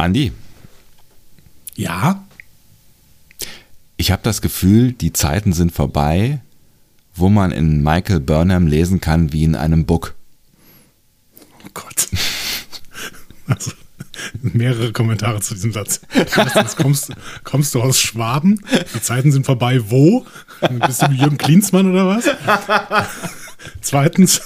[0.00, 0.32] Andi,
[1.76, 2.24] Ja?
[3.96, 6.40] ich habe das Gefühl, die Zeiten sind vorbei,
[7.14, 10.14] wo man in Michael Burnham lesen kann wie in einem Book.
[11.64, 12.08] Oh Gott.
[13.46, 13.72] Also,
[14.42, 16.00] mehrere Kommentare zu diesem Satz.
[16.14, 17.10] Erstens kommst,
[17.42, 18.64] kommst du aus Schwaben?
[18.94, 19.80] Die Zeiten sind vorbei.
[19.90, 20.24] Wo?
[20.86, 22.26] Bist du Jürgen Klinsmann oder was?
[23.80, 24.40] Zweitens,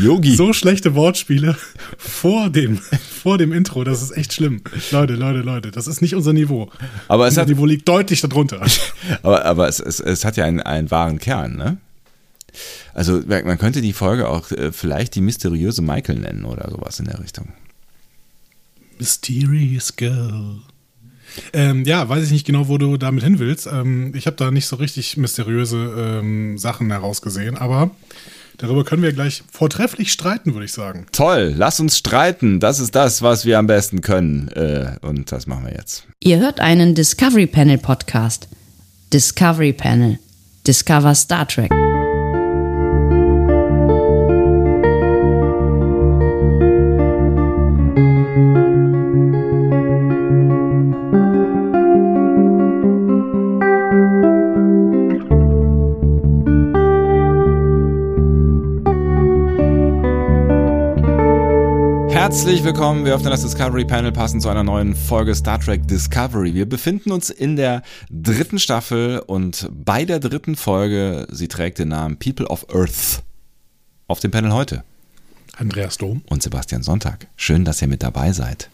[0.00, 0.34] Yogi.
[0.34, 1.56] so schlechte Wortspiele
[1.98, 2.76] vor dem,
[3.22, 4.62] vor dem Intro, das ist echt schlimm.
[4.90, 6.70] Leute, Leute, Leute, das ist nicht unser Niveau.
[7.08, 8.64] Aber es unser hat- Niveau liegt deutlich darunter.
[9.22, 11.78] Aber, aber es, es, es hat ja einen, einen wahren Kern, ne?
[12.94, 17.04] Also man könnte die Folge auch äh, vielleicht die mysteriöse Michael nennen oder sowas in
[17.06, 17.52] der Richtung.
[18.98, 20.56] Mysterious Girl.
[21.52, 23.66] Ähm, ja, weiß ich nicht genau, wo du damit hin willst.
[23.66, 27.90] Ähm, ich habe da nicht so richtig mysteriöse ähm, Sachen herausgesehen, aber
[28.58, 31.06] darüber können wir gleich vortrefflich streiten, würde ich sagen.
[31.12, 32.60] Toll, lass uns streiten.
[32.60, 34.48] Das ist das, was wir am besten können.
[34.48, 36.04] Äh, und das machen wir jetzt.
[36.22, 38.48] Ihr hört einen Discovery Panel Podcast.
[39.12, 40.18] Discovery Panel.
[40.66, 41.70] Discover Star Trek.
[62.28, 66.52] Herzlich willkommen, wir öffnen das Discovery Panel passend zu einer neuen Folge Star Trek Discovery.
[66.52, 71.88] Wir befinden uns in der dritten Staffel und bei der dritten Folge, sie trägt den
[71.88, 73.22] Namen People of Earth.
[74.08, 74.84] Auf dem Panel heute.
[75.56, 77.28] Andreas Dom Und Sebastian Sonntag.
[77.34, 78.68] Schön, dass ihr mit dabei seid.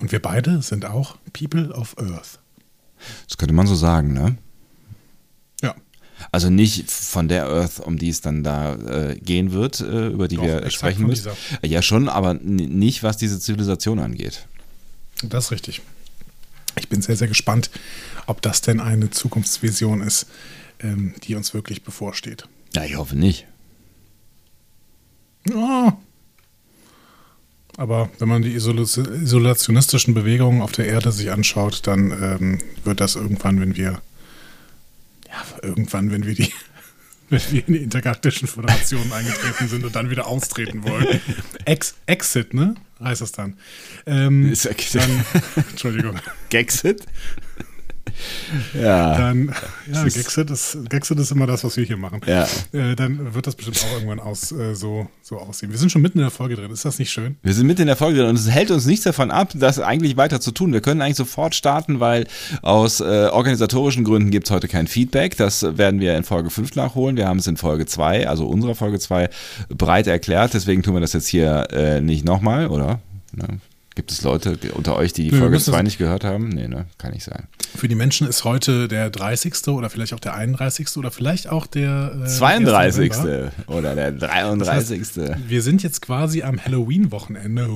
[0.00, 2.38] und wir beide sind auch People of Earth.
[3.26, 4.38] Das könnte man so sagen, ne?
[6.32, 10.28] Also nicht von der Earth, um die es dann da äh, gehen wird, äh, über
[10.28, 11.30] die Doch, wir sprechen müssen.
[11.62, 14.46] Ja, schon, aber nicht, was diese Zivilisation angeht.
[15.22, 15.82] das ist richtig.
[16.78, 17.70] Ich bin sehr, sehr gespannt,
[18.26, 20.26] ob das denn eine Zukunftsvision ist,
[20.80, 22.48] ähm, die uns wirklich bevorsteht.
[22.74, 23.46] Ja, ich hoffe nicht.
[25.48, 25.96] Ja.
[27.78, 33.00] Aber wenn man die Isol isolationistischen Bewegungen auf der Erde sich anschaut, dann ähm, wird
[33.00, 34.00] das irgendwann, wenn wir,
[35.36, 36.52] ja, irgendwann, wenn wir die,
[37.30, 41.20] wenn wir in die intergalaktischen Föderationen eingetreten sind und dann wieder austreten wollen.
[41.64, 42.74] Ex Exit, ne?
[43.02, 43.58] Heißt das dann.
[44.06, 44.64] Ähm, Ist
[44.94, 45.24] dann
[45.70, 46.18] Entschuldigung.
[46.48, 47.04] Gexit?
[48.74, 49.16] Ja.
[49.16, 49.54] Dann,
[49.92, 52.20] ja, Gexit ist, Gexit ist immer das, was wir hier machen.
[52.26, 52.46] Ja.
[52.72, 55.70] Äh, dann wird das bestimmt auch irgendwann aus, äh, so, so aussehen.
[55.70, 56.70] Wir sind schon mitten in der Folge drin.
[56.70, 57.36] Ist das nicht schön?
[57.42, 59.78] Wir sind mitten in der Folge drin und es hält uns nichts davon ab, das
[59.78, 60.72] eigentlich weiter zu tun.
[60.72, 62.26] Wir können eigentlich sofort starten, weil
[62.62, 65.36] aus äh, organisatorischen Gründen gibt es heute kein Feedback.
[65.36, 67.16] Das werden wir in Folge 5 nachholen.
[67.16, 69.30] Wir haben es in Folge 2, also unserer Folge 2,
[69.68, 70.54] breit erklärt.
[70.54, 73.00] Deswegen tun wir das jetzt hier äh, nicht nochmal, oder?
[73.32, 73.60] Ne?
[73.96, 76.50] Gibt es Leute unter euch, die die wir Folge müssen 2 das- nicht gehört haben?
[76.50, 76.84] Nee, ne?
[76.98, 77.44] Kann nicht sein.
[77.74, 79.68] Für die Menschen ist heute der 30.
[79.68, 80.96] oder vielleicht auch der 31.
[80.98, 83.10] oder vielleicht auch der äh, 32.
[83.12, 83.18] 1.
[83.24, 83.52] November.
[83.66, 85.38] oder der Das heißt, 33.
[85.48, 87.66] wir sind jetzt quasi am Halloween-Wochenende.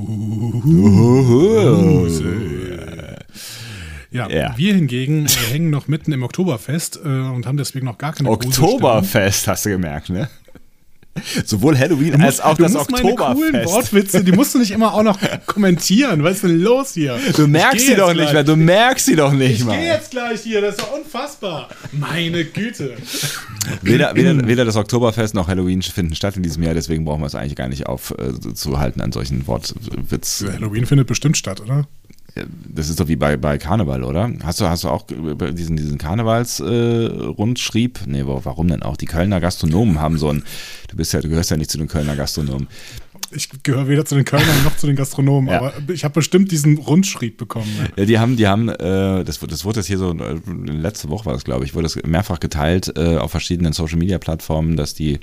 [4.10, 4.54] Ja, Ja.
[4.58, 8.28] wir hingegen äh, hängen noch mitten im Oktoberfest äh, und haben deswegen noch gar keine.
[8.28, 10.28] Oktoberfest, hast du gemerkt, ne?
[11.44, 13.66] Sowohl Halloween musst, als auch du das meine coolen Oktoberfest.
[13.74, 16.22] Wortwitze, die musst du nicht immer auch noch kommentieren.
[16.22, 17.18] Was ist denn los hier?
[17.36, 18.32] Du merkst Ich sie doch jetzt nicht gleich.
[18.32, 19.76] mehr, du merkst sie doch nicht Ich mal.
[19.76, 21.68] gehe jetzt gleich hier, das ist doch unfassbar.
[21.92, 22.94] Meine Güte.
[23.82, 27.26] Weder, weder, weder das Oktoberfest noch Halloween finden statt in diesem Jahr, deswegen brauchen wir
[27.26, 30.44] es eigentlich gar nicht aufzuhalten an solchen Wortwitz.
[30.52, 31.86] Halloween findet bestimmt statt, oder?
[32.68, 34.30] Das ist doch wie bei, bei Karneval, oder?
[34.42, 38.00] Hast du, hast du auch diesen, diesen Karnevals-Rundschrieb?
[38.06, 38.96] nee, wo- warum denn auch?
[38.96, 40.42] Die Kölner Gastronomen haben so ein,
[40.88, 42.68] du bist ja, du gehörst ja nicht zu den Kölner Gastronomen.
[43.32, 45.58] Ich gehöre weder zu den Kölnern noch zu den Gastronomen, Ja.
[45.58, 47.68] aber ich habe bestimmt diesen Rundschrieb bekommen.
[47.96, 51.08] Ja, die haben, die haben, äh, das, wurde- das wurde jetzt hier so, äh, letzte
[51.10, 55.14] Woche war das, glaube ich, wurde das mehrfach geteilt äh, auf verschiedenen Social-Media-Plattformen, dass die
[55.14, 55.18] äh,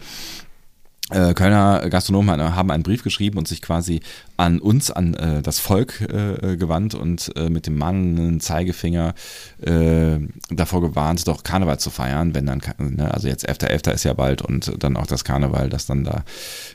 [1.10, 4.02] Kölner Gastronomen haben einen Brief geschrieben und sich quasi
[4.36, 9.14] an uns, an äh, das Volk äh, gewandt und äh, mit dem mahnenden Zeigefinger
[9.62, 13.92] äh, davor gewarnt, doch Karneval zu feiern, wenn dann, ne, also jetzt 11.11.
[13.94, 16.24] ist ja bald und dann auch das Karneval, das dann da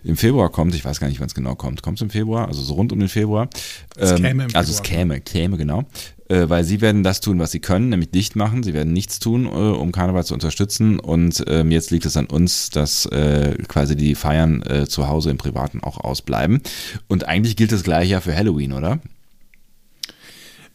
[0.03, 0.75] im Februar kommt.
[0.75, 1.83] Ich weiß gar nicht, wann es genau kommt.
[1.83, 2.49] Kommt es im Februar?
[2.49, 3.49] Also so rund um den Februar.
[3.97, 4.99] Es käme im Also es Februar.
[4.99, 5.85] käme, käme, genau.
[6.33, 8.63] Äh, weil sie werden das tun, was sie können, nämlich dicht machen.
[8.63, 10.99] Sie werden nichts tun, äh, um Karneval zu unterstützen.
[10.99, 15.31] Und ähm, jetzt liegt es an uns, dass äh, quasi die Feiern äh, zu Hause
[15.31, 16.63] im Privaten auch ausbleiben.
[17.07, 18.99] Und eigentlich gilt das gleiche ja für Halloween, oder?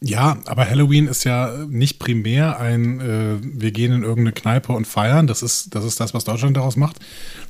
[0.00, 4.86] Ja, aber Halloween ist ja nicht primär ein, äh, wir gehen in irgendeine Kneipe und
[4.86, 5.26] feiern.
[5.26, 6.98] Das ist, das ist das, was Deutschland daraus macht.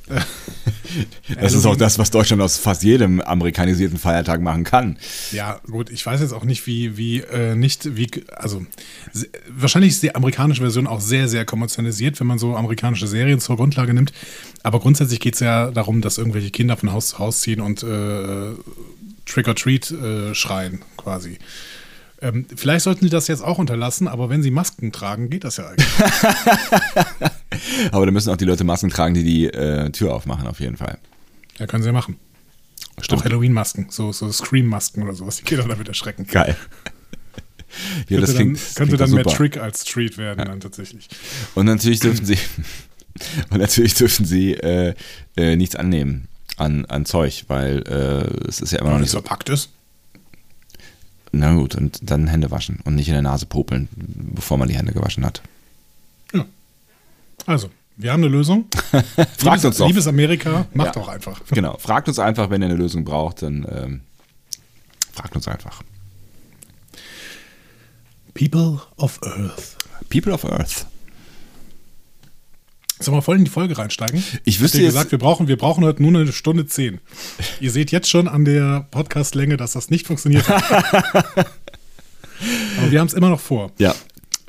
[1.39, 4.97] das ist auch das, was Deutschland aus fast jedem amerikanisierten Feiertag machen kann.
[5.31, 8.65] Ja, gut, ich weiß jetzt auch nicht, wie, wie, äh, nicht, wie, also
[9.49, 13.57] wahrscheinlich ist die amerikanische Version auch sehr, sehr kommerzialisiert, wenn man so amerikanische Serien zur
[13.57, 14.11] Grundlage nimmt.
[14.63, 17.83] Aber grundsätzlich geht es ja darum, dass irgendwelche Kinder von Haus zu Haus ziehen und
[17.83, 18.53] äh,
[19.27, 21.37] Trick or Treat äh, schreien, quasi.
[22.21, 25.57] Ähm, vielleicht sollten sie das jetzt auch unterlassen, aber wenn sie Masken tragen, geht das
[25.57, 25.87] ja eigentlich.
[27.91, 30.77] Aber da müssen auch die Leute Masken tragen, die die äh, Tür aufmachen, auf jeden
[30.77, 30.97] Fall.
[31.57, 32.17] ja, können sie ja machen.
[33.11, 36.27] Auch Halloween-Masken, so, so Scream-Masken oder sowas, die Kinder damit erschrecken.
[36.27, 36.55] Geil.
[38.07, 39.35] Ja, das könnte klingt, dann, das könnte klingt dann mehr super.
[39.35, 41.07] Trick als Treat werden, dann tatsächlich.
[41.53, 42.39] Und natürlich dürfen sie
[43.51, 44.95] und natürlich dürfen sie äh,
[45.37, 49.19] äh, nichts annehmen an, an Zeug, weil äh, es ist ja immer noch nicht so.
[49.19, 49.69] verpackt ist.
[51.31, 54.75] Na gut, und dann Hände waschen und nicht in der Nase popeln, bevor man die
[54.75, 55.41] Hände gewaschen hat.
[56.33, 56.45] Ja.
[57.45, 58.65] Also, wir haben eine Lösung.
[58.91, 59.87] Fragt liebes, uns doch.
[59.87, 61.01] Liebes Amerika, macht Ja.
[61.01, 61.41] doch einfach.
[61.51, 64.01] Genau, fragt uns einfach, wenn ihr eine Lösung braucht, dann ähm,
[65.13, 65.81] fragt uns einfach.
[68.33, 69.77] People of Earth.
[70.09, 70.85] People of Earth.
[72.99, 74.21] Sollen wir voll in die Folge reinsteigen?
[74.43, 76.99] Ich wüsste ihr jetzt- gesagt, wir brauchen, wir brauchen heute nur eine Stunde zehn.
[77.61, 80.63] Ihr seht jetzt schon an der Podcastlänge, dass das nicht funktioniert hat.
[82.77, 83.71] Aber wir haben es immer noch vor.
[83.77, 83.95] Ja.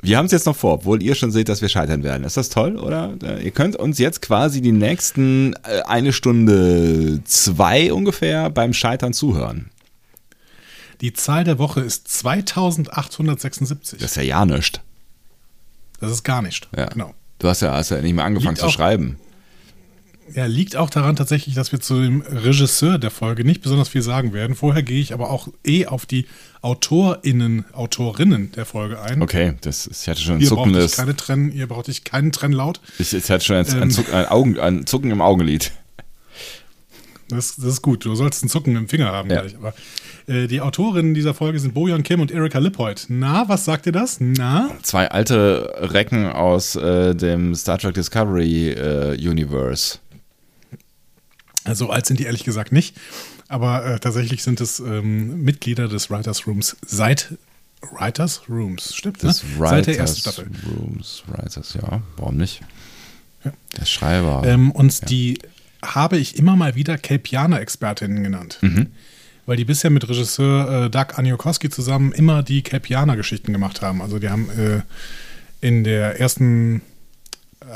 [0.03, 2.23] Wir haben es jetzt noch vor, obwohl ihr schon seht, dass wir scheitern werden.
[2.23, 3.13] Ist das toll, oder?
[3.41, 9.69] Ihr könnt uns jetzt quasi die nächsten äh, eine Stunde zwei ungefähr beim Scheitern zuhören.
[11.01, 13.99] Die Zahl der Woche ist 2876.
[13.99, 14.79] Das ist ja ja nichts.
[15.99, 16.67] Das ist gar nicht.
[16.75, 16.85] Ja.
[16.87, 17.13] Genau.
[17.41, 19.17] Du hast ja, hast ja nicht mehr angefangen Liegt zu auch- schreiben.
[20.33, 24.01] Ja, liegt auch daran tatsächlich, dass wir zu dem Regisseur der Folge nicht besonders viel
[24.01, 24.55] sagen werden.
[24.55, 26.25] Vorher gehe ich aber auch eh auf die
[26.61, 29.21] AutorInnen, Autorinnen der Folge ein.
[29.21, 30.95] Okay, das ich hatte schon ein Ihr braucht ich zuckendes.
[30.95, 32.79] keine Trennen, ihr braucht ich keinen Trennlaut.
[32.97, 33.91] Ich, ich hatte schon ein, ein, Ähm.
[33.91, 35.73] Zuck, ein, Augen, ein Zucken im Augenlid.
[37.35, 38.05] Das, das ist gut.
[38.05, 39.41] Du sollst einen Zucken im Finger haben Ja.
[39.41, 39.55] gleich.
[39.55, 39.73] Aber
[40.27, 43.05] äh, die Autorinnen dieser Folge sind Bojan Kim und Erika Lippold.
[43.09, 44.17] Na, was sagt ihr das?
[44.19, 44.69] Na?
[44.83, 49.99] Zwei alte Recken aus äh, dem Star Trek Discovery äh, Universe.
[51.63, 52.95] Also alt sind die ehrlich gesagt nicht.
[53.47, 57.33] Aber äh, tatsächlich sind es ähm, Mitglieder des Writers Rooms seit
[57.81, 59.23] Writers Rooms, stimmt?
[59.23, 59.49] Des ne?
[59.67, 60.51] Seit der ersten Writers Staffel.
[60.77, 62.61] Rooms, Writers, ja, warum nicht?
[63.43, 63.51] Ja.
[63.79, 64.43] Der Schreiber.
[64.45, 65.39] Ähm, und die
[65.83, 68.59] habe ich immer mal wieder Kelpianer-Expertinnen genannt.
[68.61, 68.87] Mhm.
[69.45, 74.01] Weil die bisher mit Regisseur äh, Doug Aniokowski zusammen immer die Kelpianer-Geschichten gemacht haben.
[74.01, 74.81] Also die haben äh,
[75.65, 76.81] in der ersten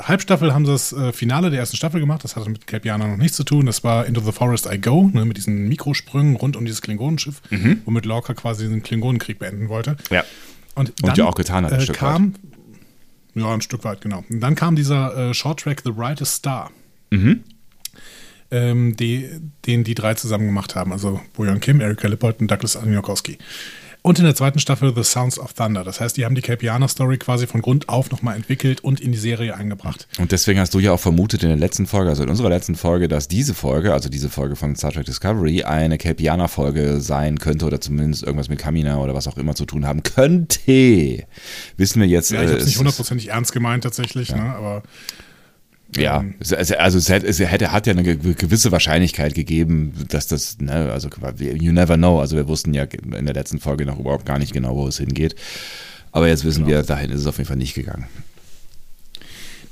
[0.02, 2.24] Halbstaffel haben sie das äh, Finale der ersten Staffel gemacht.
[2.24, 3.66] Das hatte mit Kelpianer noch nichts zu tun.
[3.66, 7.40] Das war Into the Forest I Go, ne, mit diesen Mikrosprüngen rund um dieses Klingonenschiff,
[7.84, 9.92] womit Lorca quasi den Klingonenkrieg beenden wollte.
[9.92, 9.96] Mhm.
[10.10, 10.24] ja.
[10.74, 12.34] Und, Und ja auch getan hat, ein äh, Stück kam,
[13.34, 14.24] Ja, ein Stück weit, genau.
[14.28, 16.70] Und dann kam dieser äh, Shorttrack The Brightest Star,
[17.10, 17.44] Mhm.
[18.50, 19.28] Ähm, die,
[19.66, 20.92] den die drei zusammen gemacht haben.
[20.92, 23.38] Also Bojan Kim, Erika Lippold und Douglas Aniokowski.
[24.06, 25.82] Und in der zweiten Staffel The Sounds of Thunder.
[25.82, 29.18] Das heißt, die haben die Kelpianer-Story quasi von Grund auf nochmal entwickelt und in die
[29.18, 30.06] Serie eingebracht.
[30.20, 32.76] Und deswegen hast du ja auch vermutet in der letzten Folge, also in unserer letzten
[32.76, 37.66] Folge, dass diese Folge, also diese Folge von Star Trek Discovery, eine Kelpianer-Folge sein könnte
[37.66, 41.26] oder zumindest irgendwas mit Kamina oder was auch immer zu tun haben könnte.
[41.76, 42.30] Wissen wir jetzt.
[42.30, 44.40] Ja, ich äh, habe es es nicht hundertprozentig ernst gemeint tatsächlich, ne?
[44.40, 44.84] aber
[45.96, 50.90] Ja, es- also es hätte, hat ja eine ge- gewisse Wahrscheinlichkeit gegeben, dass das, ne,
[50.92, 51.08] also
[51.40, 52.20] you never know.
[52.20, 54.98] Also wir wussten ja in der letzten Folge noch überhaupt gar nicht genau, wo es
[54.98, 55.36] hingeht.
[56.12, 58.06] Aber jetzt wissen wir, dahin ist es auf jeden Fall nicht gegangen.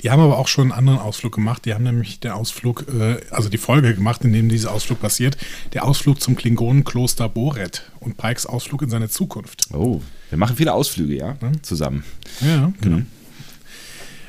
[0.02, 1.64] Die haben aber auch schon einen anderen Ausflug gemacht.
[1.64, 5.38] Die haben nämlich den Ausflug, äh, also die Folge gemacht, in dem dieser Ausflug passiert.
[5.72, 9.62] Der Ausflug zum Klingonenkloster Boret und Pikes Ausflug in seine Zukunft.
[9.72, 12.04] Oh, wir machen viele Ausflüge, ja, zusammen.
[12.42, 13.00] Ja, genau.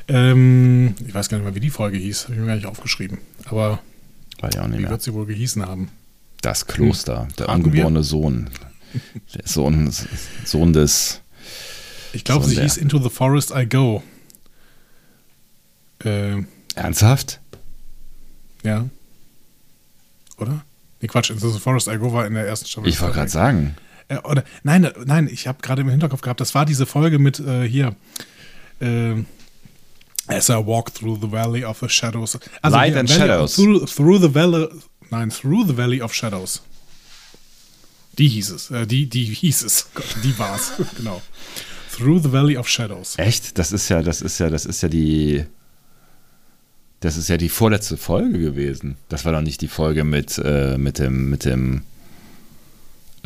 [0.08, 2.24] Ähm, ich weiß gar nicht mehr, wie die Folge hieß.
[2.24, 3.18] Habe ich mir gar nicht aufgeschrieben.
[3.46, 3.80] Aber
[4.40, 4.90] Weiß ich auch nicht wie mehr.
[4.90, 5.88] wird sie wohl gehießen haben?
[6.42, 8.50] Das Kloster, der Raten angeborene Sohn.
[9.34, 9.92] Der Sohn,
[10.44, 11.20] Sohn des.
[12.12, 14.02] Ich glaube, sie hieß Into the Forest I Go.
[16.04, 16.42] Äh,
[16.74, 17.40] Ernsthaft?
[18.62, 18.86] ja.
[20.38, 20.64] Oder?
[21.00, 22.88] Nee, Quatsch, Into the Forest I Go war in der ersten Staffel.
[22.88, 23.74] Ich wollte gerade sagen.
[24.08, 27.18] Äh, oder, nein, äh, nein, ich habe gerade im Hinterkopf gehabt, das war diese Folge
[27.18, 27.96] mit äh, hier.
[28.80, 29.24] Äh,
[30.28, 32.36] As I walk through the valley of the shadows.
[32.62, 33.56] Also Light and Shadows.
[33.56, 34.68] Through, through the valley,
[35.10, 36.62] nein, through the valley of shadows.
[38.18, 41.22] Die hieß es, äh, die, die hieß es, Gott, die war's, genau.
[41.92, 43.14] Through the valley of shadows.
[43.18, 43.58] Echt?
[43.58, 45.44] Das ist ja, das ist ja, das ist ja die.
[47.00, 48.96] Das ist ja die vorletzte Folge gewesen.
[49.08, 51.82] Das war doch nicht die Folge mit, äh, mit dem, mit dem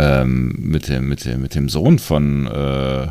[0.00, 3.09] ähm, mit, dem, mit, dem, mit dem Sohn von äh,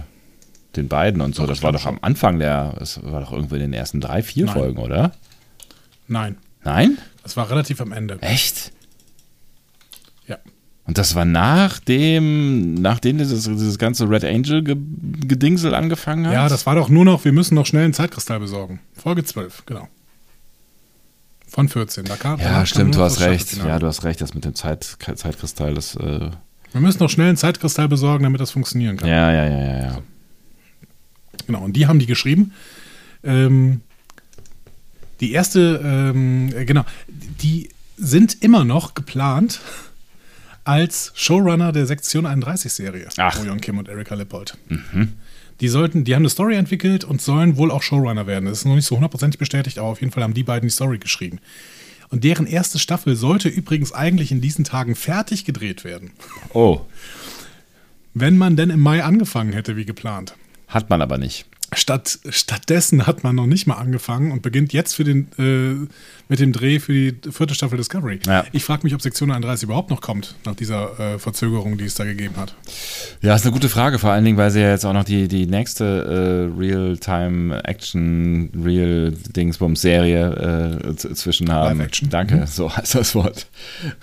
[0.75, 1.43] den beiden und so.
[1.43, 4.21] Doch, das war doch am Anfang der, das war doch irgendwie in den ersten drei,
[4.23, 4.53] vier Nein.
[4.53, 5.11] Folgen, oder?
[6.07, 6.97] Nein, Nein?
[7.23, 8.17] das war relativ am Ende.
[8.21, 8.71] Echt?
[10.27, 10.37] Ja.
[10.85, 14.75] Und das war nachdem, nachdem dieses, dieses ganze Red Angel ge
[15.27, 16.33] Gedingsel angefangen hat?
[16.33, 18.79] Ja, das war doch nur noch, wir müssen noch schnell einen Zeitkristall besorgen.
[18.93, 19.87] Folge 12, genau.
[21.47, 22.05] Von 14.
[22.05, 23.57] Da kam, Ja, stimmt, du hast recht.
[23.57, 24.83] Ja, du hast recht, das mit dem Zeit,
[25.15, 25.95] Zeitkristall, das.
[25.95, 26.29] Äh,
[26.71, 29.09] Wir müssen noch schnell einen Zeitkristall besorgen, damit das funktionieren kann.
[29.09, 29.97] ja, ja, ja, ja, ja.
[31.47, 32.53] Genau, und die haben die geschrieben.
[33.23, 33.81] Ähm,
[35.19, 39.59] die erste, ähm, äh, genau, die sind immer noch geplant
[40.63, 43.07] als Showrunner der Sektion 31 Serie.
[43.17, 43.37] Ach.
[43.39, 44.57] Orion Kim und Erika Lippold.
[45.59, 48.45] Die sollten, die haben eine Story entwickelt und sollen wohl auch Showrunner werden.
[48.45, 50.73] Das ist noch nicht so hundertprozentig bestätigt, aber auf jeden Fall haben die beiden die
[50.73, 51.39] Story geschrieben.
[52.09, 56.11] Und deren erste Staffel sollte übrigens eigentlich in diesen Tagen fertig gedreht werden,
[56.53, 56.81] Oh,
[58.13, 60.35] wenn man denn im Mai angefangen hätte, wie geplant.
[60.69, 61.45] Hat man aber nicht.
[61.73, 65.87] Statt, stattdessen hat man noch nicht mal angefangen und beginnt jetzt für den, äh,
[66.27, 68.19] mit dem Dreh für die vierte Staffel Discovery.
[68.27, 68.45] Ja.
[68.51, 71.95] Ich frage mich, ob Sektion 31 überhaupt noch kommt, nach dieser äh, Verzögerung, die es
[71.95, 72.55] da gegeben hat.
[73.21, 75.27] Ja, ist eine gute Frage, vor allen Dingen, weil sie ja jetzt auch noch die,
[75.27, 81.77] die nächste äh, Real-Time-Action, Real-Dingsbums-Serie äh, zwischen haben.
[81.79, 82.09] Live-Action.
[82.09, 82.45] Danke, Mhm.
[82.47, 83.47] so heißt das Wort.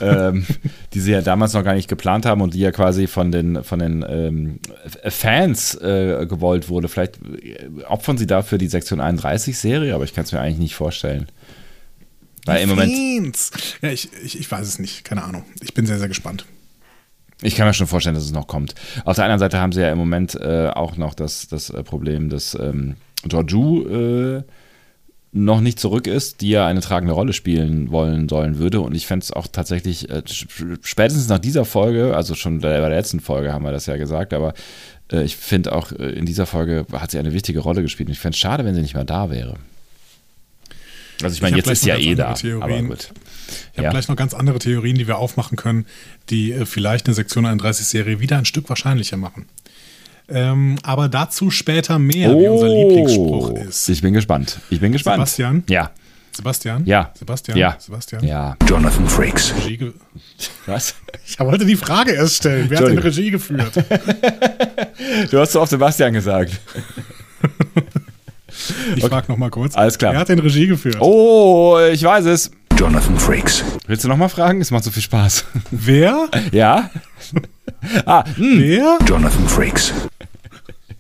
[0.00, 0.46] ähm,
[0.94, 3.62] die sie ja damals noch gar nicht geplant haben und die ja quasi von den,
[3.64, 4.58] von den ähm,
[5.08, 6.88] Fans äh, gewollt wurde.
[6.88, 7.18] Vielleicht
[7.88, 11.26] opfern sie dafür die Sektion 31-Serie, aber ich kann es mir eigentlich nicht vorstellen.
[12.44, 13.36] Weil im Moment.
[13.82, 15.44] Ja, ich, ich, ich weiß es nicht, keine Ahnung.
[15.62, 16.46] Ich bin sehr, sehr gespannt.
[17.42, 18.75] Ich kann mir schon vorstellen, dass es noch kommt.
[19.04, 21.82] Auf der anderen Seite haben sie ja im Moment äh, auch noch das, das äh,
[21.82, 23.86] Problem, dass ähm, Georgiou
[24.38, 24.42] äh,
[25.32, 28.80] noch nicht zurück ist, die ja eine tragende Rolle spielen wollen sollen würde.
[28.80, 32.70] Und ich fände es auch tatsächlich, äh, sp- spätestens nach dieser Folge, also schon bei
[32.70, 34.54] der letzten Folge haben wir das ja gesagt, aber
[35.12, 38.08] äh, ich finde auch äh, in dieser Folge hat sie eine wichtige Rolle gespielt.
[38.08, 39.56] Und ich fände es schade, wenn sie nicht mehr da wäre.
[41.22, 42.34] Also ich meine, Ich jetzt ist ja eh da.
[42.60, 43.10] Aber gut.
[43.72, 43.90] Ich habe Ja.
[43.90, 45.86] gleich noch ganz andere Theorien, die wir aufmachen können,
[46.30, 49.46] die äh, vielleicht eine Sektion 31-Serie wieder ein Stück wahrscheinlicher machen.
[50.28, 53.88] Ähm, aber dazu später mehr, wie unser Lieblingsspruch ist.
[53.88, 53.92] Oh.
[53.92, 54.58] Ich bin gespannt.
[54.70, 55.16] Ich bin gespannt.
[55.18, 55.62] Sebastian?
[55.68, 55.92] Ja.
[56.36, 56.84] Sebastian?
[56.86, 57.10] Ja.
[57.18, 57.56] Sebastian?
[57.58, 57.76] Ja.
[57.78, 58.24] Sebastian?
[58.24, 58.56] Ja.
[58.68, 59.54] Jonathan Frakes.
[59.56, 59.92] Regie ge-
[60.66, 60.94] Was?
[61.26, 62.66] Ich wollte die Frage erst stellen.
[62.68, 62.98] Wer hat denn.
[62.98, 63.72] Regie geführt?
[65.30, 66.58] Du hast so oft Sebastian gesagt.
[68.96, 69.74] Ich frage noch mal kurz.
[69.76, 70.12] Alles klar.
[70.12, 70.96] Wer hat denn Regie geführt?
[71.00, 72.50] Oh, ich weiß es.
[72.78, 73.62] Jonathan Frakes.
[73.86, 74.60] Willst du nochmal fragen?
[74.60, 75.44] Es macht so viel Spaß.
[75.70, 76.28] Wer?
[76.52, 76.90] Ja?
[78.06, 78.58] ah, hm.
[78.60, 78.98] Wer?
[79.06, 79.92] Jonathan Frakes.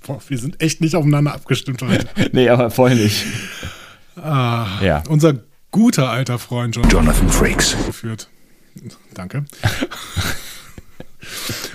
[0.06, 2.06] Boah, wir sind echt nicht aufeinander abgestimmt heute.
[2.32, 3.24] Nee, aber vorhin nicht.
[4.16, 5.02] Ah, Ja.
[5.08, 5.34] Unser
[5.70, 7.76] guter alter Freund John Jonathan Frakes.
[7.86, 8.28] geführt.
[9.14, 9.44] Danke.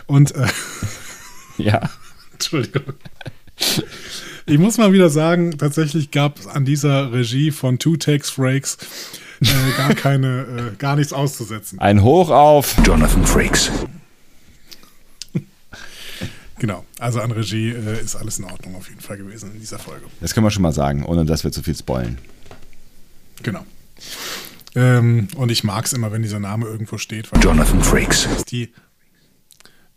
[0.08, 0.48] Und, äh,
[1.58, 1.90] Ja.
[2.34, 2.94] Entschuldigung.
[4.48, 8.78] Ich muss mal wieder sagen, tatsächlich gab es an dieser Regie von Two Takes Frakes
[9.42, 11.80] äh, gar keine, äh, gar nichts auszusetzen.
[11.80, 12.76] Ein Hoch auf.
[12.86, 13.72] Jonathan Frakes.
[16.62, 16.86] Genau.
[17.00, 20.06] Also an Regie äh, ist alles in Ordnung auf jeden Fall gewesen in dieser Folge.
[20.20, 22.20] Das können wir schon mal sagen, ohne dass wir zu viel spoilen.
[23.42, 23.66] Genau.
[24.76, 28.28] Ähm, und ich mag es immer, wenn dieser Name irgendwo steht, weil Jonathan Frakes.
[28.32, 28.72] dass die,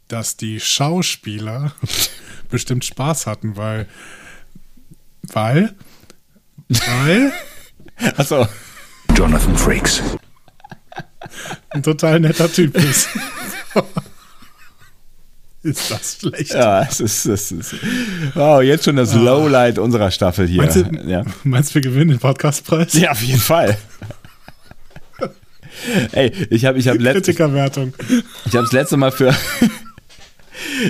[0.08, 1.74] dass die Schauspieler
[2.48, 3.86] bestimmt Spaß hatten, weil,
[5.20, 5.74] weil,
[6.68, 7.30] weil
[8.16, 8.48] Achso.
[9.14, 10.02] Jonathan Frakes.
[11.68, 13.10] ein total netter Typ ist.
[15.64, 16.54] ist das schlecht?
[16.54, 17.74] Ja, es ist, es ist.
[18.34, 20.62] Wow, jetzt schon das Lowlight unserer Staffel hier.
[20.62, 21.24] Meinst du, Ja.
[21.42, 22.94] meinst du, wir gewinnen den Podcastpreis?
[22.94, 23.76] ja, auf jeden Fall.
[26.12, 27.92] Ey, ich habe ich hab letzt, Kritikerwertung.
[28.46, 29.34] Ich habe das letzte Mal für.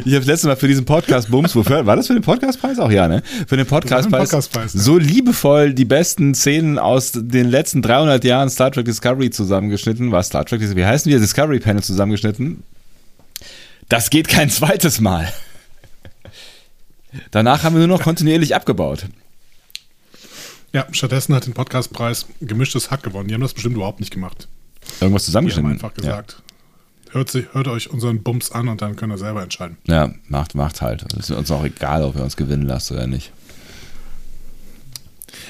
[0.04, 2.78] Ich habe das letzte Mal für diesen Podcast Bums, wofür war das für den Podcastpreis
[2.78, 3.22] auch ja, ne?
[3.48, 4.80] Für den Podcastpreis, Podcastpreis, ja.
[4.80, 10.22] so liebevoll die besten Szenen aus den letzten 300 Jahren Star Trek Discovery zusammengeschnitten, war
[10.22, 12.62] Star Trek, wie heißen wir Discovery Panel zusammengeschnitten.
[13.94, 15.32] Das geht kein zweites Mal.
[17.30, 19.06] Danach haben wir nur noch kontinuierlich abgebaut.
[20.72, 23.28] Ja, stattdessen hat den Podcastpreis gemischtes Hack gewonnen.
[23.28, 24.48] Die haben das bestimmt überhaupt nicht gemacht.
[24.80, 25.70] Irgendwas Die haben zusammengeschnitten.
[25.70, 26.42] einfach gesagt,
[27.12, 29.76] hört, sich, hört euch unseren Bums an und dann könnt ihr selber entscheiden.
[29.86, 31.04] Ja, ja macht, macht halt.
[31.12, 33.30] Es ist uns auch egal, ob ihr uns gewinnen lasst oder nicht.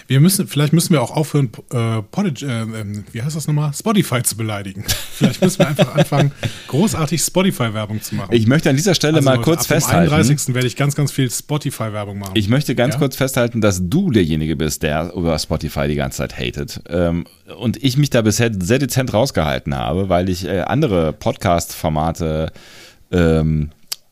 [0.07, 3.73] Wir müssen, vielleicht müssen wir auch aufhören, äh, Podigy, äh, ähm, wie heißt das nochmal?
[3.73, 4.85] Spotify zu beleidigen.
[5.15, 6.33] Vielleicht müssen wir einfach anfangen,
[6.69, 8.35] großartig Spotify-Werbung zu machen.
[8.35, 10.13] Ich möchte an dieser Stelle Also mal kurz ab festhalten.
[10.13, 10.55] 31.
[10.55, 12.33] werde ich ganz, ganz viel Spotify-Werbung machen.
[12.35, 12.99] Ich möchte ganz Ja?
[13.01, 16.81] kurz festhalten, dass du derjenige bist, der über Spotify die ganze Zeit hatet.
[16.89, 17.27] Ähm,
[17.59, 22.53] und ich mich da bisher sehr dezent rausgehalten habe, weil ich äh, andere Podcast-Formate
[23.13, 23.71] ähm,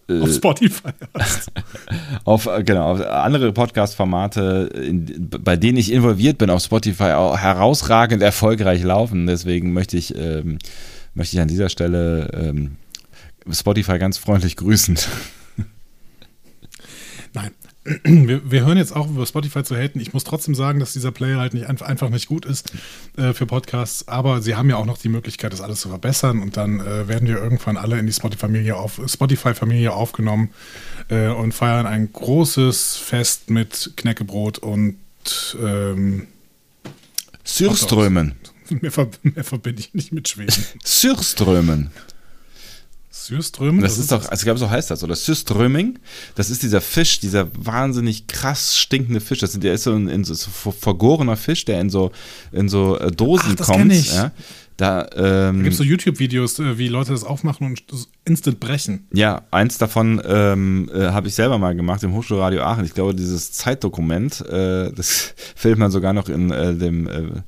[0.08, 1.50] Auf Spotify hast.
[2.24, 4.70] auf, äh, genau, auf andere Podcast-Formate,
[5.42, 9.26] bei denen ich involviert bin, auf Spotify auch herausragend erfolgreich laufen.
[9.26, 10.58] Deswegen möchte ich, ähm,
[11.14, 12.76] möchte ich an dieser Stelle ähm,
[13.50, 14.98] Spotify ganz freundlich grüßen.
[17.34, 17.50] Nein.
[18.04, 19.98] Wir, wir hören jetzt auch über Spotify zu haten.
[19.98, 22.72] Ich muss trotzdem sagen, dass dieser Player halt nicht einfach, nicht gut ist
[23.16, 24.06] äh, für Podcasts.
[24.06, 26.40] Aber sie haben ja auch noch die Möglichkeit, das alles zu verbessern.
[26.42, 30.50] Und dann äh, werden wir irgendwann alle in die Spotify-Familie auf, Spotify-Familie aufgenommen
[31.08, 34.96] äh, und feiern ein großes Fest mit Knäckebrot und
[35.60, 36.28] ähm,
[37.44, 38.36] Sürströmen.
[38.80, 40.64] mehr, ver mehr verbinde ich nicht mit Schweden.
[40.84, 41.90] Sürströmen.
[43.26, 43.80] Sürströmen?
[43.80, 45.98] Das ist doch, also ich glaube, so heißt das, oder Süströming.
[46.34, 49.38] Das ist dieser Fisch, dieser wahnsinnig krass stinkende Fisch.
[49.40, 52.10] Das ist, der ist so ein in so, so ver- vergorener Fisch, der in so,
[52.52, 53.92] in so äh, Dosen Ach, das kommt.
[53.92, 54.12] ich.
[54.14, 54.32] Ja.
[54.78, 57.82] Da, Da ähm, gibt es so YouTube-Videos, äh, wie Leute das aufmachen und
[58.24, 59.06] instant brechen.
[59.12, 62.84] ja, eins davon ähm, äh, habe ich selber mal gemacht im Hochschulradio Aachen.
[62.86, 67.42] Ich glaube, dieses Zeitdokument, äh, das findet man sogar noch in äh, dem, äh,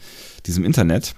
[0.47, 1.14] diesem Internet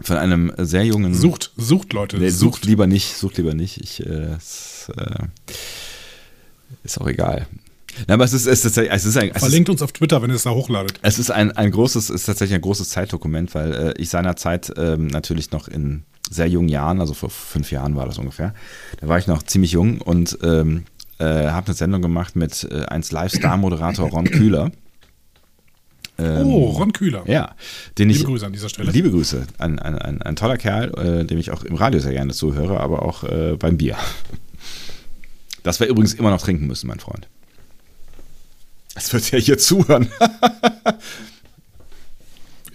[0.00, 2.18] von einem sehr jungen Sucht, sucht Leute.
[2.18, 3.80] Nee, sucht lieber nicht, sucht lieber nicht.
[3.80, 5.24] Ich, äh, es, äh,
[6.84, 7.46] ist auch egal.
[8.06, 10.22] Na, aber es ist, es ist, es ist ein, es ist, Verlinkt uns auf Twitter,
[10.22, 11.00] wenn ihr es da hochladet.
[11.02, 14.72] es ist ein, ein großes, es ist tatsächlich ein großes Zeitdokument, weil äh, ich seinerzeit
[14.76, 18.54] ähm, natürlich noch in sehr jungen Jahren, also vor fünf Jahren war das ungefähr,
[19.00, 20.84] da war ich noch ziemlich jung und ähm,
[21.18, 24.70] äh, habe eine Sendung gemacht mit äh, 1 Live-Star-Moderator Ron Kühler.
[26.18, 27.22] Ähm, Oh, Ron Kühler.
[27.26, 27.54] Ja,
[27.96, 28.90] den ich, Liebe Grüße an dieser Stelle.
[28.90, 29.46] Liebe Grüße.
[29.58, 32.80] Ein, ein, ein, ein toller Kerl, äh, dem ich auch im Radio sehr gerne zuhöre,
[32.80, 33.96] aber auch äh, beim Bier.
[35.62, 37.28] Das wir übrigens immer noch trinken müssen, mein Freund.
[38.94, 40.08] Das wird ja hier zuhören.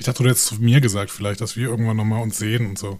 [0.03, 2.77] Ich dachte, du hättest zu mir gesagt, vielleicht, dass wir irgendwann nochmal uns sehen und
[2.77, 2.99] so.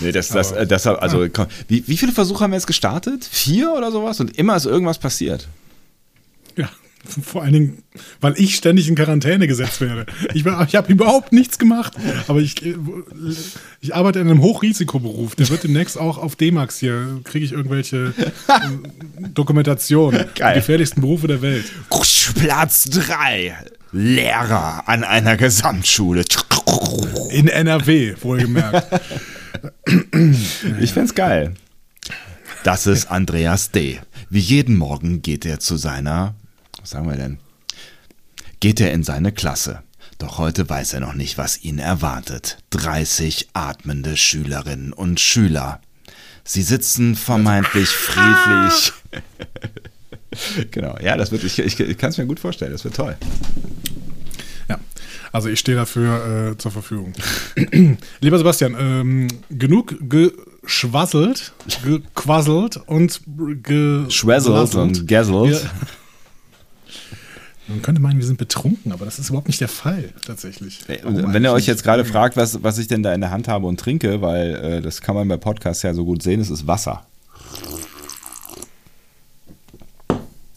[0.00, 3.24] Nee, das, das, äh, deshalb, also, komm, wie, wie viele Versuche haben wir jetzt gestartet?
[3.24, 4.20] Vier oder sowas?
[4.20, 5.48] Und immer ist irgendwas passiert.
[6.54, 6.68] Ja,
[7.22, 7.82] vor allen Dingen,
[8.20, 10.06] weil ich ständig in Quarantäne gesetzt werde.
[10.34, 11.94] Ich, ich habe überhaupt nichts gemacht,
[12.28, 12.76] aber ich, äh,
[13.80, 15.34] ich arbeite in einem Hochrisikoberuf.
[15.34, 18.14] Der wird demnächst auch auf D-Max hier, kriege ich irgendwelche
[18.48, 20.26] äh, Dokumentationen.
[20.34, 20.54] Geil.
[20.54, 21.64] Die gefährlichsten Berufe der Welt.
[22.34, 23.56] Platz drei.
[23.92, 26.24] Lehrer an einer Gesamtschule.
[27.30, 28.86] In NRW, wohlgemerkt.
[30.80, 31.54] Ich find's geil.
[32.64, 33.98] Das ist Andreas D.
[34.30, 36.34] Wie jeden Morgen geht er zu seiner,
[36.82, 37.38] was sagen wir denn?
[38.60, 39.82] Geht er in seine Klasse.
[40.18, 42.58] Doch heute weiß er noch nicht, was ihn erwartet.
[42.70, 45.80] 30 atmende Schülerinnen und Schüler.
[46.44, 48.92] Sie sitzen vermeintlich friedlich.
[50.72, 53.16] genau, ja, das wird, ich, ich, ich kann es mir gut vorstellen, das wird toll.
[54.68, 54.80] Ja,
[55.30, 57.12] also ich stehe dafür äh, zur Verfügung.
[58.20, 61.52] Lieber Sebastian, ähm, genug geschwasselt,
[61.84, 63.20] gequasselt und
[63.62, 65.70] ge Schwäzzelt und gässelt.
[67.68, 70.80] Man könnte meinen, wir sind betrunken, aber das ist überhaupt nicht der Fall, tatsächlich.
[71.02, 73.46] Warum wenn ihr euch jetzt gerade fragt, was, was ich denn da in der Hand
[73.46, 76.50] habe und trinke, weil äh, das kann man bei Podcasts ja so gut sehen, es
[76.50, 77.06] ist Wasser.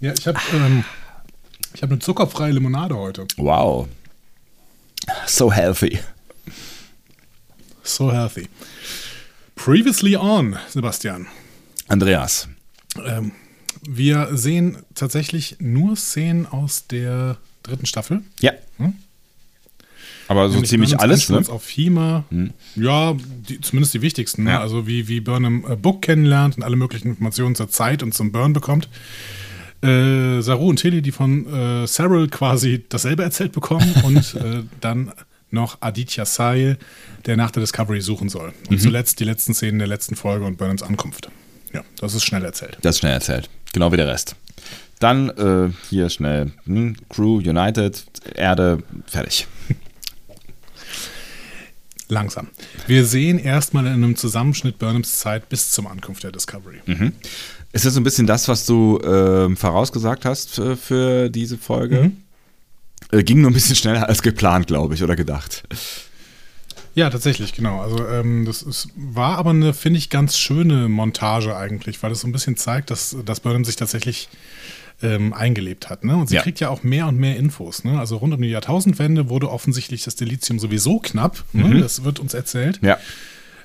[0.02, 0.84] Ja, ich habe ähm,
[1.74, 3.28] ich hab eine zuckerfreie Limonade heute.
[3.38, 3.88] Wow.
[5.28, 6.00] So healthy.
[7.84, 8.50] So healthy.
[9.56, 11.28] Previously on, Sebastian.
[11.88, 12.50] Andreas.
[13.06, 13.32] Ähm,
[13.88, 18.22] wir sehen tatsächlich nur Szenen aus der dritten Staffel.
[18.40, 18.52] Ja.
[18.78, 18.94] Hm?
[20.28, 21.54] Aber so Nämlich ziemlich Burnhams alles, ne?
[21.54, 22.26] Auf Hima.
[22.76, 23.16] Ja,
[23.48, 24.44] die, zumindest die wichtigsten.
[24.44, 24.52] Ne?
[24.52, 24.62] Ja.
[24.62, 28.32] Also wie, wie Burnham äh, Book kennenlernt und alle möglichen Informationen zur Zeit und zum
[28.32, 28.90] Burn bekommt.
[29.84, 35.12] Äh, Saru und Tilly, die von äh, Cyril quasi dasselbe erzählt bekommen und äh, dann
[35.52, 36.78] noch Aditya Sai,
[37.26, 38.50] der nach der Discovery suchen soll.
[38.50, 38.70] Mhm.
[38.70, 41.30] Und zuletzt die letzten Szenen der letzten Folge und Burnhams Ankunft.
[41.72, 42.78] Ja, das ist schnell erzählt.
[42.82, 43.50] Das ist schnell erzählt.
[43.76, 44.38] Genau wie der Rest.
[45.00, 49.48] Dann äh, hier schnell hm, Crew, United, Erde, fertig.
[52.08, 52.48] Langsam.
[52.88, 56.78] Wir sehen erstmal in einem Zusammenschnitt Burnhams Zeit bis zum Ankunft der Discovery.
[57.74, 62.14] Ist das so ein bisschen das, was du ähm, vorausgesagt hast für, für diese Folge?
[63.12, 65.64] Äh, ging nur ein bisschen schneller als geplant, glaube ich, oder gedacht.
[66.96, 67.82] Ja, tatsächlich, genau.
[67.82, 72.22] Also ähm, das ist, war aber eine, finde ich, ganz schöne Montage eigentlich, weil es
[72.22, 74.30] so ein bisschen zeigt, dass, dass Burnham sich tatsächlich
[75.02, 76.06] ähm, eingelebt hat.
[76.06, 76.16] Ne?
[76.16, 76.42] Und sie Ja.
[76.42, 77.84] kriegt ja auch mehr und mehr Infos.
[77.84, 78.00] Ne?
[78.00, 81.44] Also rund um die Jahrtausendwende wurde offensichtlich das Delizium sowieso knapp.
[81.52, 81.82] Ne?
[81.82, 82.80] Das wird uns erzählt.
[82.82, 82.98] Ja.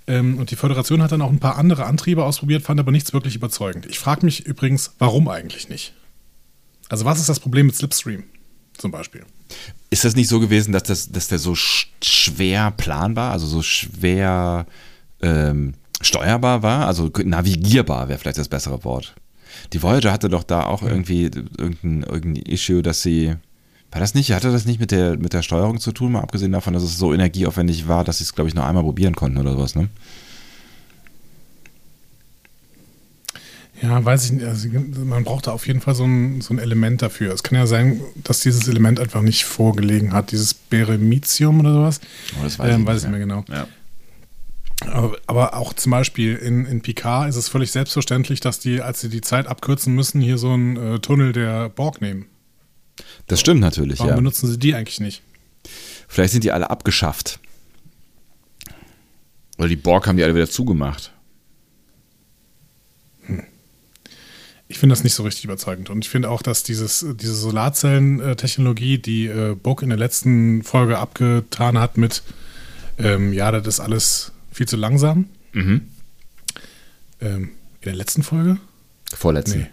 [0.08, 3.12] Ähm, und die Föderation hat dann auch ein paar andere Antriebe ausprobiert, fand aber nichts
[3.12, 3.86] wirklich überzeugend.
[3.86, 5.94] Ich frage mich übrigens, warum eigentlich nicht?
[6.88, 8.24] Also was ist das Problem mit Slipstream
[8.76, 9.24] zum Beispiel?
[9.90, 13.62] Ist das nicht so gewesen, dass, das, dass der so sch schwer planbar, also so
[13.62, 14.66] schwer
[15.20, 19.14] ähm, steuerbar war, also navigierbar wäre vielleicht das bessere Wort.
[19.72, 23.34] Die Voyager hatte doch da auch irgendwie irgendein, irgendein Issue, dass sie.
[23.92, 24.30] War das nicht?
[24.30, 26.96] Hatte das nicht mit der, mit der Steuerung zu tun, mal abgesehen davon, dass es
[26.96, 29.88] so energieaufwendig war, dass sie es, glaube ich, nur einmal probieren konnten oder sowas, ne?
[33.82, 34.46] Ja, weiß ich nicht.
[34.46, 34.68] Also
[35.04, 37.32] man braucht da auf jeden Fall so ein, so ein Element dafür.
[37.32, 42.00] Es kann ja sein, dass dieses Element einfach nicht vorgelegen hat, dieses Beremitium oder sowas.
[42.38, 43.44] Oh, das weiß ähm, ich weiß nicht ich nicht mehr genau.
[43.48, 43.66] Ja.
[44.86, 49.00] Aber, aber auch zum Beispiel in, in Picard ist es völlig selbstverständlich, dass die, als
[49.00, 52.26] sie die Zeit abkürzen müssen, hier so einen äh, Tunnel der Borg nehmen.
[53.26, 54.16] Das stimmt natürlich, Warum ja.
[54.16, 55.22] benutzen sie die eigentlich nicht?
[56.08, 57.40] Vielleicht sind die alle abgeschafft.
[59.58, 61.12] Oder die Borg haben die alle wieder zugemacht.
[64.70, 65.90] Ich finde das nicht so richtig überzeugend.
[65.90, 70.96] Und ich finde auch, dass dieses, diese Solarzellen-Technologie, die äh, Book in der letzten Folge
[70.96, 72.22] abgetan hat mit,
[72.96, 75.26] ähm, ja, das ist alles viel zu langsam.
[75.54, 75.88] Mhm.
[77.20, 78.58] Ähm, in der letzten Folge?
[79.12, 79.58] Vorletzten.
[79.58, 79.66] Nee.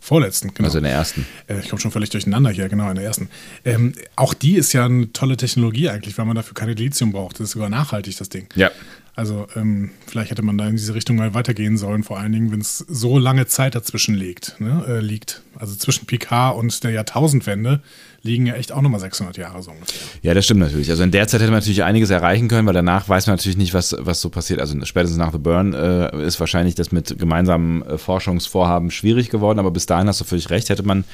[0.00, 0.66] Vorletzten, genau.
[0.66, 1.24] Also in der ersten.
[1.46, 3.30] Äh, ich komme schon völlig durcheinander hier, genau, in der ersten.
[3.64, 7.36] Ähm, auch die ist ja eine tolle Technologie eigentlich, weil man dafür keine Lithium braucht.
[7.36, 8.48] Das ist sogar nachhaltig, das Ding.
[8.56, 8.72] Ja.
[9.16, 12.50] Also ähm, vielleicht hätte man da in diese Richtung mal weitergehen sollen, vor allen Dingen,
[12.50, 15.42] wenn es so lange Zeit dazwischen liegt, ne, äh, liegt.
[15.56, 17.80] Also zwischen Picard und der Jahrtausendwende
[18.22, 20.00] liegen ja echt auch nochmal 600 Jahre so ungefähr.
[20.22, 20.90] Ja, das stimmt natürlich.
[20.90, 23.56] Also in der Zeit hätte man natürlich einiges erreichen können, weil danach weiß man natürlich
[23.56, 24.58] nicht, was, was so passiert.
[24.58, 29.60] Also spätestens nach The Burn äh, ist wahrscheinlich das mit gemeinsamen äh, Forschungsvorhaben schwierig geworden,
[29.60, 31.04] aber bis dahin hast du völlig recht, hätte man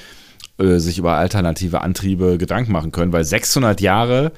[0.59, 4.33] äh, sich über alternative Antriebe Gedanken machen können, weil 600 Jahre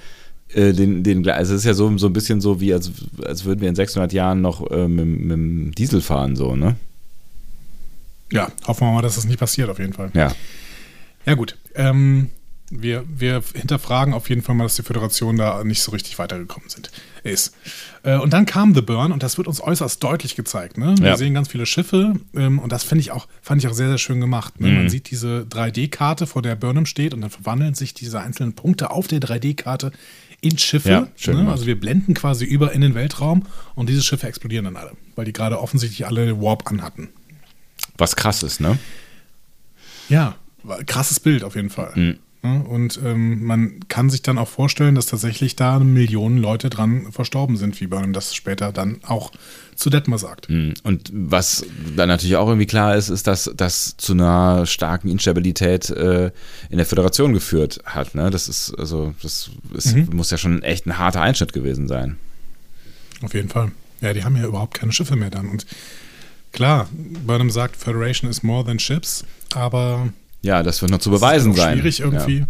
[0.55, 2.91] äh, den, den, also es ist ja so, so ein bisschen so, wie als,
[3.25, 6.77] als würden wir in 600 Jahren noch äh, mit, mit dem Diesel fahren, so, ne?
[8.31, 10.11] Ja, hoffen wir mal, dass das nicht passiert, auf jeden Fall.
[10.15, 10.35] Ja.
[11.27, 11.57] Ja, gut.
[11.75, 12.31] Ähm,
[12.71, 16.71] wir, wir hinterfragen auf jeden Fall mal, dass die Föderation da nicht so richtig weitergekommen
[16.71, 16.91] sind,
[17.23, 17.55] ist.
[18.03, 20.79] Äh, und dann kam The Burn und das wird uns äußerst deutlich gezeigt.
[20.79, 20.95] Ne?
[20.99, 21.17] Wir Ja.
[21.19, 23.99] sehen ganz viele Schiffe ähm, und das finde ich auch, fand ich auch sehr, sehr
[23.99, 24.59] schön gemacht.
[24.59, 24.69] Ne?
[24.69, 24.75] Mhm.
[24.77, 28.91] Man sieht diese 3D-Karte, vor der Burnham steht und dann verwandeln sich diese einzelnen Punkte
[28.91, 29.93] auf der 3D-Karte
[30.43, 30.91] in Schiffe.
[30.91, 31.51] Ja, schön ne?
[31.51, 35.25] Also wir blenden quasi über in den Weltraum und diese Schiffe explodieren dann alle, weil
[35.25, 37.09] die gerade offensichtlich alle Warp anhatten.
[37.97, 38.79] Was krass ist, ne?
[40.09, 40.35] Ja,
[40.87, 41.93] krasses Bild auf jeden Fall.
[41.95, 42.19] Mhm.
[42.43, 47.57] Und ähm, man kann sich dann auch vorstellen, dass tatsächlich da Millionen Leute dran verstorben
[47.57, 49.31] sind, wie Burnham das später dann auch
[49.83, 50.49] zu Detmer sagt.
[50.49, 50.75] Mhm.
[50.85, 51.67] Und was
[51.97, 56.31] dann natürlich auch irgendwie klar ist, ist, dass das zu einer starken Instabilität äh,
[56.71, 58.15] in der Föderation geführt hat.
[58.15, 58.31] Ne?
[58.31, 60.09] Das ist, also, das ist, Mhm.
[60.13, 62.17] muss ja schon echt ein harter Einschnitt gewesen sein.
[63.23, 63.73] Auf jeden Fall.
[64.01, 65.49] Ja, die haben ja überhaupt keine Schiffe mehr dann.
[65.49, 65.67] Und
[66.53, 66.89] klar,
[67.27, 70.09] Burnham sagt, Federation is more than ships, aber
[70.43, 71.79] Ja, das wird noch zu beweisen sein.
[71.79, 72.39] schwierig irgendwie.
[72.39, 72.47] Ja.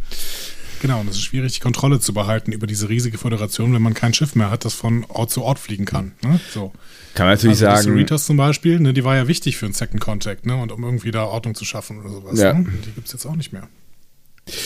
[0.83, 3.95] Genau, und es ist schwierig, die Kontrolle zu behalten über diese riesige Föderation, wenn man
[3.95, 6.11] kein Schiff mehr hat, das von Ort zu Ort fliegen kann.
[6.25, 6.41] Ne?
[6.53, 6.73] So.
[7.15, 9.67] Kann man natürlich also die sagen, Cerritos zum Beispiel, ne, die war ja wichtig für
[9.67, 12.37] einen Second Contact, ne, und um irgendwie da Ordnung zu schaffen oder sowas.
[12.37, 12.55] Ja.
[12.55, 12.67] Ne?
[12.85, 13.69] Die gibt es jetzt auch nicht mehr.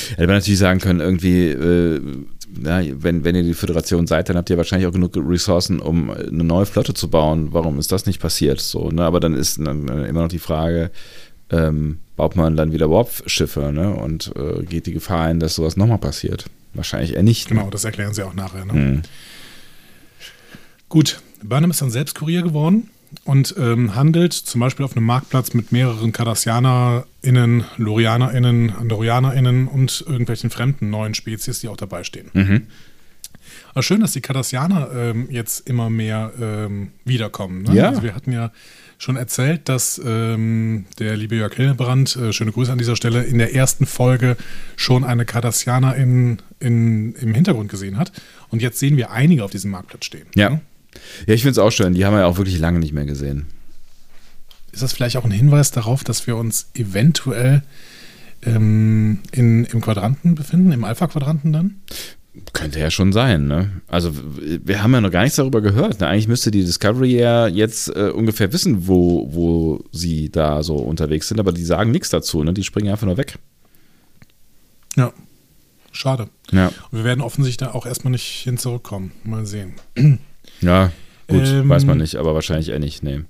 [0.08, 2.00] hätte man natürlich sagen können, irgendwie, äh,
[2.58, 6.10] na, wenn, wenn ihr die Föderation seid, dann habt ihr wahrscheinlich auch genug Ressourcen, um
[6.10, 7.48] eine neue Flotte zu bauen.
[7.52, 8.60] Warum ist das nicht passiert?
[8.60, 9.02] So, ne?
[9.02, 10.90] Aber dann ist dann immer noch die Frage,
[11.50, 13.94] ähm, baut man dann wieder Warp-Schiffe ne?
[13.94, 16.46] und äh, geht die Gefahr ein, dass sowas nochmal passiert?
[16.74, 17.48] Wahrscheinlich eher nicht.
[17.48, 18.64] Genau, das erklären sie auch nachher.
[18.64, 18.72] Ne?
[18.72, 19.02] Mhm.
[20.88, 22.90] Gut, Burnham ist dann selbst Kurier geworden
[23.24, 30.50] und ähm, handelt zum Beispiel auf einem Marktplatz mit mehreren KardassianerInnen, LorianerInnen, AndorianerInnen und irgendwelchen
[30.50, 32.30] fremden neuen Spezies, die auch dabei stehen.
[32.34, 32.66] Mhm.
[33.72, 37.62] Aber schön, dass die Cardassianer ähm, jetzt immer mehr ähm, wiederkommen.
[37.62, 37.74] Ne?
[37.74, 37.88] Ja.
[37.88, 38.50] Also wir hatten ja
[38.98, 43.38] schon erzählt, dass ähm, der liebe Jörg Hildebrand, äh, schöne Grüße an dieser Stelle, in
[43.38, 44.36] der ersten Folge
[44.76, 48.12] schon eine Cardassianer in, in, im Hintergrund gesehen hat.
[48.50, 50.26] Und jetzt sehen wir einige auf diesem Marktplatz stehen.
[50.34, 50.60] Ja.
[51.26, 51.92] Ja, ich finde es auch schön.
[51.92, 53.46] Die haben wir ja auch wirklich lange nicht mehr gesehen.
[54.72, 57.62] Ist das vielleicht auch ein Hinweis darauf, dass wir uns eventuell
[58.42, 61.80] ähm, in, im Quadranten befinden, im Alpha-Quadranten dann?
[62.52, 63.70] Könnte ja schon sein, ne?
[63.88, 66.00] Also wir haben ja noch gar nichts darüber gehört.
[66.00, 66.06] Ne?
[66.08, 71.28] Eigentlich müsste die Discovery ja jetzt äh, ungefähr wissen, wo, wo sie da so unterwegs
[71.28, 72.52] sind, aber die sagen nichts dazu, ne?
[72.52, 73.38] Die springen einfach nur weg.
[74.96, 75.12] Ja.
[75.92, 76.28] Schade.
[76.52, 76.66] Ja.
[76.90, 79.12] Und wir werden offensichtlich da auch erstmal nicht hin zurückkommen.
[79.24, 79.74] Mal sehen.
[80.60, 80.92] Ja,
[81.28, 83.20] gut, Ähm, weiß man nicht, aber wahrscheinlich eher nicht, nee.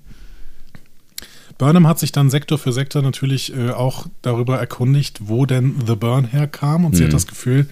[1.57, 5.95] Burnham hat sich dann Sektor für Sektor natürlich äh, auch darüber erkundigt, wo denn The
[5.95, 6.85] Burn herkam.
[6.85, 7.07] Und sie Mhm.
[7.07, 7.67] hat das Gefühl,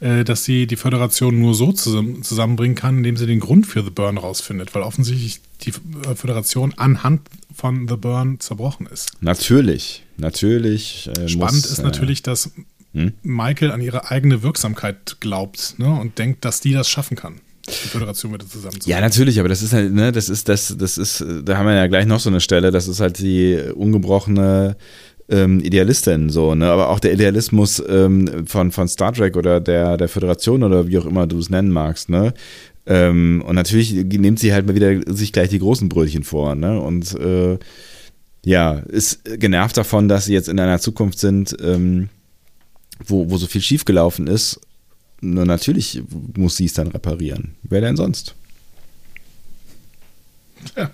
[0.00, 3.90] dass sie die Föderation nur so zusammen, zusammenbringen kann, indem sie den Grund für The
[3.90, 5.70] Burn rausfindet, weil offensichtlich die
[6.08, 7.20] äh, Föderation anhand
[7.54, 9.12] von The Burn zerbrochen ist.
[9.20, 11.08] Natürlich, natürlich.
[11.08, 12.50] Äh, Spannend muss, ist äh, natürlich, dass
[12.92, 13.12] Hm?
[13.22, 17.40] Michael an ihre eigene Wirksamkeit glaubt ne, und denkt, dass die das schaffen kann.
[17.68, 20.98] die Föderation wieder zusammen Ja, natürlich, aber das ist halt, ne, das ist, das, das
[20.98, 24.76] ist, da haben wir ja gleich noch so eine Stelle, das ist halt die ungebrochene
[25.30, 26.70] ähm, Idealistin, so, ne?
[26.70, 30.98] Aber auch der Idealismus ähm, von, von Star Trek oder der, der Föderation oder wie
[30.98, 32.34] auch immer du es nennen magst, ne?
[32.86, 36.80] Ähm, und natürlich nimmt sie halt mal wieder sich gleich die großen Brötchen vor, ne?
[36.80, 37.58] Und äh,
[38.44, 42.08] ja, ist genervt davon, dass sie jetzt in einer Zukunft sind, ähm,
[43.04, 44.60] wo, wo so viel schiefgelaufen ist.
[45.20, 46.02] Nur natürlich
[46.36, 47.54] muss sie es dann reparieren.
[47.62, 48.34] Wer denn sonst?
[50.76, 50.90] Ja.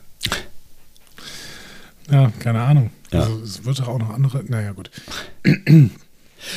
[2.11, 2.91] Ja, keine Ahnung.
[3.13, 3.21] Ja.
[3.21, 4.45] Also es wird doch auch noch andere.
[4.47, 4.91] Naja, gut.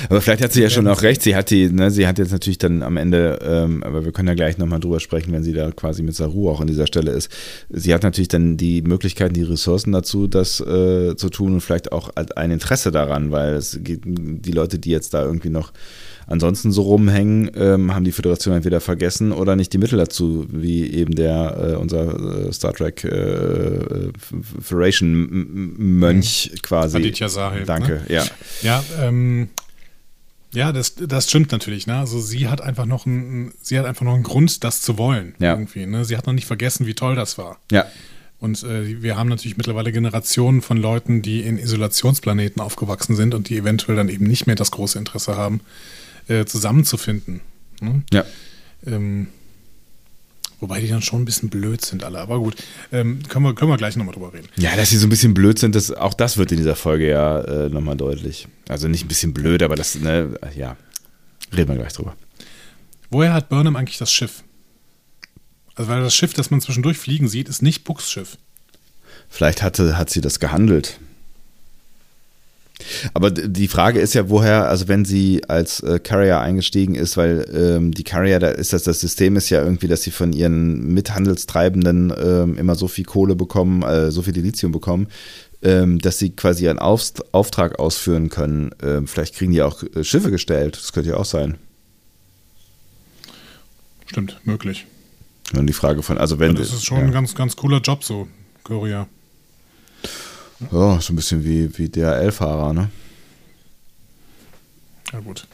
[0.09, 1.21] Aber vielleicht hat sie ja schon auch recht.
[1.21, 4.27] Sie hat die, ne, sie hat jetzt natürlich dann am Ende, ähm, aber wir können
[4.27, 7.12] ja gleich nochmal drüber sprechen, wenn sie da quasi mit Saru auch an dieser Stelle
[7.12, 7.31] ist.
[7.69, 11.91] Sie hat natürlich dann die Möglichkeiten, die Ressourcen dazu, das äh, zu tun und vielleicht
[11.91, 15.71] auch ein Interesse daran, weil es geht, die Leute, die jetzt da irgendwie noch
[16.29, 20.89] ansonsten so rumhängen, ähm, haben die Föderation entweder vergessen oder nicht die Mittel dazu, wie
[20.93, 24.11] eben der äh, unser äh, Star Trek äh,
[24.61, 26.97] Federation Mönch quasi.
[26.97, 28.15] Aditya Sahib, Danke, ne?
[28.15, 28.25] ja.
[28.61, 29.49] Ja, ähm,
[30.53, 31.87] ja, das, das stimmt natürlich.
[31.87, 31.95] Ne?
[31.95, 35.35] Also sie hat einfach noch einen, sie hat einfach noch einen Grund, das zu wollen.
[35.39, 35.53] Ja.
[35.53, 36.05] Irgendwie, ne?
[36.05, 37.59] Sie hat noch nicht vergessen, wie toll das war.
[37.71, 37.85] Ja,
[38.39, 43.49] Und äh, wir haben natürlich mittlerweile Generationen von Leuten, die in Isolationsplaneten aufgewachsen sind und
[43.49, 45.61] die eventuell dann eben nicht mehr das große Interesse haben,
[46.29, 47.41] äh, zusammenzufinden.
[47.81, 48.03] Ne?
[48.11, 48.25] ja.
[48.85, 49.27] Ähm,
[50.59, 52.19] wobei die dann schon ein bisschen blöd sind alle.
[52.19, 52.55] Aber gut,
[52.91, 54.47] ähm, können, wir, können wir gleich nochmal drüber reden.
[54.57, 57.09] Ja, dass sie so ein bisschen blöd sind, das, auch das wird in dieser Folge
[57.09, 58.47] ja äh, nochmal deutlich.
[58.67, 60.77] Also nicht ein bisschen blöd, aber das, ne, ja,
[61.55, 62.15] reden wir gleich drüber.
[63.09, 64.43] Woher hat Burnham eigentlich das Schiff?
[65.75, 68.37] Also weil das Schiff, das man zwischendurch fliegen sieht, ist nicht Bucks Schiff.
[69.29, 70.99] Vielleicht hatte, hat sie das gehandelt.
[73.13, 77.45] Aber die Frage ist ja, woher, also wenn sie als äh, Carrier eingestiegen ist, weil
[77.53, 80.93] ähm, die Carrier, da ist das, das System ist ja irgendwie, dass sie von ihren
[80.93, 85.07] Mithandelstreibenden ähm, immer so viel Kohle bekommen, äh, so viel Lithium bekommen,
[85.61, 88.71] ähm, dass sie quasi ihren Aufst Auftrag ausführen können.
[88.81, 91.57] Ähm, vielleicht kriegen die auch äh, Schiffe gestellt, das könnte ja auch sein.
[94.05, 94.87] Stimmt, möglich.
[95.55, 96.55] Und die Frage von, also wenn.
[96.55, 97.05] Das ist schon ja.
[97.05, 98.27] ein ganz, ganz cooler Job so,
[98.63, 99.07] Courier.
[100.72, 102.89] Ja, so ein bisschen wie, wie DHL-Fahrer, ne?
[105.13, 105.48] Ja gut,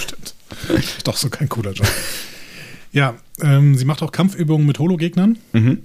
[0.00, 0.34] stimmt.
[1.04, 1.88] Doch so kein cooler Job.
[2.92, 5.38] Ja, ähm, sie macht auch Kampfübungen mit Hologegnern.
[5.52, 5.82] Mhm.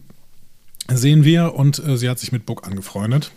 [0.87, 3.31] Sehen wir und äh, sie hat sich mit Book angefreundet.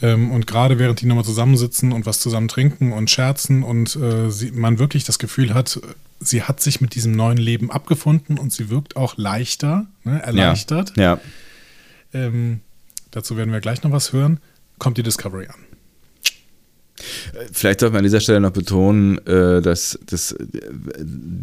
[0.00, 4.30] Ähm, und gerade während die nochmal zusammensitzen und was zusammen trinken und scherzen und äh,
[4.30, 5.80] sie, man wirklich das Gefühl hat,
[6.20, 10.96] sie hat sich mit diesem neuen Leben abgefunden und sie wirkt auch leichter, ne, erleichtert.
[10.96, 11.20] Ja.
[12.14, 12.60] Ähm,
[13.10, 14.40] dazu werden wir gleich noch was hören.
[14.78, 15.54] Kommt die Discovery an.
[17.52, 20.38] Vielleicht sollte man an dieser Stelle noch betonen, äh, dass, dass äh,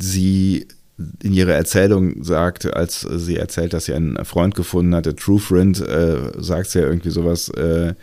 [0.02, 0.68] sie
[1.24, 5.40] in ihrer Erzählung sagt, als sie erzählt, dass sie einen Freund gefunden hat, der True
[5.40, 7.94] Friend, äh, sagt sie ja irgendwie sowas äh,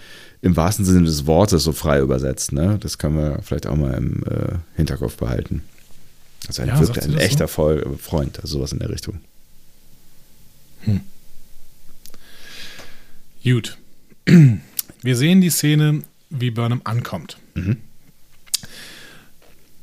[0.42, 2.52] im wahrsten Sinne des Wortes so frei übersetzt.
[2.52, 2.78] Ne?
[2.80, 5.62] Das können wir vielleicht auch mal im äh, Hinterkopf behalten.
[6.48, 9.20] Also ein, Ja, wirklich ein echter Voll- Freund, also sowas in der Richtung.
[13.44, 13.78] Gut.
[14.26, 17.38] Wir sehen die Szene, wie Burnham ankommt.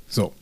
[0.07, 0.33] So.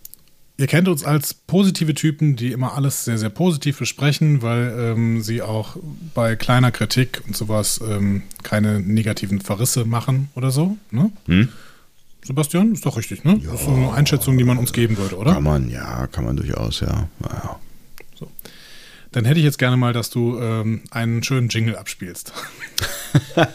[0.60, 5.22] Ihr kennt uns als positive Typen, die immer alles sehr, sehr positiv besprechen, weil ähm,
[5.22, 5.78] sie auch
[6.16, 10.78] bei kleiner Kritik und sowas ähm, keine negativen Verrisse machen oder so.
[10.90, 11.12] Ne?
[11.28, 11.50] Hm?
[12.24, 13.40] Sebastian, ist doch richtig, ne?
[13.46, 15.34] Das ist so eine Einschätzung, die man uns geben würde, oder?
[15.34, 17.08] Kann man, ja, kann man durchaus, ja.
[17.22, 17.60] ja.
[19.12, 22.34] Dann hätte ich jetzt gerne mal, dass du ähm, einen schönen Jingle abspielst.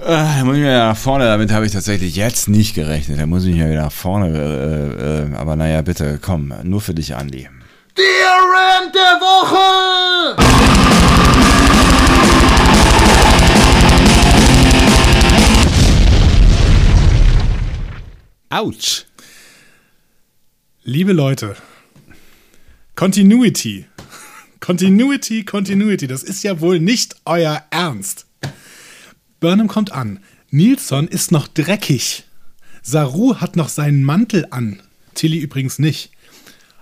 [0.00, 3.18] Ah, Da muss ich mir nach vorne, damit habe ich tatsächlich jetzt nicht gerechnet.
[3.18, 6.94] Da muss ich mir wieder nach vorne, äh, äh, aber naja, bitte, komm, nur für
[6.94, 7.48] dich, Andi.
[7.96, 10.36] Der Rant der Woche!
[18.50, 19.04] Autsch!
[20.84, 21.56] Liebe Leute,
[22.94, 23.86] Continuity.
[24.68, 28.26] Continuity, Continuity, das ist ja wohl nicht euer Ernst.
[29.40, 30.20] Burnham kommt an.
[30.50, 32.24] Nilsson ist noch dreckig.
[32.82, 34.82] Saru hat noch seinen Mantel an.
[35.14, 36.10] Tilly übrigens nicht.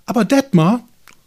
[0.05, 0.83] Aber Detmar,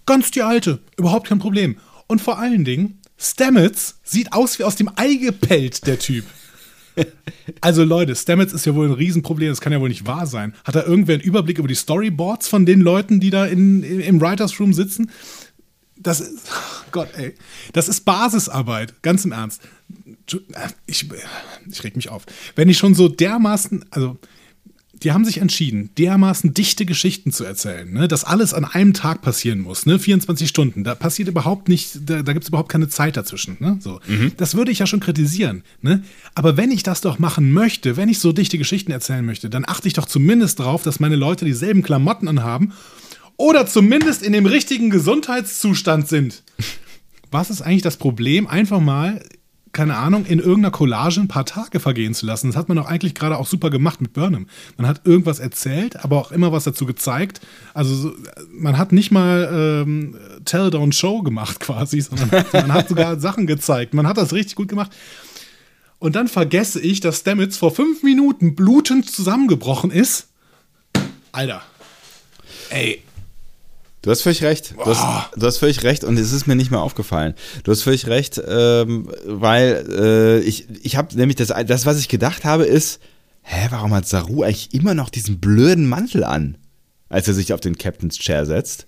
[0.05, 1.77] ganz die alte, überhaupt kein Problem.
[2.07, 6.25] Und vor allen Dingen, Stamets sieht aus wie aus dem Ei gepellt, der Typ.
[7.61, 10.53] Also Leute, Stamets ist ja wohl ein Riesenproblem, das kann ja wohl nicht wahr sein.
[10.65, 14.19] Hat er irgendwer einen Überblick über die Storyboards von den Leuten, die da in, im
[14.19, 15.09] Writers Room sitzen?
[16.01, 16.49] Das ist,
[16.91, 17.35] Gott, ey,
[17.73, 19.61] das ist Basisarbeit, ganz im Ernst.
[20.85, 21.09] Ich,
[21.69, 22.25] ich reg mich auf.
[22.55, 24.17] Wenn ich schon so dermaßen, also
[25.03, 28.07] die haben sich entschieden, dermaßen dichte Geschichten zu erzählen, ne?
[28.07, 29.99] dass alles an einem Tag passieren muss, ne?
[29.99, 30.83] 24 Stunden.
[30.83, 33.57] Da passiert überhaupt nicht, da, da gibt es überhaupt keine Zeit dazwischen.
[33.59, 33.77] Ne?
[33.79, 33.99] So.
[34.37, 35.63] Das würde ich ja schon kritisieren.
[35.81, 36.03] Ne?
[36.35, 39.65] Aber wenn ich das doch machen möchte, wenn ich so dichte Geschichten erzählen möchte, dann
[39.65, 42.73] achte ich doch zumindest darauf, dass meine Leute dieselben Klamotten anhaben
[43.39, 46.43] oder zumindest in dem richtigen Gesundheitszustand sind.
[47.31, 48.47] Was ist eigentlich das Problem?
[48.47, 49.23] Einfach mal,
[49.71, 52.47] keine Ahnung, in irgendeiner Collage ein paar Tage vergehen zu lassen.
[52.47, 54.47] Das hat man doch eigentlich gerade auch super gemacht mit Burnham.
[54.75, 57.39] Man hat irgendwas erzählt, aber auch immer was dazu gezeigt.
[57.73, 58.13] Also so,
[58.51, 63.47] man hat nicht mal ähm, Tell, Don't Show gemacht quasi, sondern man hat sogar Sachen
[63.47, 63.93] gezeigt.
[63.93, 64.91] Man hat das richtig gut gemacht.
[65.97, 70.27] Und dann vergesse ich, dass Stamets vor fünf Minuten blutend zusammengebrochen ist.
[71.31, 71.61] Alter.
[72.69, 73.01] Ey,
[74.01, 74.75] Du hast völlig recht.
[74.77, 77.33] Du hast, du hast völlig recht und es ist mir nicht mehr aufgefallen.
[77.63, 82.07] Du hast völlig recht, ähm, weil äh, ich, ich habe nämlich das, das, was ich
[82.07, 83.01] gedacht habe, ist,
[83.41, 86.57] hä, warum hat Saru eigentlich immer noch diesen blöden Mantel an,
[87.09, 88.87] als er sich auf den Captain's Chair setzt?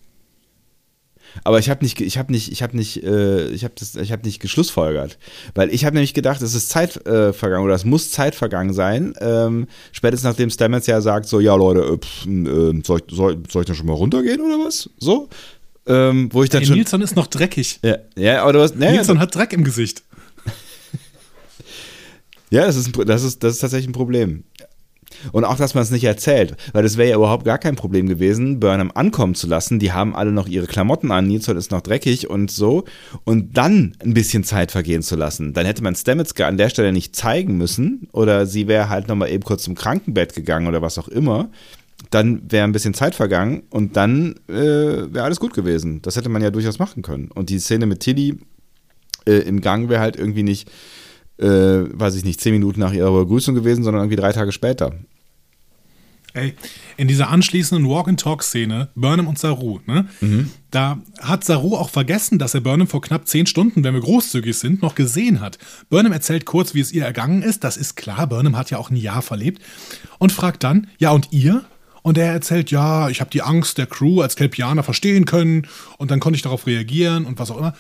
[1.44, 4.12] Aber ich habe nicht, ich habe nicht, ich habe nicht, äh, ich habe das, ich
[4.12, 5.18] habe nicht geschlussfolgert,
[5.56, 8.74] weil ich habe nämlich gedacht, es ist Zeit äh, vergangen oder es muss Zeit vergangen
[8.74, 9.14] sein.
[9.20, 13.38] Ähm, spätestens nachdem Stamets ja sagt, so ja Leute, äh, pff, äh, soll, ich, soll,
[13.50, 14.90] soll ich dann schon mal runtergehen oder was?
[14.98, 15.30] So,
[15.88, 17.80] ähm, wo ich dann ey, schon, Nilsson ist noch dreckig.
[17.84, 20.04] ja, ja, aber du hast, naja, Nilsson hat Dreck im Gesicht.
[22.54, 24.44] Ja, das ist, ein das, ist, das ist tatsächlich ein Problem.
[25.32, 28.08] Und auch, dass man es nicht erzählt, weil das wäre ja überhaupt gar kein Problem
[28.08, 29.80] gewesen, Burnham ankommen zu lassen.
[29.80, 32.86] Die haben alle noch ihre Klamotten an, Nilsson ist noch dreckig und so.
[33.24, 35.54] Und dann ein bisschen Zeit vergehen zu lassen.
[35.54, 39.30] Dann hätte man Stamets an der Stelle nicht zeigen müssen oder sie wäre halt nochmal
[39.30, 41.50] eben kurz zum Krankenbett gegangen oder was auch immer.
[42.10, 46.02] Dann wäre ein bisschen Zeit vergangen und dann äh, wäre alles gut gewesen.
[46.02, 47.30] Das hätte man ja durchaus machen können.
[47.32, 48.40] Und die Szene mit Tilly
[49.28, 50.70] äh, im Gang wäre halt irgendwie nicht
[51.42, 54.94] äh, weiß ich nicht, zehn Minuten nach ihrer Begrüßung gewesen, sondern irgendwie drei Tage später.
[56.34, 56.54] Ey,
[56.98, 60.08] in dieser anschließenden Walk-and-Talk-Szene, Burnham und Saru, ne?
[60.72, 64.58] Da hat Saru auch vergessen, dass er Burnham vor knapp zehn Stunden, wenn wir großzügig
[64.58, 65.58] sind, noch gesehen hat.
[65.90, 67.66] Burnham erzählt kurz, wie es ihr ergangen ist.
[67.66, 69.62] Das ist klar, Burnham hat ja auch ein Jahr verlebt.
[70.20, 71.66] Und fragt dann, ja, und ihr?
[72.04, 75.68] Und er erzählt, ja, ich habe die Angst der Crew als Kelpianer verstehen können
[75.98, 77.76] und dann konnte ich darauf reagieren und was auch immer.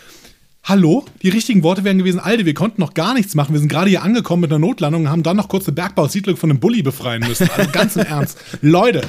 [0.63, 1.06] Hallo?
[1.24, 3.54] Die richtigen Worte wären gewesen, Alter, wir konnten noch gar nichts machen.
[3.54, 6.38] Wir sind gerade hier angekommen mit einer Notlandung und haben dann noch kurz eine Bergbausiedlung
[6.38, 7.50] von einem Bulli befreien müssen.
[7.50, 8.38] Also ganz im Ernst.
[8.62, 9.02] Leute,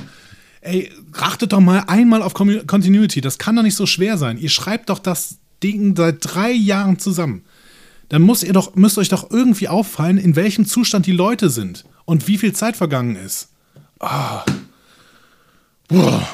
[0.62, 3.20] ey, achtet doch mal einmal auf Continuity.
[3.20, 4.38] Das kann doch nicht so schwer sein.
[4.38, 7.44] Ihr schreibt doch das Ding seit drei Jahren zusammen.
[8.08, 11.84] Dann muss ihr doch, müsst euch doch irgendwie auffallen, in welchem Zustand die Leute sind
[12.06, 13.50] und wie viel Zeit vergangen ist.
[14.00, 14.44] Ah.
[15.88, 16.26] Boah.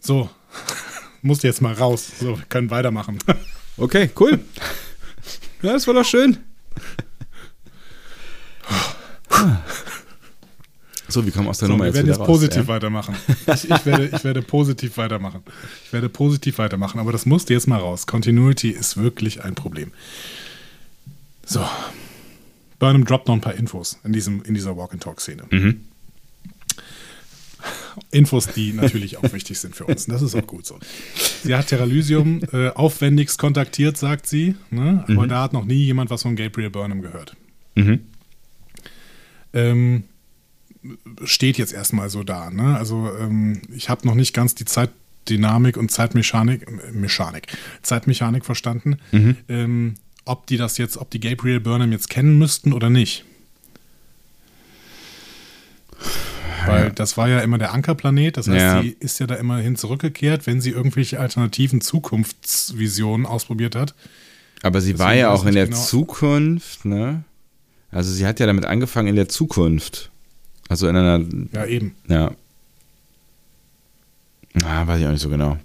[0.00, 0.28] So.
[1.22, 2.10] Musste jetzt mal raus.
[2.18, 3.18] So, wir können weitermachen.
[3.80, 4.38] Okay, cool.
[5.62, 6.38] Ja, das war doch schön.
[11.08, 12.26] So, wie kommen wir aus der So, Nummer wir jetzt werden wieder jetzt raus?
[12.28, 12.68] positiv ja?
[12.68, 13.16] weitermachen.
[13.52, 15.42] Ich, ich, werde, ich werde positiv weitermachen.
[15.84, 18.06] Ich werde positiv weitermachen, aber das musste jetzt mal raus.
[18.06, 19.92] Continuity ist wirklich ein Problem.
[21.44, 21.66] So.
[22.78, 25.42] Burnham droppt noch ein paar Infos in, diesem, in dieser Walk-and-Talk-Szene.
[25.50, 25.84] Mhm.
[28.10, 30.06] Infos, die natürlich auch wichtig sind für uns.
[30.06, 30.78] Und das ist auch gut so.
[31.42, 34.54] Sie hat Terralysium äh, aufwendigst kontaktiert, sagt sie.
[34.70, 35.04] Ne?
[35.08, 37.36] Aber da hat noch nie jemand was von Gabriel Burnham gehört.
[37.76, 38.00] Mhm.
[41.24, 42.50] steht jetzt erstmal so da.
[42.50, 42.76] Ne?
[42.76, 47.48] Also ähm, ich habe noch nicht ganz die Zeitdynamik und Zeitmechanik, äh, Mechanik,
[47.82, 48.98] Zeitmechanik verstanden.
[49.48, 53.24] Ähm, ob die das jetzt, ob die Gabriel Burnham jetzt kennen müssten oder nicht.
[56.66, 58.82] Weil das war ja immer der Ankerplanet, das heißt, Ja.
[58.82, 63.94] sie ist ja da immerhin zurückgekehrt, wenn sie irgendwelche alternativen Zukunftsvisionen ausprobiert hat.
[64.62, 65.78] Aber sie war Deswegen ja weiß auch in der genau.
[65.78, 67.24] Zukunft, ne?
[67.90, 70.10] Also sie hat ja damit angefangen in der Zukunft.
[70.68, 71.94] Also in einer, Ja, eben.
[72.08, 72.30] ja.
[74.64, 75.56] Ah, weiß ich auch nicht so genau.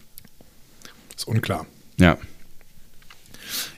[1.16, 1.66] Ist unklar.
[1.98, 2.18] Ja.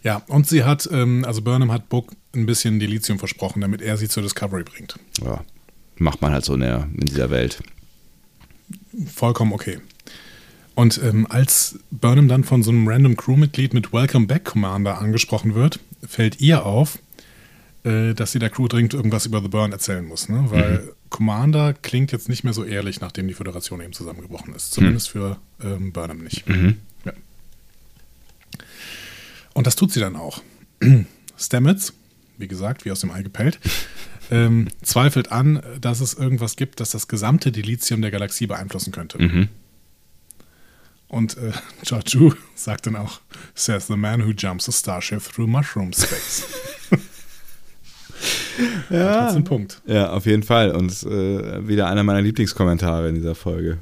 [0.03, 3.97] Ja, und sie hat, ähm, also Burnham hat Book ein bisschen Delizium versprochen, damit er
[3.97, 4.97] sie zur Discovery bringt.
[5.23, 5.43] ja.
[5.97, 7.61] Macht man halt so in, der, in dieser Welt.
[9.13, 9.79] Vollkommen okay.
[10.75, 15.55] Und ähm, als Burnham dann von so einem random Crewmitglied mit Welcome Back Commander angesprochen
[15.55, 16.99] wird, fällt ihr auf,
[17.83, 20.29] äh, dass sie der Crew dringend irgendwas über The Burn erzählen muss.
[20.29, 20.45] Ne?
[20.49, 24.71] Weil Commander klingt jetzt nicht mehr so ehrlich, nachdem die Föderation eben zusammengebrochen ist.
[24.71, 26.45] Zumindest für ähm, Burnham nicht.
[26.47, 27.13] Ja.
[29.53, 30.43] Und das tut sie dann auch.
[31.39, 31.93] Stamets,
[32.37, 33.59] wie gesagt, wie aus dem Ei gepellt,
[34.31, 39.47] ähm, zweifelt an, dass es irgendwas gibt, das das gesamte Delizium der Galaxie beeinflussen könnte.
[41.07, 41.51] Und äh,
[41.83, 43.21] Georgiou sagt dann auch,
[43.55, 46.43] says the man who jumps a starship through mushroom space.
[48.89, 49.29] Ja.
[49.29, 49.81] Ein Punkt.
[49.85, 50.71] Ja, auf jeden Fall.
[50.71, 53.77] Und äh, wieder einer meiner Lieblingskommentare in dieser Folge.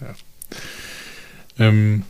[0.00, 0.14] Ja.
[1.58, 2.04] Ähm,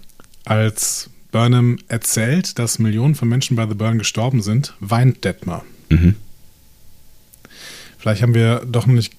[0.44, 5.64] als Burnham erzählt, dass Millionen von Menschen bei The Burn gestorben sind, weint Detmar.
[5.88, 6.16] Mhm.
[8.00, 9.12] Vielleicht haben wir doch nicht,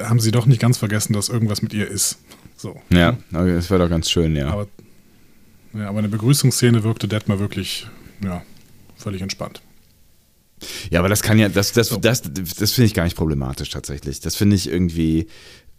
[0.00, 2.18] haben sie doch nicht ganz vergessen, dass irgendwas mit ihr ist.
[2.56, 2.80] So.
[2.90, 4.48] Ja, okay, das wäre doch ganz schön, ja.
[4.48, 4.68] Aber,
[5.74, 7.88] ja, aber in der Begrüßungsszene wirkte Detmar wirklich,
[8.22, 8.42] ja,
[8.96, 9.60] völlig entspannt.
[10.90, 11.96] Ja, aber das kann ja, das, das, so.
[11.96, 14.20] das, das, das finde ich gar nicht problematisch tatsächlich.
[14.20, 15.26] Das finde ich irgendwie,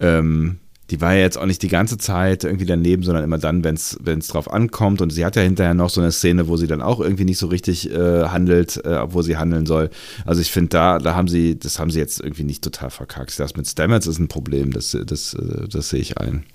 [0.02, 3.64] ähm, die war ja jetzt auch nicht die ganze Zeit irgendwie daneben, sondern immer dann,
[3.64, 5.02] wenn es drauf ankommt.
[5.02, 7.38] Und sie hat ja hinterher noch so eine Szene, wo sie dann auch irgendwie nicht
[7.38, 9.90] so richtig äh, handelt, äh, obwohl sie handeln soll.
[10.26, 13.40] Also ich finde, da, da haben sie, das haben sie jetzt irgendwie nicht total verkackt.
[13.40, 16.46] Das mit Stamets ist ein Problem, das, das, äh, das sehe ich ein.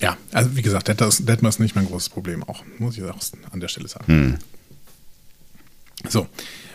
[0.00, 3.18] Ja, also wie gesagt, Detmar ist nicht mein großes Problem auch, muss ich auch
[3.50, 4.06] an der Stelle sagen.
[4.06, 4.38] Hm.
[6.08, 6.28] So,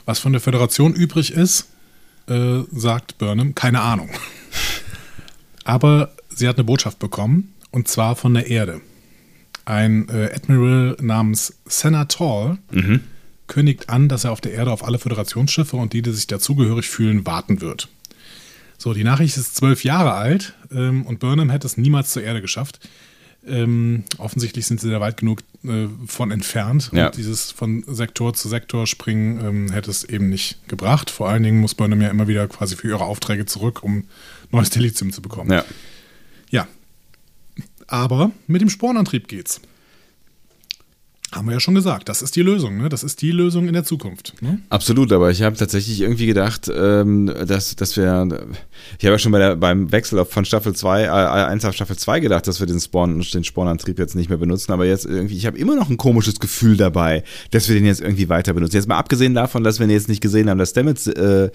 [0.05, 1.67] was von der Föderation übrig ist,
[2.28, 4.09] äh, sagt Burnham, keine Ahnung.
[5.63, 8.82] Aber sie hat eine Botschaft bekommen, und zwar von der Erde.
[9.65, 13.01] Ein äh, Admiral namens Senator mhm.
[13.47, 16.89] kündigt an, dass er auf der Erde auf alle Föderationsschiffe und die, die sich dazugehörig
[16.89, 17.88] fühlen, warten wird.
[18.78, 22.41] So, die Nachricht ist zwölf Jahre alt ähm, und Burnham hätte es niemals zur Erde
[22.41, 22.80] geschafft.
[23.46, 26.89] Ähm, offensichtlich sind sie da weit genug äh, von entfernt.
[26.94, 27.08] Ja.
[27.08, 31.10] Und dieses von Sektor zu Sektor springen ähm, hätte es eben nicht gebracht.
[31.10, 34.06] Vor allen Dingen muss Burnham ja immer wieder quasi für ihre Aufträge zurück, um
[34.52, 35.52] neues Delizium zu bekommen.
[35.52, 35.66] Ja.
[36.50, 36.68] ja.
[37.88, 39.60] Aber mit dem Spornantrieb geht's.
[41.36, 42.90] Haben wir ja schon gesagt, das ist die Lösung, ne?
[42.90, 44.36] Das ist die Lösung in der Zukunft.
[44.42, 44.60] Ne?
[44.70, 48.28] Absolut, aber ich habe tatsächlich irgendwie gedacht, ähm, dass, dass wir,
[49.00, 51.98] ich habe ja schon bei der, beim Wechsel von Staffel 2, äh, 1 auf Staffel
[51.98, 55.36] 2 gedacht, dass wir den Spawn, den Spawnantrieb jetzt nicht mehr benutzen, aber jetzt irgendwie,
[55.36, 58.76] ich habe immer noch ein komisches Gefühl dabei, dass wir den jetzt irgendwie weiter benutzen.
[58.76, 61.50] Jetzt mal abgesehen davon, dass wir jetzt nicht gesehen haben, dass Stamets äh,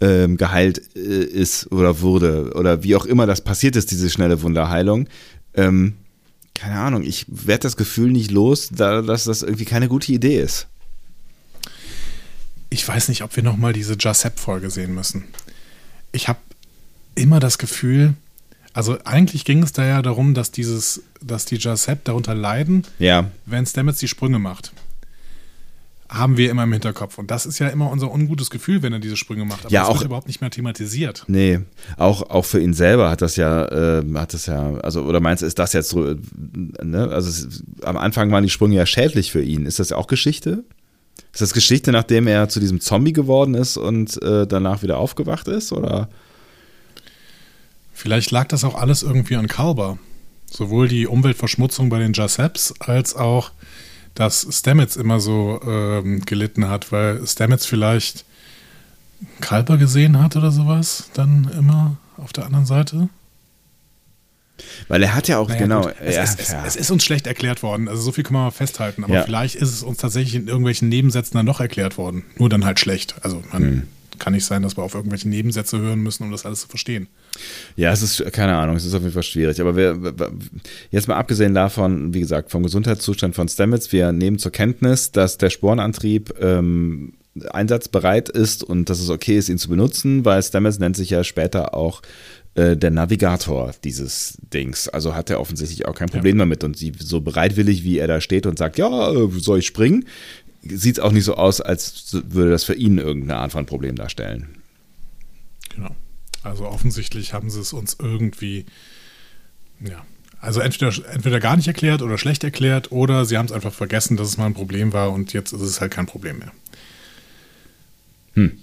[0.00, 4.42] ähm, geheilt äh, ist oder wurde oder wie auch immer das passiert ist, diese schnelle
[4.42, 5.08] Wunderheilung.
[5.54, 5.94] Ähm,
[6.58, 10.40] keine Ahnung, ich werde das Gefühl nicht los, da, dass das irgendwie keine gute Idee
[10.40, 10.66] ist.
[12.70, 15.24] Ich weiß nicht, ob wir nochmal diese Jasep-Folge sehen müssen.
[16.12, 16.38] Ich habe
[17.14, 18.14] immer das Gefühl,
[18.72, 23.30] also eigentlich ging es da ja darum, dass dieses, dass die Jasep darunter leiden, ja.
[23.46, 24.72] wenn Stamets die Sprünge macht
[26.08, 27.18] haben wir immer im Hinterkopf.
[27.18, 29.66] Und das ist ja immer unser ungutes Gefühl, wenn er diese Sprünge macht.
[29.66, 31.24] Aber ja, das auch, wird überhaupt nicht mehr thematisiert.
[31.28, 31.60] Nee,
[31.96, 35.42] auch, auch für ihn selber hat das ja, äh, hat das ja, also, oder meinst
[35.42, 36.16] du, ist das jetzt so, äh,
[36.82, 37.08] ne?
[37.08, 39.66] Also es, am Anfang waren die Sprünge ja schädlich für ihn.
[39.66, 40.64] Ist das auch Geschichte?
[41.32, 45.46] Ist das Geschichte, nachdem er zu diesem Zombie geworden ist und äh, danach wieder aufgewacht
[45.46, 45.72] ist?
[45.72, 46.08] Oder?
[47.92, 49.98] Vielleicht lag das auch alles irgendwie an Kalber.
[50.50, 53.50] Sowohl die Umweltverschmutzung bei den Jasseps als auch
[54.18, 58.24] dass Stamets immer so ähm, gelitten hat, weil Stamets vielleicht
[59.40, 63.08] Kalber gesehen hat oder sowas, dann immer auf der anderen Seite.
[64.88, 65.88] Weil er hat ja auch, naja, genau.
[66.00, 66.64] Es, ja, ist, ja.
[66.66, 69.22] es, ist, uns schlecht erklärt worden, also so viel kann man mal festhalten, aber ja.
[69.22, 72.24] vielleicht ist es uns tatsächlich in irgendwelchen Nebensätzen dann noch erklärt worden.
[72.38, 73.14] Nur dann halt schlecht.
[73.22, 73.82] Also man hm.
[74.18, 77.08] Kann nicht sein, dass wir auf irgendwelche Nebensätze hören müssen, um das alles zu verstehen.
[77.76, 79.60] Ja, es ist, keine Ahnung, es ist auf jeden Fall schwierig.
[79.60, 80.14] Aber wir,
[80.90, 85.38] jetzt mal abgesehen davon, wie gesagt, vom Gesundheitszustand von Stamets, wir nehmen zur Kenntnis, dass
[85.38, 87.14] der Spornantrieb ähm,
[87.50, 91.22] einsatzbereit ist und dass es okay ist, ihn zu benutzen, weil Stamets nennt sich ja
[91.24, 92.02] später auch
[92.54, 94.88] äh, der Navigator dieses Dings.
[94.88, 96.42] Also hat er offensichtlich auch kein Problem ja.
[96.42, 96.64] damit.
[96.64, 100.06] Und sie, so bereitwillig, wie er da steht und sagt, ja, äh, soll ich springen,
[100.62, 103.96] sieht es auch nicht so aus, als würde das für ihn irgendeine Art von Problem
[103.96, 104.48] darstellen.
[105.74, 105.94] Genau.
[106.42, 108.66] Also offensichtlich haben sie es uns irgendwie,
[109.80, 110.04] ja,
[110.40, 114.16] also entweder, entweder gar nicht erklärt oder schlecht erklärt oder sie haben es einfach vergessen,
[114.16, 116.52] dass es mal ein Problem war und jetzt ist es halt kein Problem mehr.
[118.34, 118.58] Hm.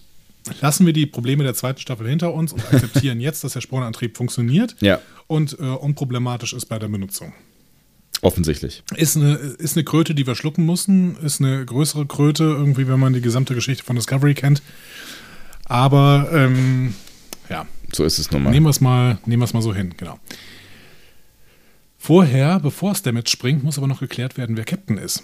[0.61, 4.15] Lassen wir die Probleme der zweiten Staffel hinter uns und akzeptieren jetzt, dass der Spornantrieb
[4.15, 5.01] funktioniert ja.
[5.27, 7.33] und äh, unproblematisch ist bei der Benutzung.
[8.25, 8.81] Offensichtlich.
[8.95, 12.99] Ist eine, ist eine Kröte, die wir schlucken mussten, ist eine größere Kröte, irgendwie, wenn
[12.99, 14.63] man die gesamte Geschichte von Discovery kennt.
[15.65, 16.95] Aber ähm,
[17.51, 17.67] ja.
[17.93, 18.49] So ist es nun mal.
[18.49, 20.19] Nehmen wir es mal, nehmen wir es mal so hin, genau.
[21.99, 25.21] Vorher, bevor Stamets springt, muss aber noch geklärt werden, wer Captain ist.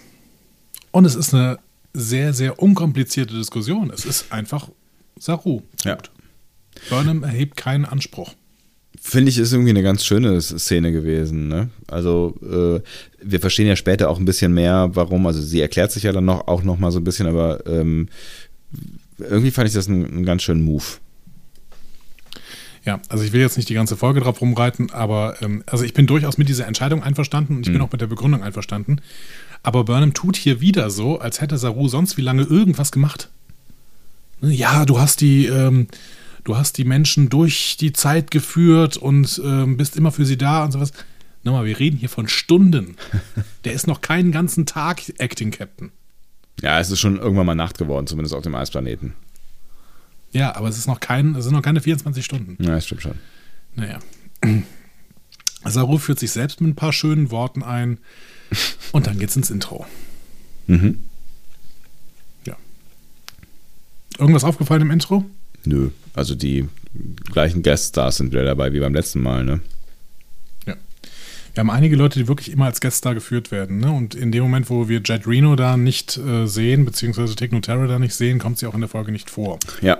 [0.92, 1.58] Und es ist eine
[1.92, 3.90] sehr, sehr unkomplizierte Diskussion.
[3.90, 4.68] Es ist einfach
[5.18, 5.62] Saru.
[5.82, 5.98] Ja.
[6.88, 8.36] Burnham erhebt keinen Anspruch.
[9.00, 11.48] Finde ich, ist irgendwie eine ganz schöne Szene gewesen.
[11.48, 11.70] Ne?
[11.88, 12.80] Also, äh,
[13.22, 15.26] wir verstehen ja später auch ein bisschen mehr, warum.
[15.26, 18.08] Also, sie erklärt sich ja dann noch, auch noch mal so ein bisschen, aber ähm,
[19.18, 20.84] irgendwie fand ich das einen, einen ganz schönen Move.
[22.84, 25.94] Ja, also ich will jetzt nicht die ganze Folge drauf rumreiten, aber ähm, also ich
[25.94, 29.00] bin durchaus mit dieser Entscheidung einverstanden und ich bin auch mit der Begründung einverstanden.
[29.62, 33.30] Aber Burnham tut hier wieder so, als hätte Saru sonst wie lange irgendwas gemacht.
[34.40, 35.86] Ja, du hast die, ähm,
[36.44, 40.64] du hast die Menschen durch die Zeit geführt und ähm, bist immer für sie da
[40.64, 40.92] und sowas.
[41.44, 42.96] Nochmal, wir reden hier von Stunden.
[43.64, 45.90] Der ist noch keinen ganzen Tag Acting Captain.
[46.60, 49.14] Ja, es ist schon irgendwann mal Nacht geworden, zumindest auf dem Eisplaneten.
[50.30, 52.62] Ja, aber es ist noch kein, es sind noch keine 24 Stunden.
[52.62, 53.18] Ja, das stimmt schon.
[53.74, 53.98] Naja.
[55.64, 57.98] Saru führt sich selbst mit ein paar schönen Worten ein
[58.92, 59.86] und dann geht's ins Intro.
[60.66, 61.00] Mhm.
[62.44, 62.56] Ja.
[64.18, 65.24] Irgendwas aufgefallen im Intro?
[65.64, 66.68] Nö, also die
[67.32, 69.60] gleichen Gueststars sind wieder dabei wie beim letzten Mal, ne?
[70.66, 70.76] Ja.
[71.54, 73.78] Wir haben einige Leute, die wirklich immer als Gaststar geführt werden.
[73.78, 73.90] Ne?
[73.90, 77.86] Und in dem Moment, wo wir Jet Reno da nicht äh, sehen, beziehungsweise Techno Terror
[77.86, 79.58] da nicht sehen, kommt sie auch in der Folge nicht vor.
[79.80, 79.98] Ja.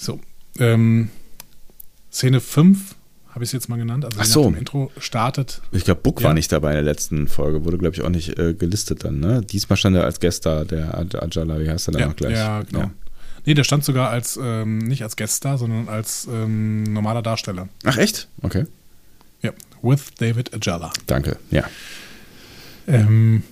[0.00, 0.18] So.
[0.58, 1.10] Ähm,
[2.10, 2.96] Szene 5
[3.30, 4.04] habe ich es jetzt mal genannt.
[4.04, 4.44] Also Ach so.
[4.44, 5.60] dem Intro startet.
[5.72, 6.28] Ich glaube, Book Ja.
[6.28, 9.20] war nicht dabei in der letzten Folge, wurde, glaube ich, auch nicht äh, gelistet dann,
[9.20, 9.40] ne?
[9.42, 12.32] Diesmal stand er als Gueststar, der Aj- Ajala, wie heißt er dann Ja, noch gleich?
[12.36, 12.80] ja, genau.
[12.80, 12.90] Ja.
[13.46, 17.68] Nee, der stand sogar als, ähm, nicht als Gaststar, sondern als ähm, normaler Darsteller.
[17.84, 18.28] Ach, echt?
[18.42, 18.66] Okay.
[19.42, 20.92] Ja, with David Ajala.
[21.06, 21.36] Danke.
[21.50, 21.64] Ja.
[22.86, 23.42] Ähm,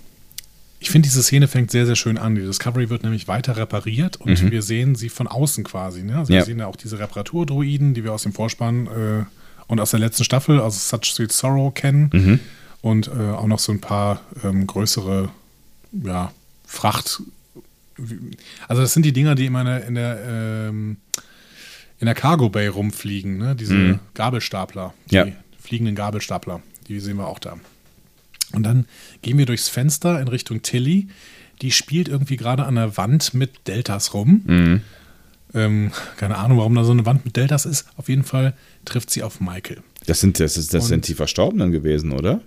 [0.81, 2.35] ich finde, diese Szene fängt sehr, sehr schön an.
[2.35, 6.03] Die Discovery wird nämlich weiter repariert und wir sehen sie von außen quasi.
[6.03, 6.16] Ne?
[6.18, 6.35] Also Mhm.
[6.35, 6.41] Ja.
[6.43, 9.24] wir sehen ja auch diese Reparaturdroiden, die wir aus dem Vorspann äh,
[9.69, 12.11] und aus der letzten Staffel, aus Such Sweet Sorrow kennen.
[12.12, 12.41] Mhm.
[12.81, 15.31] Und äh, auch noch so ein paar ähm, größere
[15.93, 16.33] ja,
[16.66, 17.23] Fracht.
[18.69, 20.19] Also das sind die Dinger, die immer in der, in der,
[20.69, 20.97] ähm,
[21.99, 23.57] in der Cargo Bay rumfliegen, ne?
[23.57, 23.99] diese Mhm.
[24.14, 25.27] Gabelstapler, die Ja.
[25.61, 27.57] fliegenden Gabelstapler, die sehen wir auch da.
[28.53, 28.87] Und dann
[29.23, 31.09] gehen wir durchs Fenster in Richtung Tilly.
[31.61, 34.43] Die spielt irgendwie gerade an der Wand mit Deltas rum.
[34.47, 34.83] Mhm.
[35.55, 37.86] Ähm, keine Ahnung, warum da so eine Wand mit Deltas ist.
[37.96, 39.82] Auf jeden Fall trifft sie auf Michael.
[40.07, 42.40] Das sind, das, ist, das Und- sind die Verstorbenen gewesen, oder?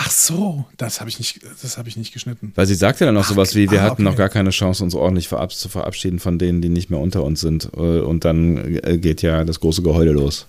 [0.00, 2.52] Ach so, das habe ich nicht, das habe ich nicht geschnitten.
[2.54, 4.02] Weil sie sagte dann auch sowas wie, wir ah, hatten okay.
[4.04, 7.24] noch gar keine Chance, uns ordentlich verab zu verabschieden von denen, die nicht mehr unter
[7.24, 7.70] uns sind.
[7.76, 10.46] Äh, Und dann äh, geht ja das große Geheule los.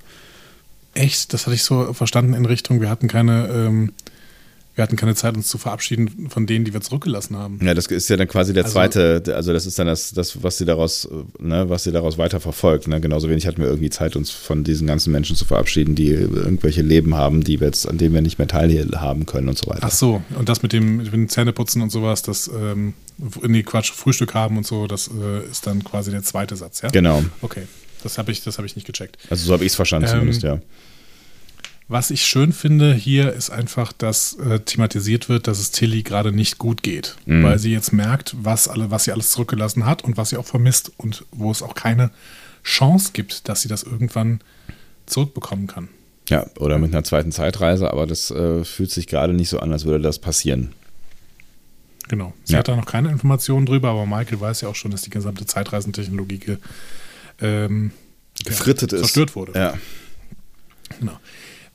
[0.93, 3.93] Echt, das hatte ich so verstanden in Richtung, wir hatten keine, ähm,
[4.79, 7.59] wir hatten keine Zeit, uns zu verabschieden von denen, die wir zurückgelassen haben.
[7.61, 10.41] Ja, das ist ja dann quasi der Also- zweite, also das ist dann das, das
[10.41, 11.05] was sie daraus,
[11.37, 12.87] ne, was sie daraus weiter verfolgt.
[12.87, 13.01] Ne?
[13.01, 16.81] Genauso wenig hatten wir irgendwie Zeit, uns von diesen ganzen Menschen zu verabschieden, die irgendwelche
[16.81, 19.81] Leben haben, die wir jetzt, an denen wir nicht mehr teilhaben können und so weiter.
[19.81, 22.93] Ach so, und das mit dem, mit dem Zähneputzen und sowas, das, ähm,
[23.45, 26.89] nee, Quatsch, Frühstück haben und so, das äh, ist dann quasi der zweite Satz, ja?
[26.89, 27.21] Genau.
[27.41, 27.63] Okay,
[28.01, 29.17] das habe ich, das hab ich nicht gecheckt.
[29.29, 30.59] Also so habe ich es verstanden Ähm, zumindest, ja.
[31.91, 36.31] Was ich schön finde hier ist einfach, dass äh, thematisiert wird, dass es Tilly gerade
[36.31, 37.43] nicht gut geht, Mhm.
[37.43, 40.45] weil sie jetzt merkt, was alle, was sie alles zurückgelassen hat und was sie auch
[40.45, 42.11] vermisst und wo es auch keine
[42.63, 44.39] Chance gibt, dass sie das irgendwann
[45.07, 45.89] zurückbekommen kann.
[46.29, 49.71] Ja, oder mit einer zweiten Zeitreise, aber das äh, fühlt sich gerade nicht so an,
[49.73, 50.73] als würde das passieren.
[52.07, 52.33] Genau.
[52.43, 52.59] Sie Ja.
[52.59, 55.47] hat da noch keine Informationen drüber, aber Michael weiß ja auch schon, dass die gesamte
[55.47, 56.57] Zeitreisentechnologie ge,
[57.41, 57.91] ähm,
[58.45, 59.05] Gefrittet ja, ist.
[59.05, 59.53] zerstört wurde.
[59.57, 59.73] Ja.
[60.99, 61.17] Genau.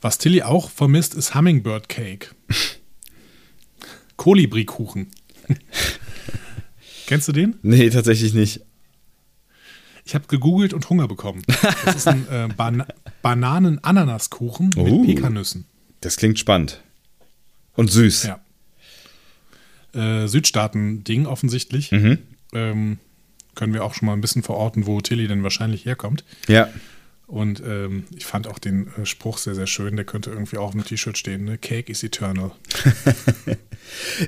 [0.05, 2.29] Was Tilly auch vermisst, ist Hummingbird Cake.
[4.17, 5.11] Kolibrikuchen.
[7.07, 7.55] Kennst du den?
[7.63, 8.61] Nee, tatsächlich nicht.
[10.05, 11.43] Ich habe gegoogelt und Hunger bekommen.
[11.87, 12.85] Das ist ein äh, Ban
[13.23, 15.05] Bananen-Ananaskuchen mit Oh.
[15.07, 15.65] Pekannüssen.
[16.03, 16.83] Das klingt spannend.
[17.75, 18.25] Und süß.
[18.25, 18.41] Ja.
[19.95, 21.93] Äh, Südstaaten-Ding offensichtlich.
[21.93, 22.19] Mhm.
[22.53, 22.99] Ähm,
[23.55, 26.25] können wir auch schon mal ein bisschen verorten, wo Tilly denn wahrscheinlich herkommt.
[26.47, 26.69] Ja.
[27.27, 29.97] Und ähm, ich fand auch den äh, Spruch sehr, sehr schön.
[29.97, 31.45] Der könnte irgendwie auch auf dem T-Shirt stehen.
[31.45, 31.59] Ne?
[31.59, 32.53] Cake is eternal.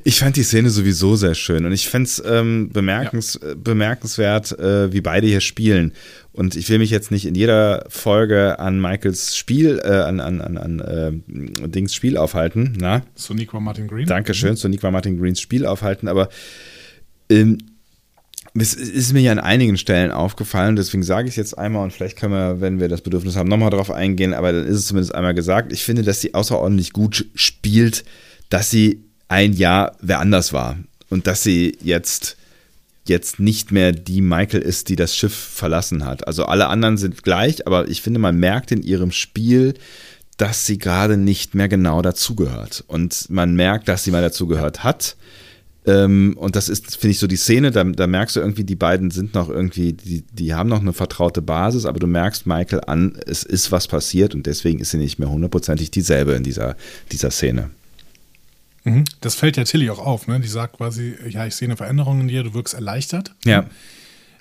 [0.04, 4.58] Ich fand die Szene sowieso sehr schön und ich fände es ähm, bemerkens, äh, bemerkenswert,
[4.58, 5.92] äh, wie beide hier spielen.
[6.32, 10.40] Und ich will mich jetzt nicht in jeder Folge an Michaels Spiel, äh, an, an,
[10.40, 12.74] an, an äh, Dings Spiel aufhalten.
[12.78, 14.06] Na, Soniqua Martin Green.
[14.06, 16.28] Dankeschön, zu Nick Martin Greens Spiel aufhalten, aber
[17.30, 17.58] ähm,
[18.60, 21.92] es ist mir ja an einigen Stellen aufgefallen, deswegen sage ich es jetzt einmal und
[21.92, 24.86] vielleicht können wir, wenn wir das Bedürfnis haben, nochmal drauf eingehen, aber dann ist es
[24.86, 25.72] zumindest einmal gesagt.
[25.72, 28.04] Ich finde, dass sie außerordentlich gut spielt,
[28.48, 30.76] dass sie ein Jahr wer anders war
[31.10, 32.36] und dass sie jetzt
[33.08, 36.26] jetzt nicht mehr die Michael ist, die das Schiff verlassen hat.
[36.26, 39.74] Also alle anderen sind gleich, aber ich finde, man merkt in ihrem Spiel,
[40.36, 42.84] dass sie gerade nicht mehr genau dazugehört.
[42.86, 45.16] Und man merkt, dass sie mal dazugehört hat.
[45.86, 48.74] Ähm, und das ist, finde ich, so die Szene, da, da merkst du irgendwie, die
[48.74, 52.82] beiden sind noch irgendwie, die, die haben noch eine vertraute Basis, aber du merkst Michael
[52.86, 56.76] an, es ist was passiert und deswegen ist sie nicht mehr hundertprozentig dieselbe in dieser,
[57.12, 57.70] dieser Szene.
[58.82, 59.04] Mhm.
[59.20, 60.26] Das fällt ja Tilly auch auf.
[60.26, 60.40] Ne?
[60.40, 63.34] Die sagt quasi, ja, ich sehe eine Veränderung in dir, du wirkst erleichtert.
[63.44, 63.66] Ja.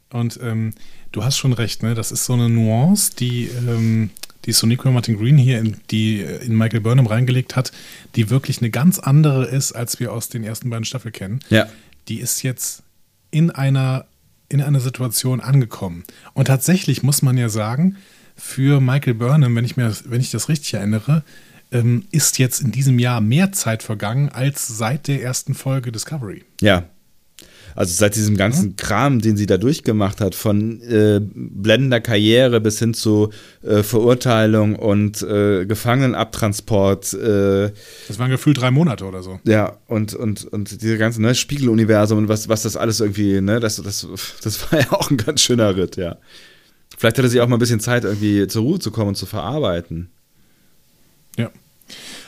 [0.09, 0.73] Und ähm,
[1.11, 1.95] du hast schon recht, ne?
[1.95, 4.11] Das ist so eine Nuance, die, ähm,
[4.45, 7.71] die Sonico Martin Green hier in, die, äh, in Michael Burnham reingelegt hat,
[8.15, 11.39] die wirklich eine ganz andere ist, als wir aus den ersten beiden Staffeln kennen.
[11.49, 11.67] Ja.
[12.07, 12.83] Die ist jetzt
[13.31, 14.05] in einer,
[14.49, 16.03] in einer Situation angekommen.
[16.33, 17.97] Und tatsächlich muss man ja sagen,
[18.35, 21.23] für Michael Burnham, wenn ich, mir, wenn ich das richtig erinnere,
[21.71, 26.43] ähm, ist jetzt in diesem Jahr mehr Zeit vergangen als seit der ersten Folge Discovery.
[26.61, 26.83] Ja.
[27.75, 32.79] Also seit diesem ganzen Kram, den sie da durchgemacht hat, von äh, blendender Karriere bis
[32.79, 33.31] hin zu
[33.63, 37.71] äh, Verurteilung und äh, Gefangenenabtransport, äh,
[38.07, 39.41] Das waren gefühlt drei Monate oder so.
[39.43, 43.59] ja, und, und, und diese ganze ne, Spiegeluniversum und was, was das alles irgendwie, ne,
[43.59, 44.07] das, das,
[44.41, 46.15] das war ja auch ein ganz schöner Ritt, ja.
[46.97, 49.25] Vielleicht hatte sie auch mal ein bisschen Zeit, irgendwie zur Ruhe zu kommen und zu
[49.25, 50.09] verarbeiten.
[51.37, 51.51] Ja.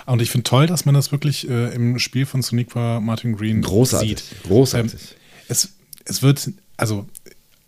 [0.06, 3.62] Und ich finde toll, dass man das wirklich äh, im Spiel von Soniqua Martin Green
[3.62, 4.10] Großartig.
[4.10, 4.24] sieht.
[4.44, 4.94] Großartig.
[4.94, 5.00] Ähm,
[5.48, 5.74] es,
[6.06, 7.08] es wird, also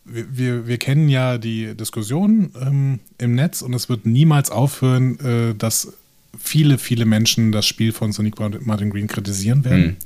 [0.05, 5.55] wir, wir, kennen ja die Diskussion ähm, im Netz und es wird niemals aufhören, äh,
[5.55, 5.93] dass
[6.37, 9.97] viele, viele Menschen das Spiel von Soniqua Martin Green kritisieren werden.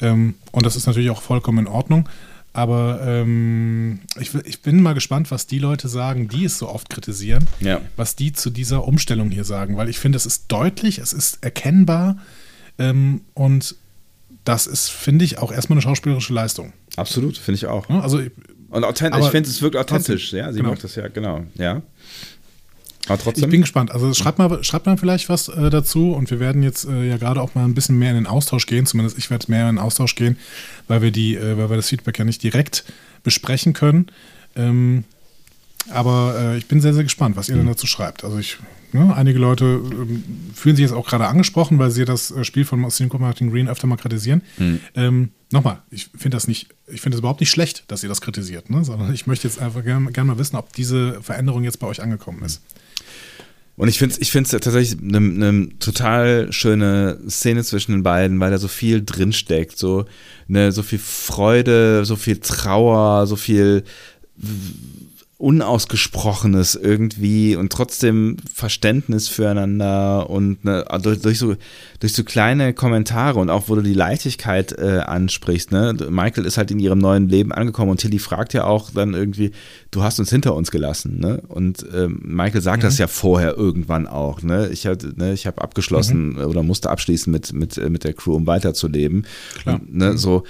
[0.00, 2.08] Ähm, und das ist natürlich auch vollkommen in Ordnung.
[2.54, 6.90] Aber ähm, ich, ich bin mal gespannt, was die Leute sagen, die es so oft
[6.90, 7.80] kritisieren, Ja.
[7.96, 11.42] was die zu dieser Umstellung hier sagen, weil ich finde, es ist deutlich, es ist
[11.42, 12.18] erkennbar
[12.78, 13.76] ähm, und
[14.44, 16.72] das ist, finde ich, auch erstmal eine schauspielerische Leistung.
[16.96, 17.88] Absolut, finde ich auch.
[17.88, 18.30] Also ich-
[18.70, 20.52] Und authentisch, ich finde, es wirkt authentisch, trotzdem, ja.
[20.52, 20.70] Sie genau.
[20.70, 21.82] macht das ja, genau, ja.
[23.06, 23.50] Aber Ich trotzdem.
[23.50, 23.90] bin gespannt.
[23.90, 27.16] Also schreibt mal, schreibt mal vielleicht was äh, dazu und wir werden jetzt äh, ja
[27.16, 28.86] gerade auch mal ein bisschen mehr in den Austausch gehen.
[28.86, 30.38] Zumindest ich werde mehr in den Austausch gehen,
[30.86, 32.84] weil wir die, äh, weil wir das Feedback ja nicht direkt
[33.24, 34.06] besprechen können.
[34.54, 35.02] Ähm,
[35.90, 38.22] aber äh, ich bin sehr, sehr gespannt, was ihr denn dazu schreibt.
[38.22, 38.56] Also ich,
[38.92, 40.22] ne, einige Leute ähm,
[40.54, 43.88] fühlen sich jetzt auch gerade angesprochen, weil sie das äh, Spiel von Martin Green öfter
[43.88, 44.42] mal kritisieren.
[44.94, 48.20] Ähm, Nochmal, ich finde das nicht, ich finde es überhaupt nicht schlecht, dass ihr das
[48.20, 48.84] kritisiert, ne?
[48.84, 52.02] sondern ich möchte jetzt einfach gerne gern mal wissen, ob diese Veränderung jetzt bei euch
[52.02, 52.62] angekommen ist.
[53.76, 58.50] Und ich finde es ich tatsächlich eine ne total schöne Szene zwischen den beiden, weil
[58.50, 59.78] da so viel drinsteckt.
[59.78, 60.04] So,
[60.46, 63.84] ne, so viel Freude, so viel Trauer, so viel
[65.42, 71.56] Unausgesprochenes irgendwie und trotzdem Verständnis füreinander und ne, durch, durch, so,
[71.98, 75.72] durch so kleine Kommentare und auch wo du die Leichtigkeit äh, ansprichst.
[75.72, 75.96] Ne?
[76.10, 79.50] Michael ist halt in ihrem neuen Leben angekommen und Tilly fragt ja auch dann irgendwie,
[79.90, 81.18] du hast uns hinter uns gelassen.
[81.18, 81.42] Ne?
[81.48, 84.42] Und ähm, Michael sagt das ja vorher irgendwann auch.
[84.42, 84.68] Ne?
[84.68, 88.36] Ich habe ne, ich hab abgeschlossen oder musste abschließen mit, mit, äh, mit der Crew,
[88.36, 89.26] um weiterzuleben.
[89.60, 89.80] Klar.
[89.80, 90.44] Und, ne, so.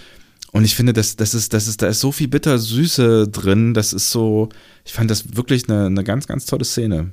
[0.52, 3.72] Und ich finde, das, das ist, das ist, da ist so viel Bittersüße drin.
[3.72, 4.50] Das ist so,
[4.84, 7.10] ich fand das wirklich eine, eine ganz, ganz tolle Szene.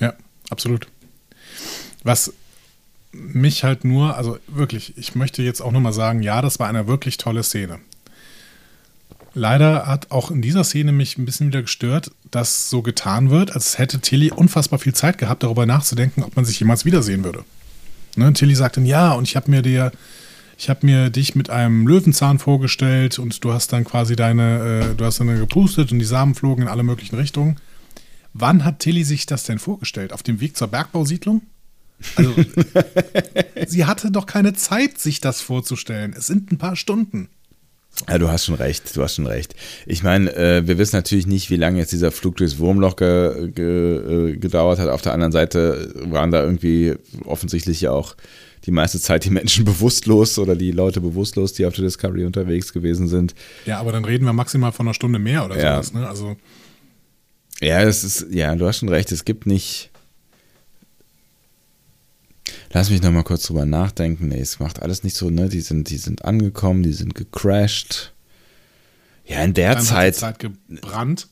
[0.00, 0.14] Ja,
[0.50, 0.86] absolut.
[2.02, 2.32] Was
[3.12, 6.86] mich halt nur, also wirklich, ich möchte jetzt auch nochmal sagen, ja, das war eine
[6.86, 7.78] wirklich tolle Szene.
[9.34, 13.52] Leider hat auch in dieser Szene mich ein bisschen wieder gestört, dass so getan wird,
[13.52, 17.44] als hätte Tilly unfassbar viel Zeit gehabt, darüber nachzudenken, ob man sich jemals wiedersehen würde.
[18.16, 18.32] Ne?
[18.32, 19.92] Tilly sagt dann, ja, und ich habe mir dir,
[20.58, 24.94] ich habe mir dich mit einem Löwenzahn vorgestellt und du hast dann quasi deine, äh,
[24.94, 27.56] du hast dann gepustet und die Samen flogen in alle möglichen Richtungen.
[28.32, 30.12] Wann hat Tilly sich das denn vorgestellt?
[30.12, 31.42] Auf dem Weg zur Bergbausiedlung?
[32.16, 32.34] Also,
[33.66, 36.14] sie hatte doch keine Zeit, sich das vorzustellen.
[36.16, 37.28] Es sind ein paar Stunden.
[38.08, 39.54] Ja, du hast schon recht, du hast schon recht.
[39.86, 43.52] Ich meine, äh, wir wissen natürlich nicht, wie lange jetzt dieser Flug durchs Wurmloch ge,
[43.52, 44.88] ge, äh, gedauert hat.
[44.88, 48.16] Auf der anderen Seite waren da irgendwie offensichtlich ja auch
[48.66, 52.72] die meiste Zeit die Menschen bewusstlos oder die Leute bewusstlos, die auf der Discovery unterwegs
[52.72, 53.34] gewesen sind.
[53.66, 55.74] Ja, aber dann reden wir maximal von einer Stunde mehr oder Ja.
[55.82, 55.92] sowas.
[55.92, 56.08] Ne?
[56.08, 56.36] Also,
[57.60, 59.90] Ja, es ist, ja, du hast schon recht, es gibt nicht.
[62.72, 64.28] Lass mich noch mal kurz drüber nachdenken.
[64.28, 65.48] Nee, es macht alles nicht so, ne?
[65.48, 68.12] Die sind, die sind angekommen, die sind gecrashed.
[69.26, 70.14] Ja, in der dann hat Zeit.
[70.16, 71.28] die Zeit gebrannt.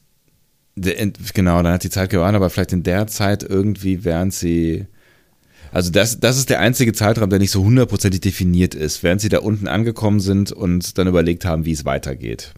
[0.76, 4.86] Genau, dann hat die Zeit gewarnt, aber vielleicht in der Zeit irgendwie, während sie.
[5.72, 9.30] Also das, das ist der einzige Zeitraum, der nicht so hundertprozentig definiert ist, während sie
[9.30, 12.52] da unten angekommen sind und dann überlegt haben, wie es weitergeht.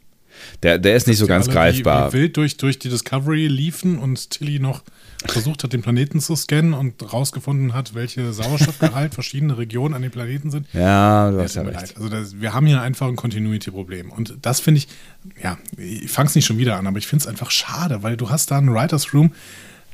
[0.62, 2.12] Der, der ist nicht so ganz greifbar.
[2.12, 4.82] Wie, wie wild durch, durch die Discovery liefen und Tilly noch
[5.26, 10.10] versucht hat, den Planeten zu scannen und rausgefunden hat, welche Sauerstoffgehalt verschiedene Regionen an den
[10.10, 10.66] Planeten sind.
[10.72, 11.74] Ja, du hast ja recht.
[11.74, 11.96] leid.
[11.96, 14.10] Also das, wir haben hier einfach ein Continuity-Problem.
[14.10, 14.88] Und das finde ich,
[15.42, 18.16] ja, ich fange es nicht schon wieder an, aber ich finde es einfach schade, weil
[18.16, 19.32] du hast da einen Writers Room,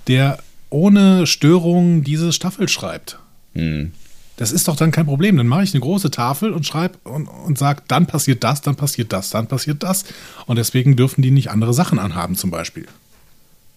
[0.09, 0.39] der
[0.71, 3.19] ohne Störungen diese Staffel schreibt.
[3.55, 3.93] Hm.
[4.37, 5.37] Das ist doch dann kein Problem.
[5.37, 8.77] Dann mache ich eine große Tafel und schreibe und, und sage, dann passiert das, dann
[8.77, 10.05] passiert das, dann passiert das.
[10.47, 12.87] Und deswegen dürfen die nicht andere Sachen anhaben, zum Beispiel.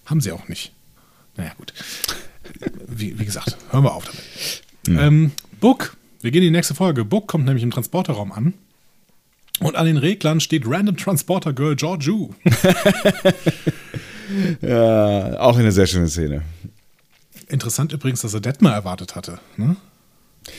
[0.05, 0.71] Haben sie auch nicht.
[1.35, 1.73] Naja, gut.
[2.87, 5.01] Wie, wie gesagt, hören wir auf damit.
[5.01, 7.03] Ähm, Book, wir gehen in die nächste Folge.
[7.03, 8.53] Book kommt nämlich im Transporterraum an.
[9.59, 12.33] Und an den Reglern steht Random Transporter Girl Georgiou.
[14.61, 16.41] Ja, auch eine sehr schöne Szene.
[17.53, 19.39] Interessant übrigens, dass er Detmar erwartet hatte.
[19.57, 19.75] Ne?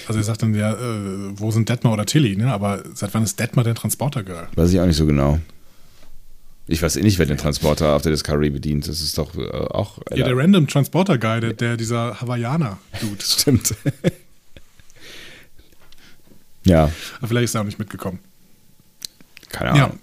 [0.08, 2.36] Also er sagt dann ja, äh, wo sind Detmar oder Tilly?
[2.36, 2.52] Ne?
[2.52, 4.48] Aber seit wann ist Detmar denn Transporter Girl?
[4.54, 5.40] Weiß ich auch nicht so genau.
[6.66, 8.88] Ich weiß eh nicht, wer den Transporter auf der Discovery bedient.
[8.88, 9.98] Das ist doch äh, auch.
[10.14, 13.22] Ja, der Random Transporter Guy, der, der dieser Hawaiianer-Dude.
[13.22, 13.74] Stimmt.
[16.64, 18.20] ja, Aber vielleicht ist er auch nicht mitgekommen.
[19.50, 19.84] keine Ja.
[19.84, 19.98] Ahnung.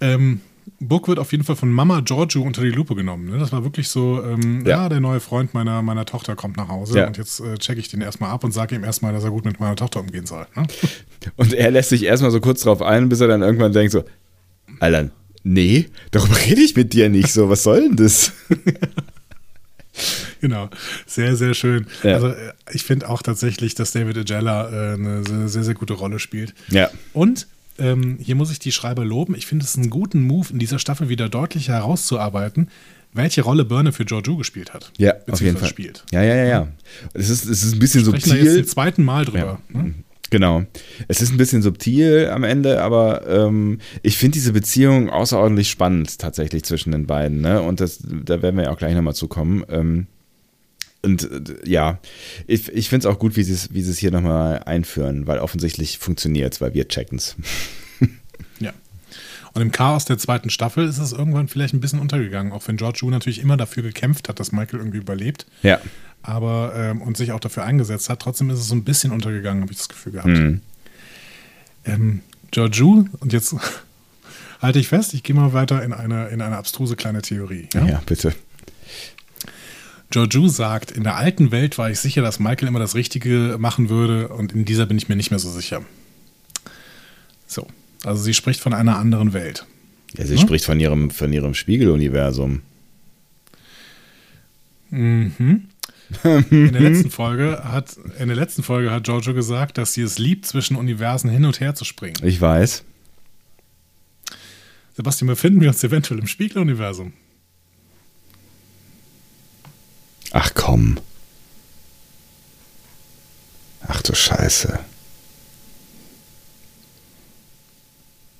[0.00, 0.40] Ähm,
[0.80, 3.30] Book wird auf jeden Fall von Mama Giorgio unter die Lupe genommen.
[3.30, 3.38] Ne?
[3.38, 4.82] Das war wirklich so, ähm, ja.
[4.82, 4.88] Ja.
[4.88, 7.06] der neue Freund meiner, meiner Tochter kommt nach Hause Ja.
[7.06, 9.44] und jetzt äh, checke ich den erstmal ab und sage ihm erstmal, dass er gut
[9.44, 10.46] mit meiner Tochter umgehen soll.
[10.54, 10.66] Ne?
[11.36, 14.04] Und er lässt sich erstmal so kurz drauf ein, bis er dann irgendwann denkt so,
[14.78, 15.10] Alter,
[15.42, 17.48] nee, darüber rede ich mit dir nicht so.
[17.48, 18.32] Was soll denn das?
[20.40, 20.68] Genau,
[21.06, 21.86] sehr, sehr schön.
[22.02, 22.14] Ja.
[22.16, 26.18] Also äh, ich finde auch tatsächlich, dass David Agella äh, eine sehr, sehr gute Rolle
[26.18, 26.52] spielt.
[26.68, 26.90] Ja.
[27.12, 27.46] Und
[27.78, 29.34] ähm, hier muss ich die Schreiber loben.
[29.34, 32.68] Ich finde es einen guten Move, in dieser Staffel wieder deutlicher herauszuarbeiten,
[33.12, 34.92] welche Rolle Byrne für Giorgio gespielt hat.
[34.98, 35.68] Ja, auf jeden Fall.
[35.68, 36.04] spielt.
[36.10, 36.68] Ja, ja, ja, ja.
[37.14, 38.64] Es ist, es ist ein bisschen Sprechen da jetzt subtil.
[38.64, 39.60] zum zweiten Mal drüber.
[39.72, 39.82] Ja.
[39.82, 39.94] Ne?
[40.30, 40.64] Genau.
[41.06, 46.18] Es ist ein bisschen subtil am Ende, aber ähm, ich finde diese Beziehung außerordentlich spannend
[46.18, 47.40] tatsächlich zwischen den beiden.
[47.40, 47.62] Ne?
[47.62, 49.64] Und das, da werden wir ja auch gleich nochmal zukommen.
[49.68, 50.08] Ähm,
[51.04, 51.98] und äh, ja,
[52.46, 55.38] ich, ich finde es auch gut, wie sie es wie es hier nochmal einführen, weil
[55.38, 57.36] offensichtlich funktioniert es, weil wir checken es.
[58.60, 58.72] Ja.
[59.52, 62.76] Und im Chaos der zweiten Staffel ist es irgendwann vielleicht ein bisschen untergegangen, auch wenn
[62.76, 65.80] George Wu natürlich immer dafür gekämpft hat, dass Michael irgendwie überlebt, Ja.
[66.22, 68.20] aber ähm, und sich auch dafür eingesetzt hat.
[68.20, 70.28] Trotzdem ist es so ein bisschen untergegangen, habe ich das Gefühl gehabt.
[70.28, 70.60] Mhm.
[71.84, 73.54] Ähm, George Wu, und jetzt
[74.60, 77.68] halte ich fest, ich gehe mal weiter in eine, in eine abstruse kleine Theorie.
[77.74, 77.84] ja.
[77.86, 78.02] Ja?
[78.06, 78.34] bitte.
[80.10, 83.88] Georgiou sagt, in der alten Welt war ich sicher, dass Michael immer das Richtige machen
[83.88, 85.82] würde und in dieser bin ich mir nicht mehr so sicher.
[87.46, 87.66] So,
[88.04, 89.66] also sie spricht von einer anderen Welt.
[90.16, 90.40] Ja, sie Hm?
[90.42, 92.62] spricht von ihrem, von ihrem Spiegeluniversum.
[94.90, 95.64] Mhm.
[96.50, 100.18] In der letzten Folge hat in der letzten Folge hat Giorgio gesagt, dass sie es
[100.18, 102.14] liebt, zwischen Universen hin und her zu springen.
[102.22, 102.84] Ich weiß.
[104.96, 107.14] Sebastian, befinden wir uns eventuell im Spiegeluniversum?
[110.36, 110.98] Ach komm.
[113.86, 114.80] Ach du Scheiße.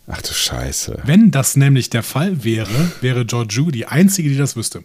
[0.08, 1.02] Ach du Scheiße.
[1.04, 4.82] Wenn das nämlich der Fall wäre, wäre Giorgio die einzige, die das wüsste.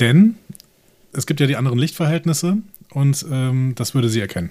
[0.00, 0.34] Denn
[1.12, 2.58] es gibt ja die anderen Lichtverhältnisse
[2.90, 4.50] und ähm, das würde sie erkennen.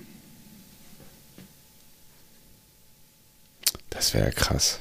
[3.89, 4.79] Das wäre ja krass.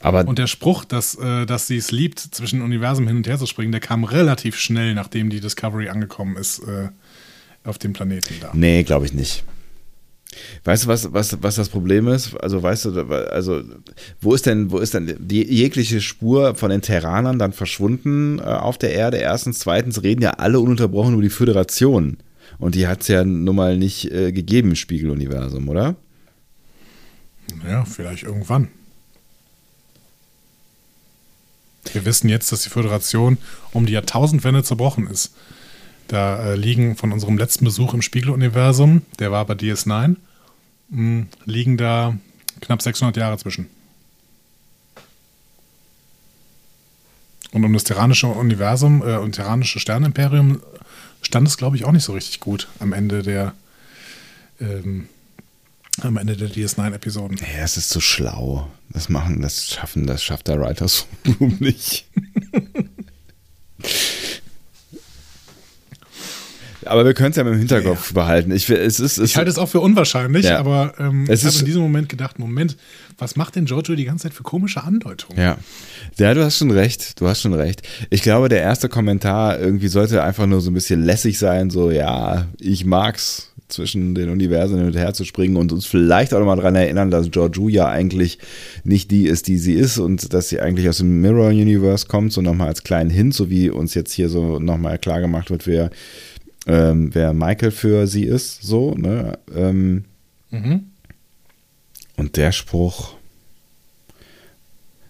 [0.00, 3.38] Aber Und der Spruch, dass, äh, dass sie es liebt, zwischen Universen hin und her
[3.38, 6.88] zu springen, der kam relativ schnell, nachdem die Discovery angekommen ist äh,
[7.64, 8.50] auf dem Planeten da.
[8.54, 9.44] nee, glaube ich nicht.
[10.64, 12.36] Weißt du, was, was, was das Problem ist?
[12.36, 13.62] Also, weißt du, also,
[14.20, 18.42] wo ist denn, wo ist denn die jegliche Spur von den Terranern dann verschwunden äh,
[18.42, 19.16] auf der Erde?
[19.16, 22.18] Erstens, zweitens reden ja alle ununterbrochen über die Föderation.
[22.58, 25.96] Und die hat es ja nun mal nicht äh, gegeben im Spiegeluniversum, oder?
[27.68, 28.68] Ja, vielleicht irgendwann.
[31.92, 33.38] Wir wissen jetzt, dass die Föderation
[33.72, 35.34] um die Jahrtausendwende zerbrochen ist.
[36.08, 40.16] Da äh, liegen von unserem letzten Besuch im Spiegeluniversum, der war bei DS9,
[40.88, 42.16] mh, liegen da
[42.60, 43.68] knapp 600 Jahre zwischen.
[47.52, 50.60] Und um das terranische Universum äh, und terranische Sternenimperium
[51.22, 53.54] stand es, glaube ich, auch nicht so richtig gut am Ende der
[54.60, 55.08] ähm,
[56.02, 57.36] am Ende der DS9-Episoden.
[57.38, 58.70] Ja, es ist zu schlau.
[58.90, 61.06] Das machen, das schaffen, das schafft der Writers
[61.40, 62.06] Room nicht.
[66.86, 68.50] Aber wir können es ja im Hinterkopf behalten.
[68.52, 70.58] Ich, es ist, es Ich halte es auch für unwahrscheinlich, Ja.
[70.58, 72.76] aber ähm, Es ich habe ist- in diesem Moment gedacht, Moment,
[73.18, 75.38] was macht denn Giorgio die ganze Zeit für komische Andeutungen?
[75.40, 75.58] Ja.
[76.18, 77.20] Ja, du hast schon recht.
[77.20, 77.82] Du hast schon recht.
[78.08, 81.90] Ich glaube, der erste Kommentar irgendwie sollte einfach nur so ein bisschen lässig sein, so,
[81.90, 86.38] ja, ich mag's, zwischen den Universen hin und her zu springen und uns vielleicht auch
[86.38, 88.38] nochmal daran erinnern, dass Georgiou ja eigentlich
[88.84, 92.32] nicht die ist, die sie ist und dass sie eigentlich aus dem Mirror Universe kommt,
[92.32, 95.66] so nochmal als kleinen Hint, so wie uns jetzt hier so nochmal klar gemacht wird,
[95.66, 95.90] wer,
[96.66, 99.38] ähm, wer Michael für sie ist, so, ne?
[99.54, 100.04] Ähm,
[100.50, 100.86] Mhm.
[102.16, 103.14] und der Spruch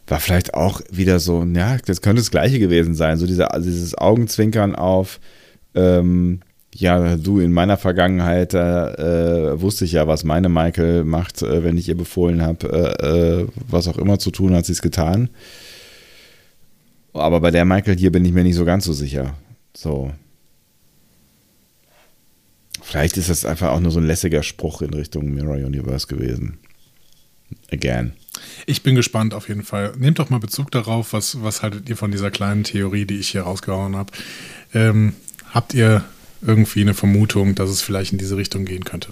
[0.07, 3.17] war vielleicht auch wieder so, ja, das könnte das gleiche gewesen sein.
[3.17, 5.21] So diese, also dieses Augenzwinkern auf,
[5.75, 6.41] ähm,
[6.75, 11.77] ja, du in meiner Vergangenheit äh, wusste ich ja, was meine Michael macht, äh, wenn
[11.77, 12.69] ich ihr befohlen habe,
[13.03, 15.31] äh, äh, was auch immer zu tun, hat sie es getan.
[17.13, 19.35] Aber bei der Michael hier bin ich mir nicht so ganz so sicher.
[19.75, 20.13] So.
[22.83, 26.59] Vielleicht ist das einfach auch nur so ein lässiger Spruch in Richtung Mirror Universe gewesen.
[27.73, 28.13] Again.
[28.67, 29.93] Ich bin gespannt auf jeden Fall.
[29.99, 33.31] Nehmt doch mal Bezug darauf, was, was haltet ihr von dieser kleinen Theorie, die ich
[33.31, 34.13] hier rausgehauen habe.
[34.73, 35.15] Ähm,
[35.53, 36.05] habt ihr
[36.43, 39.11] irgendwie eine Vermutung, dass es vielleicht in diese Richtung gehen könnte?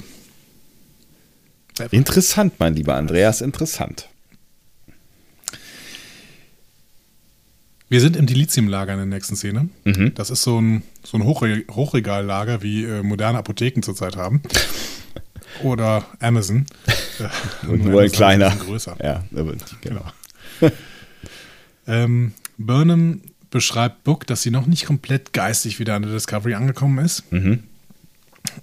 [1.90, 4.08] Interessant, mein lieber Andreas, interessant.
[7.88, 9.70] Wir sind im Dilithium-Lager in der nächsten Szene.
[10.14, 14.42] Das ist so ein, so ein Hochre Hochregallager, wie äh, moderne Apotheken zurzeit haben.
[15.62, 16.66] Oder Amazon.
[17.68, 18.50] Und nur ein kleiner.
[18.50, 18.96] bisschen größer.
[19.02, 19.24] Ja,
[19.80, 20.04] genau.
[21.90, 27.04] Ähm, Burnham beschreibt Book, dass sie noch nicht komplett geistig wieder an der Discovery angekommen
[27.04, 27.24] ist.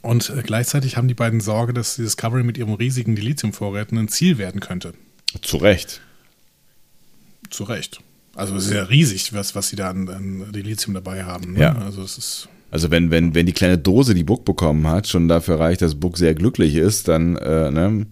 [0.02, 4.08] Und äh, gleichzeitig haben die beiden Sorge, dass die Discovery mit ihren riesigen Dilithium-Vorräten ein
[4.08, 4.94] Ziel werden könnte.
[5.42, 6.02] Zu Recht.
[7.50, 8.00] Zu Recht.
[8.36, 11.54] Also es ist ja riesig, was, was sie da an, an Dilithium dabei haben.
[11.54, 11.62] Ne?
[11.62, 11.76] Ja.
[11.76, 12.50] Also es ist.
[12.72, 15.96] Also wenn, wenn, wenn die kleine Dose, die Book bekommen hat, schon dafür reicht, dass
[15.96, 18.06] Book sehr glücklich ist, dann, äh, ne?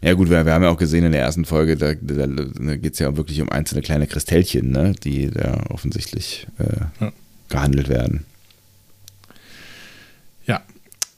[0.00, 2.76] Ja gut, wir, wir haben ja auch gesehen in der ersten Folge, da, da, da
[2.76, 4.92] geht es ja wirklich um einzelne kleine Kristellchen, ne?
[5.02, 7.12] die da offensichtlich äh, Ja.
[7.48, 8.24] gehandelt werden.
[10.46, 10.62] Ja.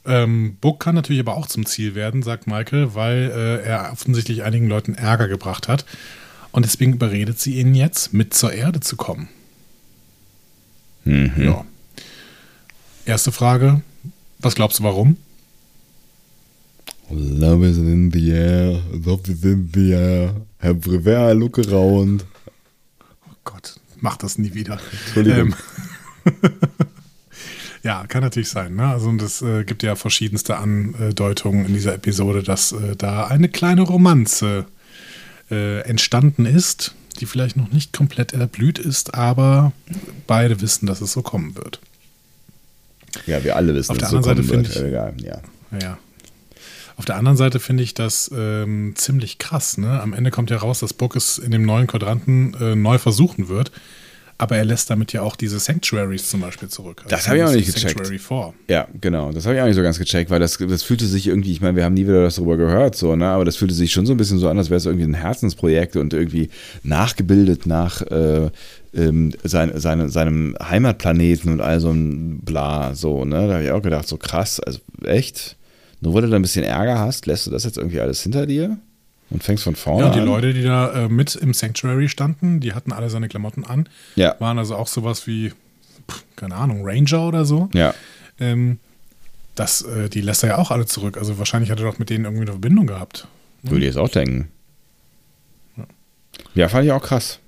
[0.05, 4.41] Ähm, Book kann natürlich aber auch zum Ziel werden, sagt Michael, weil äh, er offensichtlich
[4.43, 5.85] einigen Leuten Ärger gebracht hat.
[6.51, 9.29] Und deswegen überredet sie ihn jetzt, mit zur Erde zu kommen.
[11.05, 11.31] Mhm.
[11.37, 11.65] Ja.
[13.05, 13.81] Erste Frage:
[14.39, 15.17] Was glaubst du, warum?
[17.13, 22.25] Love is in the air, love is in the air, everywhere I look around.
[23.27, 24.79] Oh Gott, mach das nie wieder.
[25.05, 25.53] Entschuldigung.
[26.25, 26.33] Ähm,
[27.83, 28.75] ja, kann natürlich sein.
[28.75, 28.87] Ne?
[28.87, 33.49] Also und es äh, gibt ja verschiedenste Andeutungen in dieser Episode, dass äh, da eine
[33.49, 34.65] kleine Romanze
[35.49, 39.73] äh, entstanden ist, die vielleicht noch nicht komplett erblüht ist, aber
[40.27, 41.79] beide wissen, dass es so kommen wird.
[43.25, 44.87] Ja, wir alle wissen, Auf dass es so anderen kommen Seite wird.
[44.93, 45.41] finde ich- Egal,
[45.71, 45.79] ja.
[45.81, 45.97] Ja.
[47.01, 49.79] Auf der anderen Seite finde ich das ähm, ziemlich krass.
[49.79, 49.99] Ne?
[49.99, 53.49] Am Ende kommt ja raus, dass Book es in dem neuen Quadranten äh, neu versuchen
[53.49, 53.71] wird.
[54.37, 57.01] Aber er lässt damit ja auch diese Sanctuaries zum Beispiel zurück.
[57.03, 57.95] Also Das habe ich auch nicht gecheckt.
[57.95, 58.53] Sanctuary 4.
[58.67, 59.31] Ja, genau.
[59.31, 61.61] Das habe ich auch nicht so ganz gecheckt, weil das, das fühlte sich irgendwie, ich
[61.61, 63.29] meine, wir haben nie wieder was darüber gehört, so, ne?
[63.29, 65.15] Aber das fühlte sich schon so ein bisschen so an, als wäre es irgendwie ein
[65.15, 66.51] Herzensprojekt und irgendwie
[66.83, 68.51] nachgebildet nach äh,
[68.93, 73.47] ähm, sein, seine, seinem Heimatplaneten und all so ein Bla, so, ne?
[73.47, 75.57] Da habe ich auch gedacht, so krass, also echt?
[76.01, 78.45] Nur weil du da ein bisschen Ärger hast, lässt du das jetzt irgendwie alles hinter
[78.45, 78.77] dir
[79.29, 80.25] und fängst von vorne Ja, und die an?
[80.25, 83.87] Leute, die da äh, mit im Sanctuary standen, die hatten alle seine Klamotten an.
[84.15, 84.35] Ja.
[84.39, 85.51] Waren also auch sowas wie,
[86.09, 87.69] pff, keine Ahnung, Ranger oder so.
[87.73, 87.93] Ja.
[88.39, 88.79] Ähm,
[89.55, 91.17] das, äh, die lässt er ja auch alle zurück.
[91.17, 93.27] Also wahrscheinlich hat er doch mit denen irgendwie eine Verbindung gehabt.
[93.63, 94.49] Würde ich jetzt auch denken.
[96.55, 97.39] Ja, fand ich auch krass.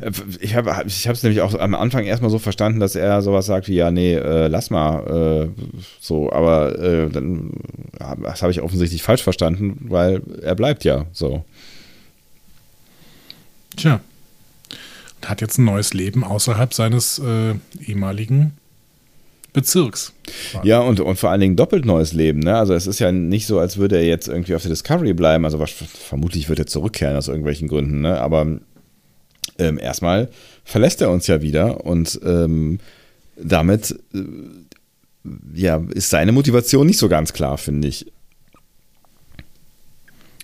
[0.00, 0.10] Äh,
[0.40, 3.68] Ich habe ich es nämlich auch am Anfang erstmal so verstanden, dass er sowas sagt
[3.68, 5.62] wie, ja, nee, äh, lass mal, äh,
[6.00, 7.52] so, aber äh, dann,
[8.22, 11.44] das habe ich offensichtlich falsch verstanden, weil er bleibt ja so.
[13.76, 14.00] Tja.
[15.20, 17.54] Und hat jetzt ein neues Leben außerhalb seines äh,
[17.84, 18.52] ehemaligen
[19.52, 20.12] Bezirks.
[20.64, 22.56] Ja, und, und vor allen Dingen doppelt neues Leben, ne?
[22.56, 25.44] Also es ist ja nicht so, als würde er jetzt irgendwie auf der Discovery bleiben,
[25.44, 28.20] also was, vermutlich wird er zurückkehren aus irgendwelchen Gründen, ne?
[28.20, 28.58] Aber
[29.58, 30.30] ähm, erstmal
[30.64, 32.80] verlässt er uns ja wieder und ähm,
[33.36, 34.24] damit äh,
[35.54, 38.12] ja, ist seine Motivation nicht so ganz klar, finde ich.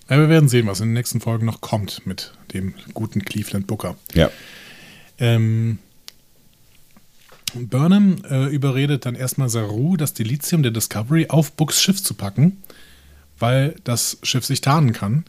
[0.09, 3.67] Ja, wir werden sehen, was in den nächsten Folgen noch kommt mit dem guten Cleveland
[3.67, 3.97] Booker.
[4.15, 4.31] Ja.
[5.19, 5.79] Ähm,
[7.55, 12.63] Burnham äh, überredet dann erstmal Saru, das Dilithium der Discovery auf Books Schiff zu packen,
[13.39, 15.25] weil das Schiff sich tarnen kann.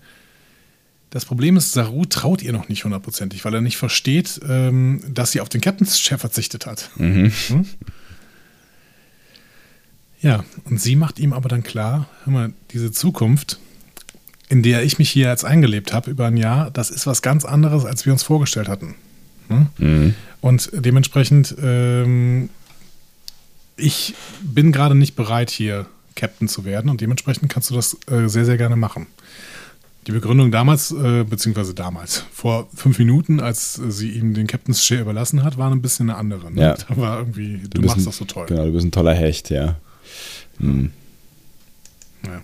[1.11, 5.31] Das Problem ist, Saru traut ihr noch nicht hundertprozentig, weil er nicht versteht, ähm, dass
[5.31, 6.89] sie auf den Captain's Chair verzichtet hat.
[6.95, 7.31] Hm?
[10.21, 13.59] Ja, und sie macht ihm aber dann klar, hör mal, diese Zukunft,
[14.47, 17.43] in der ich mich hier jetzt eingelebt habe über ein Jahr, das ist was ganz
[17.43, 18.95] anderes, als wir uns vorgestellt hatten.
[19.49, 20.15] Hm?
[20.39, 22.49] Und dementsprechend, ähm,
[23.75, 28.29] ich bin gerade nicht bereit, hier Captain zu werden und dementsprechend kannst du das äh,
[28.29, 29.07] sehr, sehr gerne machen.
[30.07, 34.81] Die Begründung damals, äh, beziehungsweise damals, vor fünf Minuten, als äh, sie ihm den Captain's
[34.83, 36.51] Chair überlassen hat, war ein bisschen eine andere.
[36.51, 36.61] Ne?
[36.61, 36.73] Ja.
[36.73, 38.47] Da war irgendwie, du, bist machst ein- das so toll.
[38.47, 39.75] Genau, du bist ein toller Hecht, ja.
[40.59, 40.91] Hm.
[42.25, 42.41] Ja.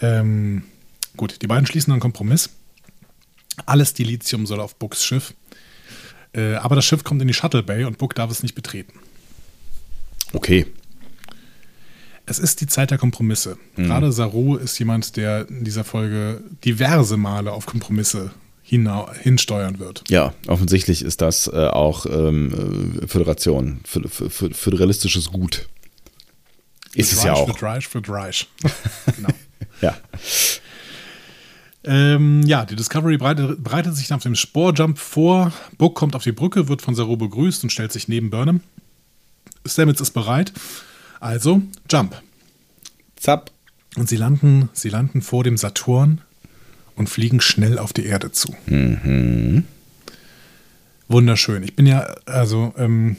[0.00, 0.62] Ähm,
[1.16, 2.50] gut, die beiden schließen einen Kompromiss.
[3.66, 5.34] Alles Dilithium soll auf Books Schiff.
[6.32, 8.92] Äh, aber das Schiff kommt in die Shuttle Bay und Book darf es nicht betreten.
[10.32, 10.66] Okay.
[12.26, 13.58] Es ist die Zeit der Kompromisse.
[13.76, 18.30] Gerade Saru ist jemand, der in dieser Folge diverse Male auf Kompromisse
[18.62, 20.04] hinsteuern wird.
[20.08, 25.68] Ja, offensichtlich ist das äh, auch ähm, äh, Föderation, fö- fö- fö- föderalistisches Gut.
[26.94, 27.46] Ist es ja auch.
[27.46, 28.48] Wird reich, wird reich.
[29.16, 29.28] genau.
[29.82, 29.94] Ja.
[31.84, 35.52] Ähm, ja, die Discovery breitet, breitet sich nach dem Sporjump vor.
[35.76, 38.60] Book kommt auf die Brücke, wird von Saru begrüßt und stellt sich neben Burnham.
[39.66, 40.52] Stamets ist bereit.
[41.24, 42.20] Also, Jump.
[43.16, 43.50] Zapp.
[43.96, 46.20] Und sie landen, sie landen vor dem Saturn
[46.96, 48.54] und fliegen schnell auf die Erde zu.
[51.08, 51.62] Wunderschön.
[51.62, 53.16] Ich bin ja, also, ähm,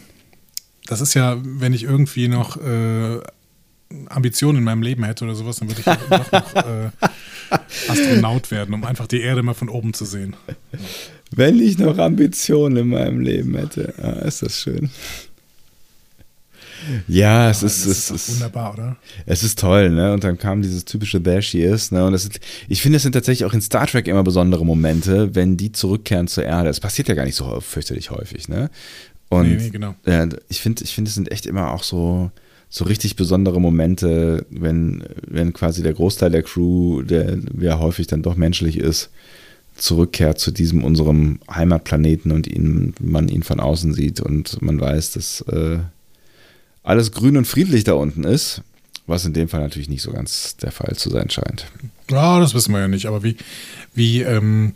[0.86, 3.22] das ist ja, wenn ich irgendwie noch äh,
[4.10, 6.92] Ambitionen in meinem Leben hätte oder sowas, dann würde ich doch noch äh,
[7.88, 10.36] Astronaut werden, um einfach die Erde mal von oben zu sehen.
[11.32, 13.96] Wenn ich noch Ambitionen in meinem Leben hätte.
[13.98, 14.92] Ah, ist das schön.
[17.08, 18.98] Ja, es ist, es ist ist, wunderbar, oder?
[19.26, 20.14] es ist toll, ne?
[20.14, 22.06] Und dann kam dieses typische There She Is, ne?
[22.06, 25.34] Und das sind, ich finde, es sind tatsächlich auch in Star Trek immer besondere Momente,
[25.36, 26.70] wenn die zurückkehren zur Erde.
[26.70, 28.70] Es passiert ja gar nicht so fürchterlich häufig, ne?
[29.30, 29.96] Und Nee, nee, genau.
[30.06, 32.32] äh, ich finde, ich finde, es sind echt immer auch so,
[32.70, 38.22] so richtig besondere Momente, wenn, wenn quasi der Großteil der Crew, der ja häufig dann
[38.22, 39.10] doch menschlich ist,
[39.78, 45.12] zurückkehrt zu diesem unserem Heimatplaneten und ihn, man ihn von außen sieht und man weiß,
[45.12, 45.80] dass äh,
[46.86, 48.62] alles grün und friedlich da unten ist,
[49.08, 51.66] was in dem Fall natürlich nicht so ganz der Fall zu sein scheint.
[52.10, 53.36] Ja, das wissen wir ja nicht, aber wie,
[53.94, 54.74] wie, ähm,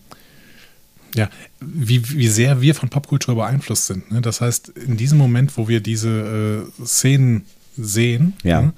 [1.16, 1.30] ja,
[1.60, 4.12] wie, wie sehr wir von Popkultur beeinflusst sind.
[4.12, 4.22] Ne?
[4.22, 7.45] Das heißt, in diesem Moment, wo wir diese äh, Szenen
[7.78, 8.62] sehen, Ja.
[8.62, 8.74] ne,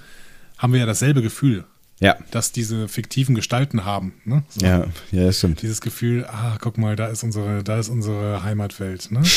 [0.58, 1.64] haben wir ja dasselbe Gefühl,
[2.02, 4.14] Ja, dass diese fiktiven Gestalten haben.
[4.26, 4.42] Ne?
[4.50, 4.66] So.
[4.66, 5.62] ja, ja, das stimmt.
[5.62, 9.12] Dieses Gefühl, ah, guck mal, da ist unsere, da ist unsere Heimatwelt.
[9.12, 9.22] Ne?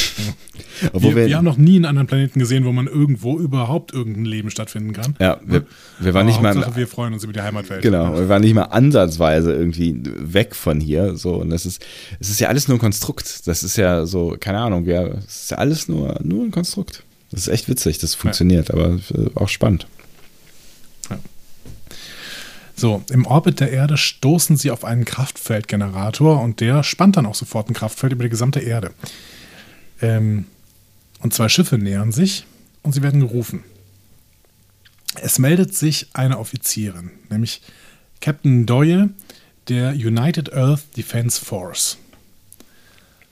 [0.80, 0.88] Ja.
[0.92, 4.24] Obwohl Wir, wir haben noch nie einen anderen Planeten gesehen, wo man irgendwo überhaupt irgendein
[4.24, 5.14] Leben stattfinden kann.
[5.20, 5.66] ja, wir, Ne?
[5.98, 7.82] wir waren Aber nicht mal Hauptsache, wir freuen uns über die Heimatwelt.
[7.82, 11.16] Genau, wir waren nicht mal ansatzweise irgendwie weg von hier.
[11.16, 11.84] So, und das ist,
[12.20, 13.46] es ist ja alles nur ein Konstrukt.
[13.46, 17.02] Das ist ja so, keine Ahnung, wir, es ist ja alles nur, nur ein Konstrukt.
[17.30, 19.86] Das ist echt witzig, das funktioniert, aber äh, auch spannend.
[22.76, 27.34] So, im Orbit der Erde stoßen sie auf einen Kraftfeldgenerator und der spannt dann auch
[27.34, 28.90] sofort ein Kraftfeld über die gesamte Erde.
[30.02, 30.46] Ähm,
[31.20, 32.46] und zwei Schiffe nähern sich
[32.82, 33.62] und sie werden gerufen.
[35.22, 37.62] Es meldet sich eine Offizierin, nämlich
[38.20, 39.10] Captain Doyle
[39.68, 41.98] der United Earth Defense Force.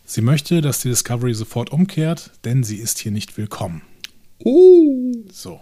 [0.05, 3.83] Sie möchte, dass die Discovery sofort umkehrt, denn sie ist hier nicht willkommen.
[5.33, 5.61] So.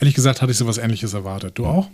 [0.00, 1.58] Ehrlich gesagt hatte ich sowas ähnliches erwartet.
[1.58, 1.88] Du auch?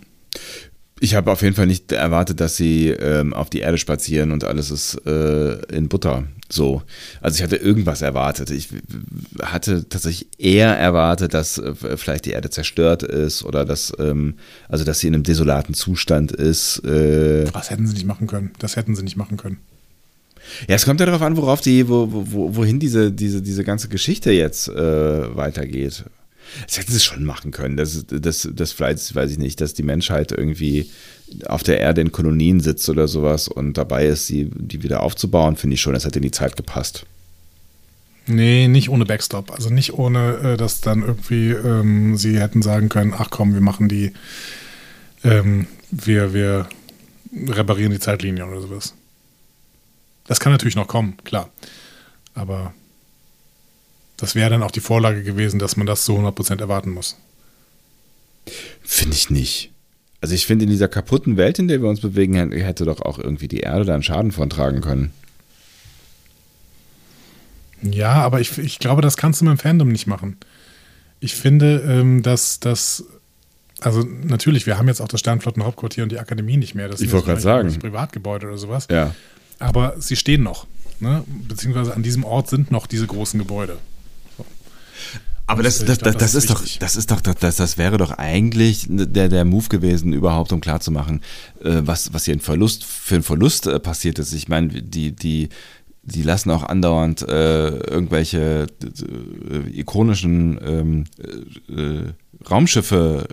[1.01, 4.45] Ich habe auf jeden Fall nicht erwartet, dass sie ähm, auf die Erde spazieren und
[4.45, 6.23] alles ist äh, in Butter.
[6.49, 6.83] So.
[7.19, 8.49] Also ich hatte irgendwas erwartet.
[8.49, 8.69] Ich
[9.41, 14.35] hatte tatsächlich eher erwartet, dass äh, vielleicht die Erde zerstört ist oder dass, ähm,
[14.69, 16.79] also dass sie in einem desolaten Zustand ist.
[16.85, 18.51] Äh, Das hätten sie nicht machen können.
[18.59, 19.57] Das hätten sie nicht machen können.
[20.69, 23.89] Ja, es kommt ja darauf an, worauf die, wo, wo, wohin diese, diese, diese ganze
[23.89, 26.05] Geschichte jetzt äh, weitergeht.
[26.65, 27.77] Das hätten sie schon machen können.
[27.77, 30.89] Das, das, das vielleicht, weiß ich nicht, dass die Menschheit irgendwie
[31.47, 35.55] auf der Erde in Kolonien sitzt oder sowas und dabei ist, die, die wieder aufzubauen,
[35.55, 37.05] finde ich schon, das hätte in die Zeit gepasst.
[38.27, 39.51] Nee, nicht ohne Backstop.
[39.51, 43.61] Also nicht ohne, äh, dass dann irgendwie ähm, sie hätten sagen können, ach komm, wir
[43.61, 44.13] machen die,
[45.23, 46.67] ähm, wir, wir
[47.47, 48.93] reparieren die Zeitlinie oder sowas.
[50.27, 51.49] Das kann natürlich noch kommen, klar.
[52.33, 52.73] Aber
[54.17, 57.17] das wäre dann auch die Vorlage gewesen, dass man das zu 100% erwarten muss.
[58.83, 59.71] Finde ich nicht.
[60.21, 63.19] Also ich finde, in dieser kaputten Welt, in der wir uns bewegen, hätte doch auch
[63.19, 65.11] irgendwie die Erde da einen Schaden von tragen können.
[67.81, 70.37] Ja, aber ich, ich glaube, das kannst du mit dem Fandom nicht machen.
[71.19, 73.03] Ich finde, ähm, dass das,
[73.81, 76.87] also natürlich, wir haben jetzt auch das Sternflottenhauptquartier und die Akademie nicht mehr.
[76.87, 77.77] Das Ich wollte gerade sagen.
[77.77, 78.87] Privatgebäude oder sowas.
[78.89, 79.13] Ja.
[79.59, 80.65] Aber sie stehen noch.
[80.99, 81.23] Ne?
[81.47, 83.77] Beziehungsweise an diesem Ort sind noch diese großen Gebäude.
[85.47, 88.87] Aber Das- das, das, das, ist doch, das ist doch, das, das wäre doch eigentlich
[88.89, 91.21] der, der Move gewesen, überhaupt, um klarzumachen,
[91.63, 94.33] äh, was, was hier ein Verlust, für ein Verlust äh, passiert ist.
[94.33, 95.49] Ich meine, die, die,
[96.01, 98.67] die lassen auch andauernd äh, irgendwelche
[99.71, 101.03] ikonischen ähm,
[101.69, 102.13] äh, äh,
[102.49, 103.27] Raumschiffe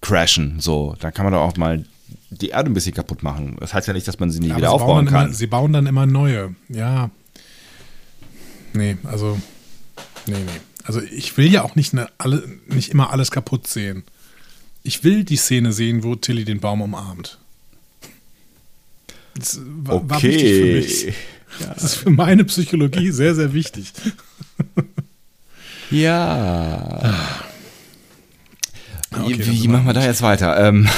[0.00, 0.58] crashen.
[0.60, 1.84] So, da kann man doch auch mal
[2.30, 3.56] die Erde ein bisschen kaputt machen.
[3.60, 5.26] Das heißt ja nicht, dass man sie nie Aber wieder aufbauen kann.
[5.26, 6.54] immer, sie bauen dann immer neue.
[6.68, 7.10] Ja.
[8.72, 9.38] Nee, also.
[10.26, 10.60] Nee, nee.
[10.86, 14.04] Also ich will ja auch nicht, eine, alle, nicht immer alles kaputt sehen.
[14.82, 17.38] Ich will die Szene sehen, wo Tilly den Baum umarmt.
[19.34, 21.14] Das war, war wichtig für mich.
[21.74, 23.92] Das ist für meine Psychologie sehr, sehr wichtig.
[25.90, 27.14] Ja.
[29.10, 30.56] Okay, dann wie sind wie wir machen wir da jetzt weiter?
[30.68, 30.88] Ähm,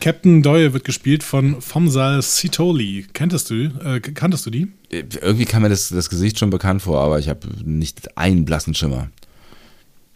[0.00, 3.06] Captain Doyle wird gespielt von Fomsal Sitoli.
[3.12, 4.68] Kenntest du, äh, kanntest du die?
[4.90, 8.74] irgendwie kam mir das, das Gesicht schon bekannt vor, aber ich habe nicht einen blassen
[8.74, 9.10] Schimmer.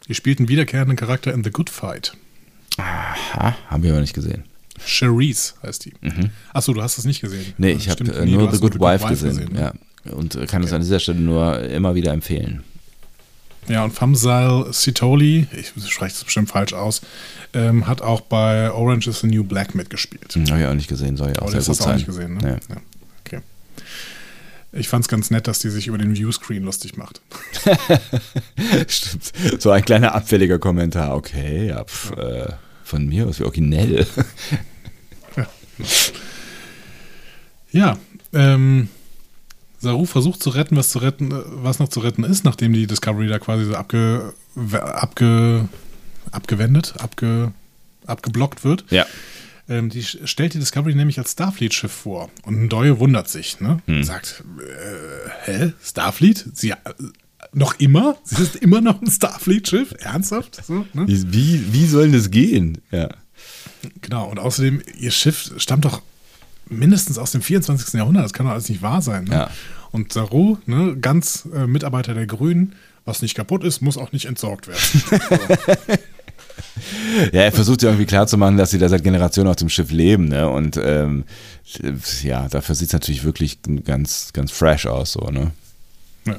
[0.08, 2.12] Die spielt einen wiederkehrenden Charakter in The Good Fight.
[2.76, 4.44] Aha, haben wir aber nicht gesehen.
[4.84, 5.92] Cherise heißt die.
[6.52, 7.46] Achso, du hast es nicht gesehen.
[7.46, 7.54] Mhm.
[7.58, 9.52] Nee, ich habe äh, nee, du nur The Good Wife gesehen.
[9.52, 9.60] ne?
[9.60, 10.12] ja.
[10.12, 12.62] Und äh, kann es an dieser Stelle nur immer wieder empfehlen.
[13.68, 17.02] Ja, und Famsal Sitoli, ich spreche es bestimmt falsch aus,
[17.52, 20.32] ähm, hat auch bei Orange is the New Black mitgespielt.
[20.34, 21.96] Hm, Habe ich auch nicht gesehen, soll ja auch Aber sehr gut du auch sein.
[21.96, 22.60] nicht gesehen, ne?
[22.68, 22.74] Nee.
[22.74, 22.80] Ja.
[23.24, 23.40] Okay.
[24.72, 27.20] Ich fand es ganz nett, dass die sich über den Viewscreen lustig macht.
[28.88, 29.32] Stimmt.
[29.58, 31.14] So ein kleiner abfälliger Kommentar.
[31.14, 32.48] Okay, ja, pf, äh,
[32.84, 34.06] von mir aus wie originell.
[37.72, 37.96] Ja,
[38.32, 38.88] ähm,
[39.80, 43.28] Saru versucht zu retten, was zu retten, was noch zu retten ist, nachdem die Discovery
[43.28, 44.34] da quasi so abge,
[44.72, 45.68] abge,
[46.30, 47.52] abgewendet, abge,
[48.06, 48.84] abgeblockt wird.
[48.90, 49.06] ja.
[49.68, 52.28] Ähm, die stellt die Discovery nämlich als Starfleet-Schiff vor.
[52.42, 53.80] Und Ndoye wundert sich, ne?
[53.86, 54.02] Hm.
[54.02, 55.72] Sagt, äh, hä?
[55.80, 56.44] Starfleet?
[56.54, 56.76] Sie, äh,
[57.52, 58.16] noch immer?
[58.24, 59.94] Sie ist immer noch ein Starfleet-Schiff?
[60.00, 60.64] Ernsthaft?
[60.64, 61.06] So, ne?
[61.06, 62.78] Wie, wie, wie soll das gehen?
[62.90, 63.10] Ja.
[64.00, 66.02] Genau, und außerdem, ihr Schiff stammt doch
[66.70, 67.94] mindestens aus dem 24.
[67.94, 68.24] Jahrhundert.
[68.24, 69.24] Das kann doch alles nicht wahr sein.
[69.24, 69.34] Ne?
[69.34, 69.50] Ja.
[69.92, 74.26] Und Saru, ne, ganz äh, Mitarbeiter der Grünen, was nicht kaputt ist, muss auch nicht
[74.26, 75.20] entsorgt werden.
[77.32, 80.28] Ja, er versucht ja irgendwie klarzumachen, dass sie da seit Generationen auf dem Schiff leben,
[80.28, 80.48] ne?
[80.48, 81.24] Und ähm,
[82.22, 85.52] ja, dafür sieht es natürlich wirklich ganz, ganz fresh aus, so, ne?
[86.26, 86.36] ja.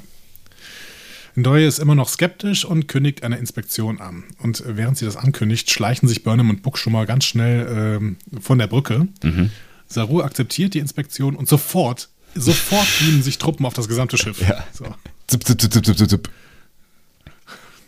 [1.35, 4.23] Ndoye ist immer noch skeptisch und kündigt eine Inspektion an.
[4.39, 7.97] Und äh, während sie das ankündigt, schleichen sich Burnham und Book schon mal ganz schnell
[7.99, 9.07] ähm, von der Brücke.
[9.23, 9.51] Mhm.
[9.91, 14.41] Saru akzeptiert die Inspektion und sofort, sofort beamen sich Truppen auf das gesamte Schiff.
[14.41, 14.63] Ja.
[14.73, 14.85] So.
[15.27, 16.29] Zip, zip, zip, zip, zip, zip.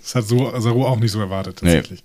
[0.02, 1.74] Das hat so Saru auch nicht so erwartet, Nee.
[1.76, 2.04] tatsächlich.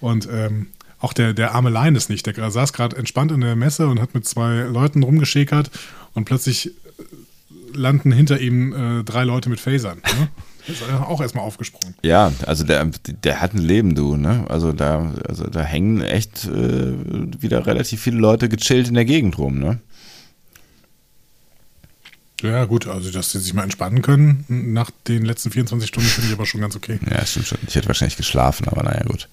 [0.00, 0.66] Und ähm,
[1.00, 2.26] auch der, der arme Lion ist nicht.
[2.26, 5.70] Der saß gerade entspannt in der Messe und hat mit zwei Leuten rumgeschäkert
[6.14, 6.72] und plötzlich
[7.74, 9.98] landen hinter ihm äh, drei Leute mit Phasern.
[9.98, 10.28] Ne?
[10.68, 11.94] Ist er auch erstmal aufgesprungen.
[12.04, 12.84] Ja, also der,
[13.24, 14.44] der hat ein Leben, du, ne?
[14.48, 16.92] Also da, also da hängen echt äh,
[17.42, 19.80] wieder relativ viele Leute gechillt in der Gegend rum, ne?
[22.42, 26.28] Ja, gut, also dass sie sich mal entspannen können nach den letzten 24 Stunden, finde
[26.28, 26.98] ich aber schon ganz okay.
[27.08, 27.58] Ja, stimmt schon.
[27.68, 29.28] Ich hätte wahrscheinlich geschlafen, aber naja, gut.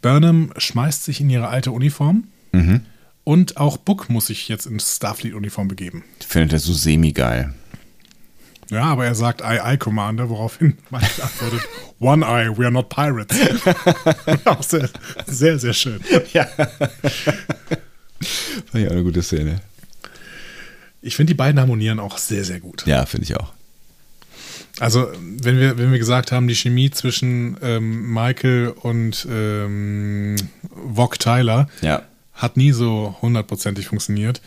[0.00, 2.82] Burnham schmeißt sich in ihre alte Uniform Mhm.
[3.24, 6.04] und auch Book muss sich jetzt in Starfleet-Uniform begeben.
[6.20, 7.52] Ich finde das so semi-geil.
[8.70, 11.60] Ja, aber er sagt Aye, Aye, Commander, woraufhin Mike antwortet,
[12.00, 13.36] One Eye, we are not pirates.
[14.44, 14.88] auch sehr,
[15.26, 16.00] sehr, sehr schön.
[16.32, 16.44] Ja.
[16.46, 16.68] Fand
[18.74, 19.60] ich auch eine gute Szene.
[21.02, 22.84] Ich finde, die beiden harmonieren auch sehr, sehr gut.
[22.86, 23.52] Ja, finde ich auch.
[24.80, 30.34] Also, wenn wir, wenn wir gesagt haben, die Chemie zwischen ähm, Michael und ähm,
[30.94, 32.02] Vog Tyler Ja.
[32.32, 34.40] hat nie so hundertprozentig funktioniert,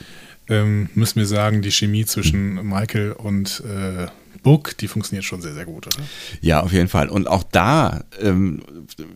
[0.50, 4.08] ähm, müssen wir sagen, die Chemie zwischen Michael und äh,
[4.44, 6.06] Book, die funktioniert schon sehr, sehr gut, oder?
[6.42, 7.10] Ja, auf jeden Fall.
[7.10, 8.62] Und auch da ähm,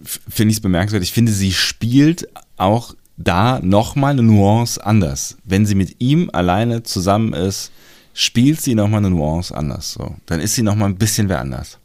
[0.03, 1.03] finde ich es bemerkenswert.
[1.03, 2.27] Ich finde, sie spielt
[2.57, 5.37] auch da nochmal eine Nuance anders.
[5.43, 7.71] Wenn sie mit ihm alleine zusammen ist,
[8.13, 9.93] spielt sie nochmal eine Nuance anders.
[9.93, 10.15] So.
[10.25, 11.77] Dann ist sie nochmal ein bisschen wer anders.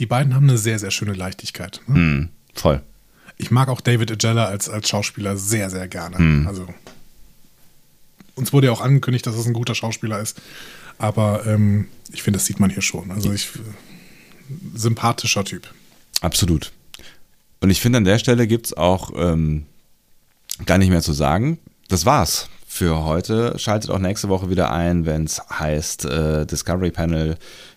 [0.00, 1.80] Die beiden haben eine sehr, sehr schöne Leichtigkeit.
[1.86, 1.94] Ne?
[1.94, 2.82] Hm, voll.
[3.36, 6.18] Ich mag auch David Agella als, als Schauspieler sehr, sehr gerne.
[6.18, 6.46] Hm.
[6.46, 6.66] Also
[8.34, 10.40] uns wurde ja auch angekündigt, dass es ein guter Schauspieler ist.
[10.98, 13.10] Aber ähm, ich finde, das sieht man hier schon.
[13.10, 13.48] Also ich
[14.74, 15.68] sympathischer Typ.
[16.20, 16.72] Absolut.
[17.60, 19.66] Und ich finde, an der Stelle gibt es auch ähm,
[20.66, 21.58] gar nicht mehr zu sagen.
[21.88, 23.58] Das war's für heute.
[23.58, 27.36] Schaltet auch nächste Woche wieder ein, wenn es heißt äh, Discovery Panel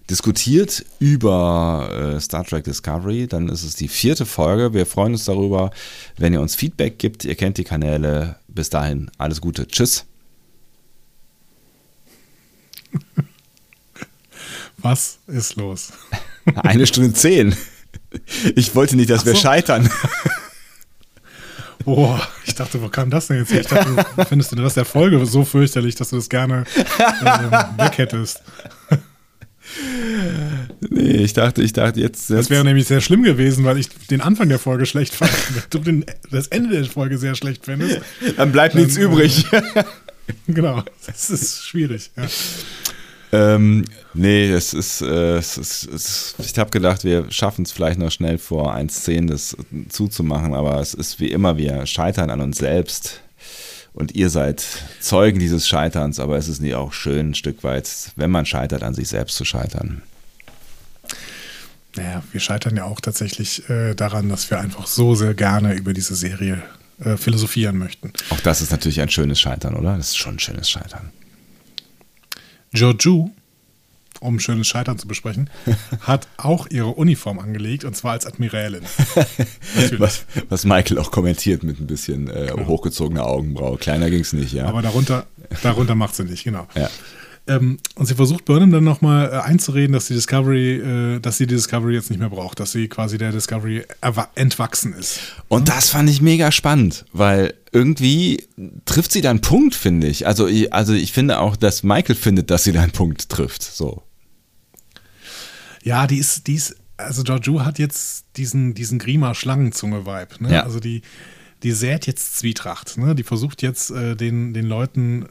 [0.09, 3.27] diskutiert über äh, Star Trek Discovery.
[3.27, 4.73] Dann ist es die vierte Folge.
[4.73, 5.71] Wir freuen uns darüber,
[6.17, 7.25] wenn ihr uns Feedback gibt.
[7.25, 8.37] Ihr kennt die Kanäle.
[8.47, 9.67] Bis dahin, alles Gute.
[9.67, 10.05] Tschüss.
[14.77, 15.93] Was ist los?
[16.55, 17.55] Eine Stunde zehn.
[18.55, 19.39] Ich wollte nicht, dass Ach wir so.
[19.39, 19.89] scheitern.
[21.85, 23.61] Boah, ich dachte, wo kam das denn jetzt her?
[23.61, 27.51] Ich dachte, du findest den Rest der Folge so fürchterlich, dass du das gerne ähm,
[27.77, 28.41] weg hättest.
[30.89, 32.29] Nee, ich dachte, ich dachte jetzt.
[32.29, 35.31] Das wäre nämlich sehr schlimm gewesen, weil ich den Anfang der Folge schlecht fand.
[35.53, 38.01] Wenn du den, das Ende der Folge sehr schlecht findest.
[38.37, 39.45] dann bleibt nichts Dann, äh, übrig.
[40.47, 42.11] Genau, das ist schwierig.
[42.15, 42.27] Ja.
[43.31, 47.99] Ähm, nee, es ist, äh, es ist, es, ich habe gedacht, wir schaffen es vielleicht
[47.99, 49.57] noch schnell vor 1.10 das
[49.89, 53.21] zuzumachen, aber es ist wie immer, wir scheitern an uns selbst
[53.93, 54.63] und ihr seid
[54.99, 58.83] Zeugen dieses Scheiterns, aber es ist nicht auch schön, ein Stück weit, wenn man scheitert,
[58.83, 60.01] an sich selbst zu scheitern.
[61.95, 65.93] Naja, wir scheitern ja auch tatsächlich äh, daran, dass wir einfach so sehr gerne über
[65.93, 66.61] diese Serie
[66.99, 68.11] äh, philosophieren möchten.
[68.29, 69.97] Auch das ist natürlich ein schönes Scheitern, oder?
[69.97, 71.11] Das ist schon ein schönes Scheitern.
[72.73, 73.31] Joju
[74.19, 75.49] um schönes Scheitern zu besprechen,
[76.01, 78.83] hat auch ihre Uniform angelegt und zwar als Admirälin.
[79.97, 83.77] Was, was Michael auch kommentiert mit ein bisschen äh, hochgezogener Augenbraue.
[83.77, 84.65] Kleiner ging es nicht, ja.
[84.65, 85.25] Aber darunter,
[85.63, 86.67] darunter macht sie nicht, genau.
[86.75, 86.89] ja.
[87.47, 91.45] Ähm, und sie versucht Burnham dann nochmal äh, einzureden, dass die Discovery, äh, dass sie
[91.45, 93.83] die Discovery jetzt nicht mehr braucht, dass sie quasi der Discovery
[94.33, 95.19] entwachsen ist.
[95.47, 98.47] Und das fand ich mega spannend, weil irgendwie
[98.85, 100.25] trifft sie da einen Punkt, finde ich.
[100.25, 100.73] Also, ich.
[100.73, 103.61] also ich finde auch, dass Michael findet, dass sie da einen Punkt trifft.
[103.61, 104.01] So.
[105.83, 110.43] Ja, die ist, die ist, also Georgiou hat jetzt diesen, diesen Grima-Schlangenzunge-Vibe.
[110.43, 110.53] Ne?
[110.53, 110.63] Ja.
[110.63, 111.03] Also die,
[111.61, 112.97] die sät jetzt Zwietracht.
[112.97, 113.13] Ne?
[113.13, 115.27] Die versucht jetzt äh, den, den Leuten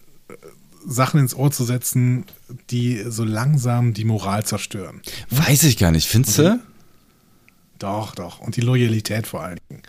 [0.87, 2.25] Sachen ins Ohr zu setzen,
[2.71, 5.01] die so langsam die Moral zerstören.
[5.31, 6.07] Weiß ich gar nicht.
[6.07, 6.61] Findest du?
[7.79, 8.41] Doch, doch.
[8.41, 9.83] Und die Loyalität vor allen Dingen.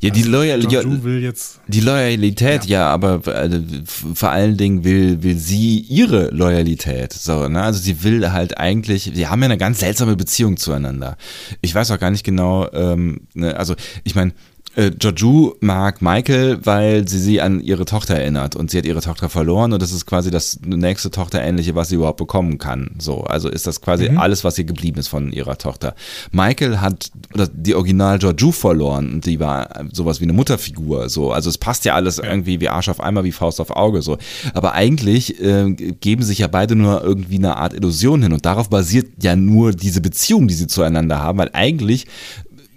[0.00, 1.60] Ja, die, Loyal Georgiou will jetzt.
[1.66, 7.12] die Loyalität, ja, aber äh, vor allen Dingen will, will sie ihre Loyalität.
[7.12, 7.62] So, ne?
[7.62, 11.16] Also sie will halt eigentlich, sie haben ja eine ganz seltsame Beziehung zueinander.
[11.62, 13.56] Ich weiß auch gar nicht genau, ähm, ne?
[13.56, 13.74] also
[14.04, 14.32] ich meine,
[14.78, 19.00] äh, Georgiou mag Michael, weil sie sie an ihre Tochter erinnert und sie hat ihre
[19.00, 22.92] Tochter verloren und das ist quasi das nächste Tochterähnliche, was sie überhaupt bekommen kann.
[22.98, 25.94] So, also ist das quasi alles, was ihr geblieben ist von ihrer Tochter.
[26.30, 27.10] Michael hat
[27.52, 31.08] die Original Georgiou verloren und die war sowas wie eine Mutterfigur.
[31.08, 34.02] So, also es passt ja alles irgendwie wie Arsch auf Eimer, wie Faust auf Auge.
[34.02, 34.16] So,
[34.54, 38.70] aber eigentlich äh, geben sich ja beide nur irgendwie eine Art Illusion hin und darauf
[38.70, 42.06] basiert ja nur diese Beziehung, die sie zueinander haben, weil eigentlich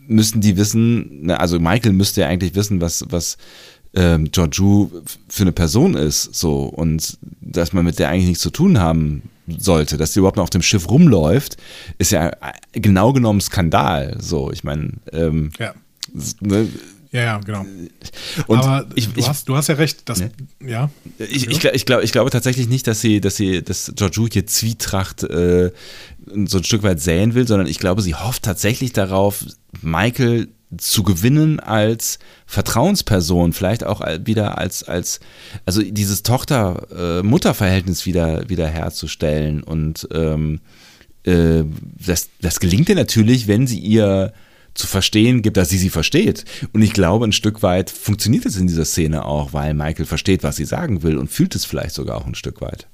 [0.08, 3.38] müssen die wissen, ne, also Michael müsste ja eigentlich wissen, was, was
[3.94, 4.90] ähm, Georgiou
[5.28, 9.24] für eine Person ist, so, und dass man mit der eigentlich nichts zu tun haben
[9.58, 11.58] sollte, dass sie überhaupt noch auf dem Schiff rumläuft,
[11.98, 12.32] ist ja
[12.72, 15.74] genau genommen Skandal, so, ich meine, ähm, Ja.
[16.40, 16.68] ne,
[17.12, 17.66] Ja, ja, genau.
[18.48, 20.32] und Aber ich, du, ich, hast, du hast ja recht, dass, Ne?
[20.66, 20.90] ja.
[21.20, 24.28] ich, ich, glaub- ich, glaube, ich glaube tatsächlich nicht, dass sie, dass sie, dass Georgiou
[24.32, 25.72] hier Zwietracht äh,
[26.46, 29.44] so ein Stück weit säen will, sondern ich glaube, sie hofft tatsächlich darauf,
[29.82, 35.20] Michael zu gewinnen als Vertrauensperson, vielleicht auch wieder als, als
[35.66, 39.64] also dieses Tochter-Mutter-Verhältnis wieder, wieder herzustellen.
[39.64, 40.62] Und ähm,
[41.24, 41.64] äh,
[42.06, 44.34] das, das gelingt ihr natürlich, wenn sie ihr
[44.74, 46.46] zu verstehen gibt, dass sie sie versteht.
[46.72, 50.44] Und ich glaube, ein Stück weit funktioniert es in dieser Szene auch, weil Michael versteht,
[50.44, 52.88] was sie sagen will und fühlt es vielleicht sogar auch ein Stück weit.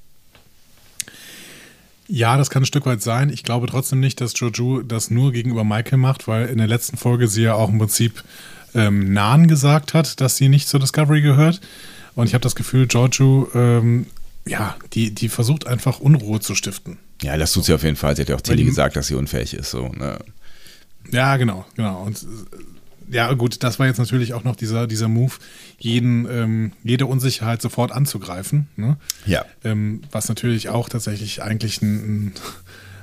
[2.08, 3.28] Ja, das kann ein Stück weit sein.
[3.28, 6.96] Ich glaube trotzdem nicht, dass Joju das nur gegenüber Michael macht, weil in der letzten
[6.96, 8.24] Folge sie ja auch im Prinzip
[8.74, 11.60] ähm, Nan gesagt hat, dass sie nicht zur Discovery gehört.
[12.14, 14.06] Und ich habe das Gefühl, Joju, ähm,
[14.46, 16.96] ja, die, die versucht einfach Unruhe zu stiften.
[17.22, 18.16] Ja, das tut sie auf jeden Fall.
[18.16, 19.70] Sie hat ja auch Tilly gesagt, dass sie unfähig ist.
[19.70, 20.18] So, ne?
[21.10, 22.02] Ja, genau, genau.
[22.02, 22.26] Und äh,
[23.10, 25.32] ja, gut, das war jetzt natürlich auch noch dieser, dieser Move,
[25.78, 28.68] jeden, ähm, jede Unsicherheit sofort anzugreifen.
[28.76, 28.96] Ne?
[29.26, 29.44] Ja.
[29.64, 32.32] Ähm, was natürlich auch tatsächlich eigentlich ein, ein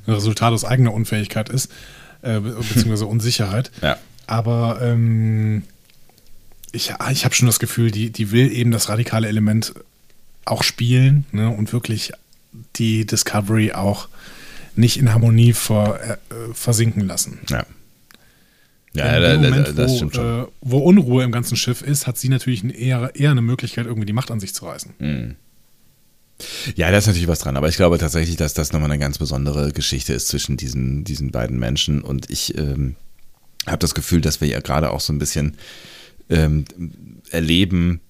[0.08, 1.72] Resultat aus eigener Unfähigkeit ist,
[2.22, 3.72] äh, be- beziehungsweise Unsicherheit.
[3.82, 3.98] Ja.
[4.28, 5.64] Aber ähm,
[6.72, 9.74] ich, ich habe schon das Gefühl, die, die will eben das radikale Element
[10.46, 11.50] auch spielen ne?
[11.50, 12.12] und wirklich
[12.76, 14.08] die Discovery auch
[14.76, 17.40] nicht in Harmonie ver, äh, versinken lassen.
[17.50, 17.66] Ja.
[18.96, 20.44] Ja, da, Moment, das wo, stimmt schon.
[20.44, 24.06] Äh, wo Unruhe im ganzen Schiff ist, hat sie natürlich eher, eher eine Möglichkeit, irgendwie
[24.06, 24.94] die Macht an sich zu reißen.
[25.00, 25.36] Mhm.
[26.76, 29.18] Ja, da ist natürlich was dran, aber ich glaube tatsächlich, dass das nochmal eine ganz
[29.18, 32.96] besondere Geschichte ist zwischen diesen, diesen beiden Menschen und ich ähm,
[33.66, 35.56] habe das Gefühl, dass wir ja gerade auch so ein bisschen
[36.30, 36.66] ähm,
[37.32, 38.02] erleben,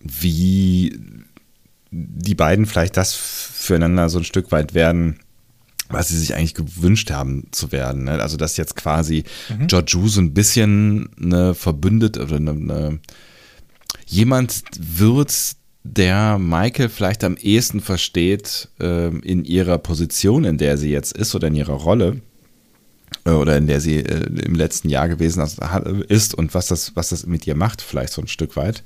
[0.00, 0.98] wie
[1.90, 5.18] die beiden vielleicht das füreinander so ein Stück weit werden,
[5.88, 8.04] was sie sich eigentlich gewünscht haben zu werden.
[8.04, 8.20] Ne?
[8.20, 9.66] Also dass jetzt quasi Mhm.
[9.66, 13.00] Georgiou so ein bisschen eine Verbündete oder eine, eine
[14.06, 15.32] jemand wird,
[15.84, 21.34] der Michael vielleicht am ehesten versteht ähm, in ihrer Position, in der sie jetzt ist
[21.34, 22.20] oder in ihrer Rolle
[23.24, 25.42] äh, oder in der sie äh, im letzten Jahr gewesen
[26.08, 28.82] ist und was das, was das mit ihr macht, vielleicht so ein Stück weit.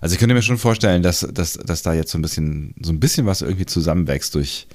[0.00, 2.92] Also ich könnte mir schon vorstellen, dass, dass, dass da jetzt so ein bisschen, so
[2.92, 4.66] ein bisschen was irgendwie zusammenwächst durch,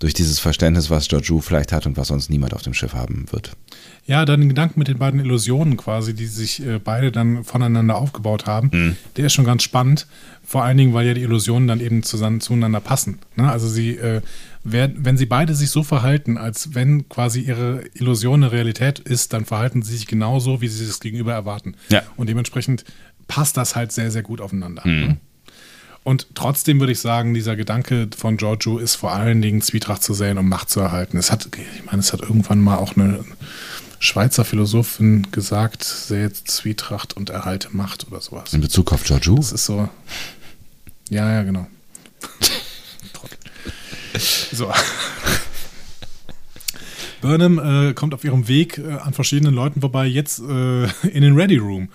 [0.00, 3.26] durch dieses Verständnis, was Georgiou vielleicht hat und was sonst niemand auf dem Schiff haben
[3.30, 3.52] wird.
[4.06, 7.96] Ja, dann den Gedanken mit den beiden Illusionen quasi, die sich äh, beide dann voneinander
[7.96, 8.96] aufgebaut haben, Mhm.
[9.16, 10.06] der ist schon ganz spannend.
[10.42, 13.18] Vor allen Dingen, weil ja die Illusionen dann eben zusammen, zueinander passen.
[13.36, 13.48] Ne?
[13.50, 14.22] Also sie, äh,
[14.64, 19.32] wer, wenn sie beide sich so verhalten, als wenn quasi ihre Illusion eine Realität ist,
[19.34, 21.76] dann verhalten sie sich genauso, wie sie es gegenüber erwarten.
[21.90, 22.02] Ja.
[22.16, 22.84] Und dementsprechend
[23.28, 24.82] passt das halt sehr, sehr gut aufeinander.
[24.86, 25.18] Ne?
[26.02, 30.14] Und trotzdem würde ich sagen, dieser Gedanke von Giorgio ist vor allen Dingen Zwietracht zu
[30.14, 31.18] säen, um Macht zu erhalten.
[31.18, 33.24] Es hat, ich meine, es hat irgendwann mal auch eine
[33.98, 38.52] Schweizer Philosophin gesagt, sähe Zwietracht und erhalte Macht oder sowas.
[38.54, 39.36] In Bezug auf Georgiou?
[39.36, 39.90] Das ist so.
[41.10, 41.66] Ja, ja, genau.
[44.52, 44.72] So.
[47.20, 51.34] Burnham äh, kommt auf ihrem Weg äh, an verschiedenen Leuten vorbei, jetzt äh, in den
[51.34, 51.90] Ready Room.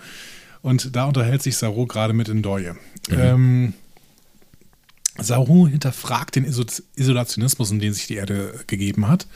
[0.62, 2.74] Und da unterhält sich Saru gerade mit Ndoye.
[3.10, 3.74] Ähm,
[5.18, 6.64] Saru hinterfragt den Iso
[6.96, 9.26] Isolationismus, in den sich die Erde gegeben hat.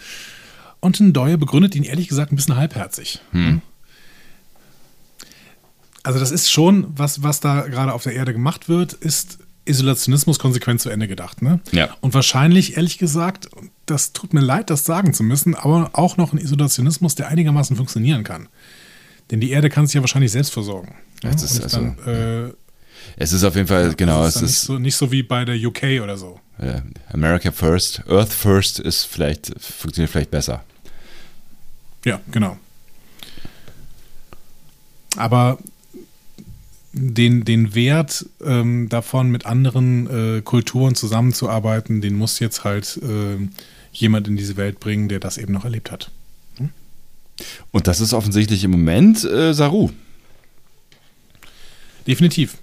[0.80, 3.20] Und Ndoye begründet ihn ehrlich gesagt ein bisschen halbherzig.
[6.02, 10.38] Also das ist schon, was, was da gerade auf der Erde gemacht wird, ist Isolationismus
[10.38, 11.42] konsequent zu Ende gedacht.
[11.42, 11.60] Ne?
[11.72, 11.94] Ja.
[12.00, 13.48] Und wahrscheinlich, ehrlich gesagt,
[13.86, 17.76] das tut mir leid, das sagen zu müssen, aber auch noch ein Isolationismus, der einigermaßen
[17.76, 18.48] funktionieren kann.
[19.30, 20.96] Denn die Erde kann sich ja wahrscheinlich selbst versorgen.
[21.22, 21.30] ne?
[21.30, 21.98] Das ist also- dann,
[22.48, 22.52] äh,
[23.16, 25.22] Es ist auf jeden Fall, genau, das es dann nicht, ist so, nicht so wie
[25.22, 26.40] bei der UK oder so.
[27.12, 30.62] America First, Earth First ist vielleicht, funktioniert vielleicht besser.
[32.04, 32.58] Ja, genau.
[35.16, 35.58] Aber
[36.92, 43.48] den, den Wert ähm, davon, mit anderen äh, Kulturen zusammenzuarbeiten, den muss jetzt halt äh,
[43.92, 46.10] jemand in diese Welt bringen, der das eben noch erlebt hat.
[47.70, 49.90] Und das ist offensichtlich im Moment äh, Saru.
[52.06, 52.58] Definitiv.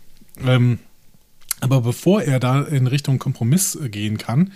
[0.45, 0.80] Ähm,
[1.59, 4.51] aber bevor er da in Richtung Kompromiss äh, gehen kann,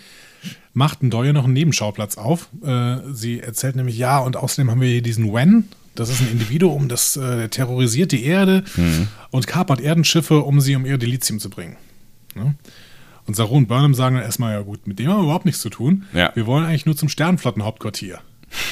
[0.74, 2.50] macht ein Doyle noch einen Nebenschauplatz auf.
[2.64, 5.70] Äh, sie erzählt nämlich, ja, und außerdem haben wir hier diesen Wen.
[5.96, 8.64] Das ist ein Individuum, das äh, terrorisiert die Erde
[9.30, 11.76] und kapert Erdenschiffe, um sie um ihr Delizium zu bringen.
[12.34, 12.56] Ne?
[13.28, 15.62] Und Saru und Burnham sagen dann erstmal, ja gut, mit dem haben wir überhaupt nichts
[15.62, 16.06] zu tun.
[16.14, 16.32] Ja.
[16.34, 18.20] Wir wollen eigentlich nur zum Sternflottenhauptquartier.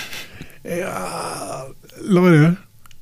[0.63, 1.67] ja,
[2.01, 2.57] Leute,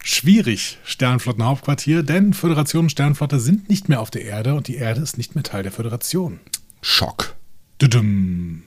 [0.07, 5.01] schwierig, Sternflottenhauptquartier, denn Föderation und Sternflotte sind nicht mehr auf der Erde und die Erde
[5.01, 6.39] ist nicht mehr Teil der Föderation.
[6.81, 7.35] Schock.
[7.81, 8.63] Düdüm.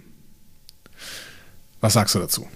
[1.80, 2.46] Was sagst du dazu?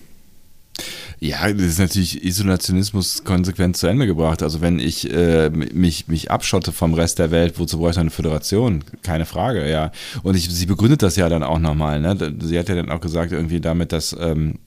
[1.18, 4.42] Ja, das ist natürlich Isolationismus konsequent zu Ende gebracht.
[4.42, 8.10] Also wenn ich äh, mich, mich abschotte vom Rest der Welt, wozu brauche ich eine
[8.10, 8.84] Föderation?
[9.02, 9.92] Keine Frage, ja.
[10.22, 12.00] Und ich, sie begründet das ja dann auch nochmal.
[12.00, 12.36] Ne?
[12.42, 14.58] Sie hat ja dann auch gesagt, irgendwie damit, dass ähm,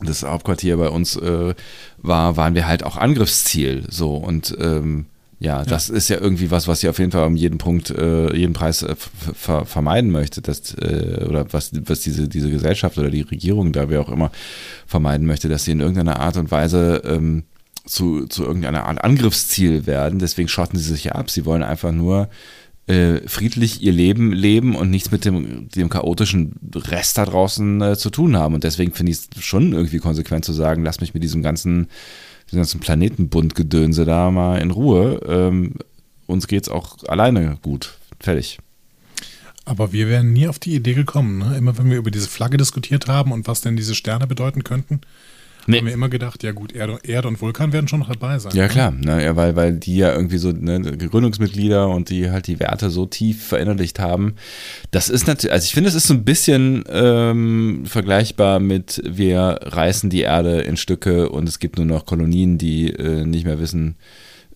[0.00, 1.54] das Hauptquartier bei uns äh,
[1.98, 3.84] war, waren wir halt auch Angriffsziel.
[3.88, 5.06] So und ähm,
[5.40, 8.34] ja, das ist ja irgendwie was, was sie auf jeden Fall um jeden Punkt, äh,
[8.34, 12.98] jeden Preis äh, ver- ver vermeiden möchte, dass, äh, oder was, was diese, diese Gesellschaft
[12.98, 14.32] oder die Regierung da, wer auch immer,
[14.86, 17.44] vermeiden möchte, dass sie in irgendeiner Art und Weise ähm,
[17.86, 20.18] zu, zu irgendeiner Art Angriffsziel werden.
[20.18, 21.30] Deswegen schotten sie sich ja ab.
[21.30, 22.28] Sie wollen einfach nur
[22.88, 27.96] äh, friedlich ihr Leben leben und nichts mit dem, dem chaotischen Rest da draußen äh,
[27.98, 28.54] zu tun haben.
[28.54, 31.88] Und deswegen finde ich es schon irgendwie konsequent zu sagen, lass mich mit diesem ganzen,
[32.46, 35.20] diesem ganzen Planetenbundgedönse da mal in Ruhe.
[35.28, 35.74] Ähm,
[36.26, 37.98] uns geht's auch alleine gut.
[38.20, 38.58] Fertig.
[39.66, 41.38] Aber wir wären nie auf die Idee gekommen.
[41.38, 41.58] Ne?
[41.58, 45.02] Immer wenn wir über diese Flagge diskutiert haben und was denn diese Sterne bedeuten könnten,
[45.68, 45.78] Nee.
[45.78, 48.52] haben wir immer gedacht, ja gut, Erde, Erde und Vulkan werden schon noch dabei sein.
[48.54, 48.68] Ja, ne?
[48.70, 52.58] klar, ne, ja, weil, weil die ja irgendwie so ne, Gründungsmitglieder und die halt die
[52.58, 54.36] Werte so tief verinnerlicht haben.
[54.90, 59.60] Das ist natürlich, also ich finde, es ist so ein bisschen ähm, vergleichbar mit, wir
[59.62, 63.60] reißen die Erde in Stücke und es gibt nur noch Kolonien, die äh, nicht mehr
[63.60, 63.96] wissen,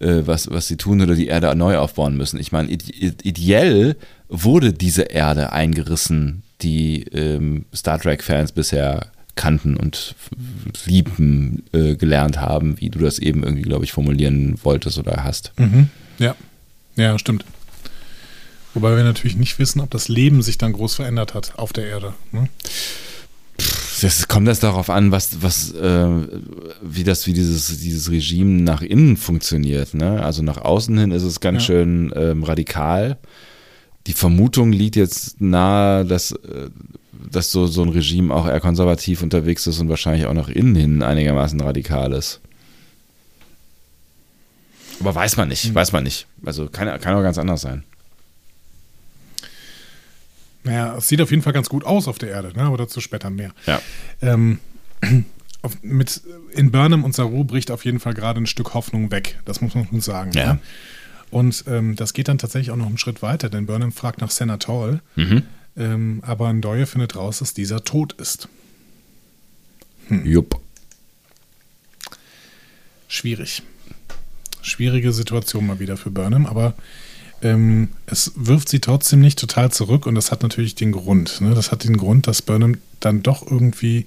[0.01, 2.41] äh, was, was sie tun oder die Erde neu aufbauen müssen.
[2.41, 3.97] Ich meine, ide ideell
[4.29, 10.15] wurde diese Erde eingerissen, die ähm, Star Trek-Fans bisher kannten und
[10.85, 15.53] lieben äh, gelernt haben, wie du das eben irgendwie, glaube ich, formulieren wolltest oder hast.
[15.59, 15.89] Mhm.
[16.19, 16.35] Ja.
[16.97, 17.45] Ja, stimmt.
[18.75, 21.87] Wobei wir natürlich nicht wissen, ob das Leben sich dann groß verändert hat auf der
[21.87, 22.15] Erde.
[22.33, 22.49] Ne?
[24.01, 26.07] Das kommt das darauf an, was, was, äh,
[26.83, 29.95] wie das, wie dieses, dieses Regime nach innen funktioniert.
[29.95, 30.23] Ne?
[30.23, 31.67] Also nach außen hin ist es ganz Ja.
[31.67, 33.19] schön ähm, radikal.
[34.09, 36.69] Die Vermutung liegt jetzt nahe, dass, äh,
[37.31, 40.75] dass so, so ein Regime auch eher konservativ unterwegs ist und wahrscheinlich auch nach innen
[40.75, 42.41] hin einigermaßen radikal ist.
[45.01, 46.27] Aber weiß man nicht, weiß man nicht.
[46.45, 47.85] Also kann, kann auch ganz anders sein.
[50.65, 52.63] Naja, es sieht auf jeden Fall ganz gut aus auf der Erde, ne?
[52.63, 53.53] aber dazu später mehr.
[53.67, 53.81] Ja.
[54.21, 54.61] Ähm,
[55.63, 56.23] auf, mit,
[56.53, 59.41] in Burnham und Saru bricht auf jeden Fall gerade ein Stück Hoffnung weg.
[59.45, 60.31] Das muss man gut sagen.
[60.33, 60.55] Ja.
[60.55, 60.59] Ne?
[61.31, 64.31] Und ähm, das geht dann tatsächlich auch noch einen Schritt weiter, denn Burnham fragt nach
[64.31, 65.43] Senatol, Mhm.
[65.77, 68.49] Ähm, aber Ndoye findet raus, dass dieser tot ist.
[70.09, 70.61] Jupp.
[73.09, 73.63] Schwierig.
[74.63, 76.75] Schwierige Situation mal wieder für Burnham, aber
[77.43, 81.41] ähm, es wirft sie trotzdem nicht total zurück und das hat natürlich den Grund.
[81.41, 81.55] Ne?
[81.55, 84.07] Das hat den Grund, dass Burnham dann doch irgendwie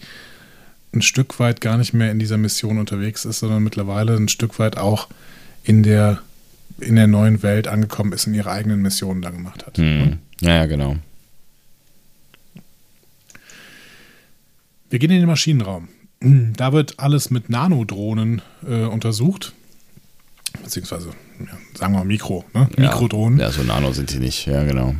[0.93, 4.57] ein Stück weit gar nicht mehr in dieser Mission unterwegs ist, sondern mittlerweile ein Stück
[4.59, 5.09] weit auch
[5.63, 6.21] in der,
[6.79, 9.77] in der neuen Welt angekommen ist und ihre eigenen Missionen da gemacht hat.
[9.77, 10.19] Hm.
[10.39, 10.95] Ja, genau.
[14.95, 15.89] Wir gehen in den Maschinenraum.
[16.55, 19.51] Da wird alles mit Nanodrohnen äh, untersucht.
[20.63, 21.09] Beziehungsweise,
[21.41, 21.47] ja,
[21.77, 22.69] sagen wir mal Mikro, ne?
[22.77, 23.37] Mikrodrohnen.
[23.37, 24.45] Ja, so nano sind die nicht.
[24.45, 24.95] Ja, genau.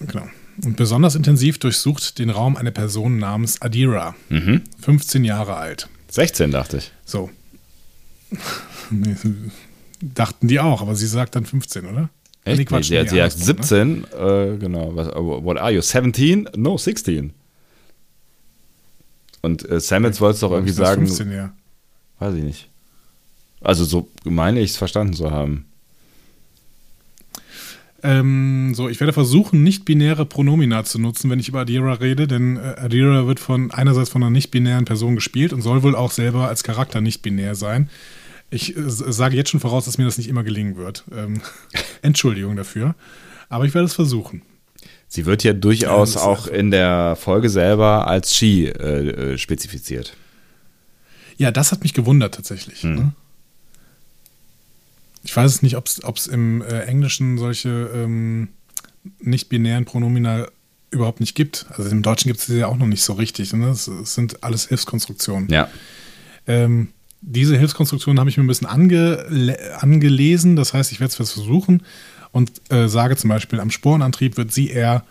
[0.00, 0.26] Genau.
[0.64, 4.62] Und besonders intensiv durchsucht den Raum eine Person namens Adira, Mhm.
[4.80, 5.90] 15 Jahre alt.
[6.08, 6.92] 16, dachte ich.
[7.04, 7.28] So.
[8.90, 9.16] Nee,
[10.00, 12.08] Dachten die auch, aber sie sagt dann 15, oder?
[12.44, 12.58] Echt?
[12.58, 13.44] Nee, Quatsch, sie, nee, sie andersrum, ne?
[13.44, 14.94] 17, äh, genau.
[14.96, 15.82] What are you?
[15.82, 16.48] 17?
[16.56, 17.34] No, 16.
[19.46, 21.52] Und äh, Samuels wollte es doch irgendwie sagen, 15, ja.
[22.18, 22.68] weiß ich nicht.
[23.60, 25.66] Also so meine ich es verstanden zu haben.
[28.02, 32.56] Ähm, so, ich werde versuchen, nicht-binäre Pronomina zu nutzen, wenn ich über Adira rede, denn
[32.56, 36.48] äh, Adira wird von einerseits von einer nicht-binären Person gespielt und soll wohl auch selber
[36.48, 37.88] als Charakter nicht-binär sein.
[38.50, 41.04] Ich äh, sage jetzt schon voraus, dass mir das nicht immer gelingen wird.
[41.16, 41.40] Ähm,
[42.02, 42.96] Entschuldigung dafür.
[43.48, 44.42] Aber ich werde es versuchen.
[45.08, 49.38] Sie wird ja durchaus Ja, das auch in der Folge selber als She äh, äh,
[49.38, 50.14] spezifiziert.
[51.36, 52.82] Ja, das hat mich gewundert tatsächlich.
[52.82, 52.94] Hm.
[52.94, 53.12] Ne?
[55.22, 58.48] Ich weiß es nicht, ob es im äh, Englischen solche ähm,
[59.20, 60.46] nicht-binären Pronomina
[60.90, 61.66] überhaupt nicht gibt.
[61.70, 63.52] Also im Deutschen gibt es sie ja auch noch nicht so richtig.
[63.52, 63.68] Ne?
[63.68, 65.48] Es, es sind alles Hilfskonstruktionen.
[65.48, 65.68] Ja.
[66.46, 66.88] Ähm,
[67.20, 70.56] diese Hilfskonstruktionen habe ich mir ein bisschen ange angelesen.
[70.56, 71.82] Das heißt, ich werde es versuchen
[72.36, 75.04] und äh, sage zum Beispiel, am Sporenantrieb wird sie eher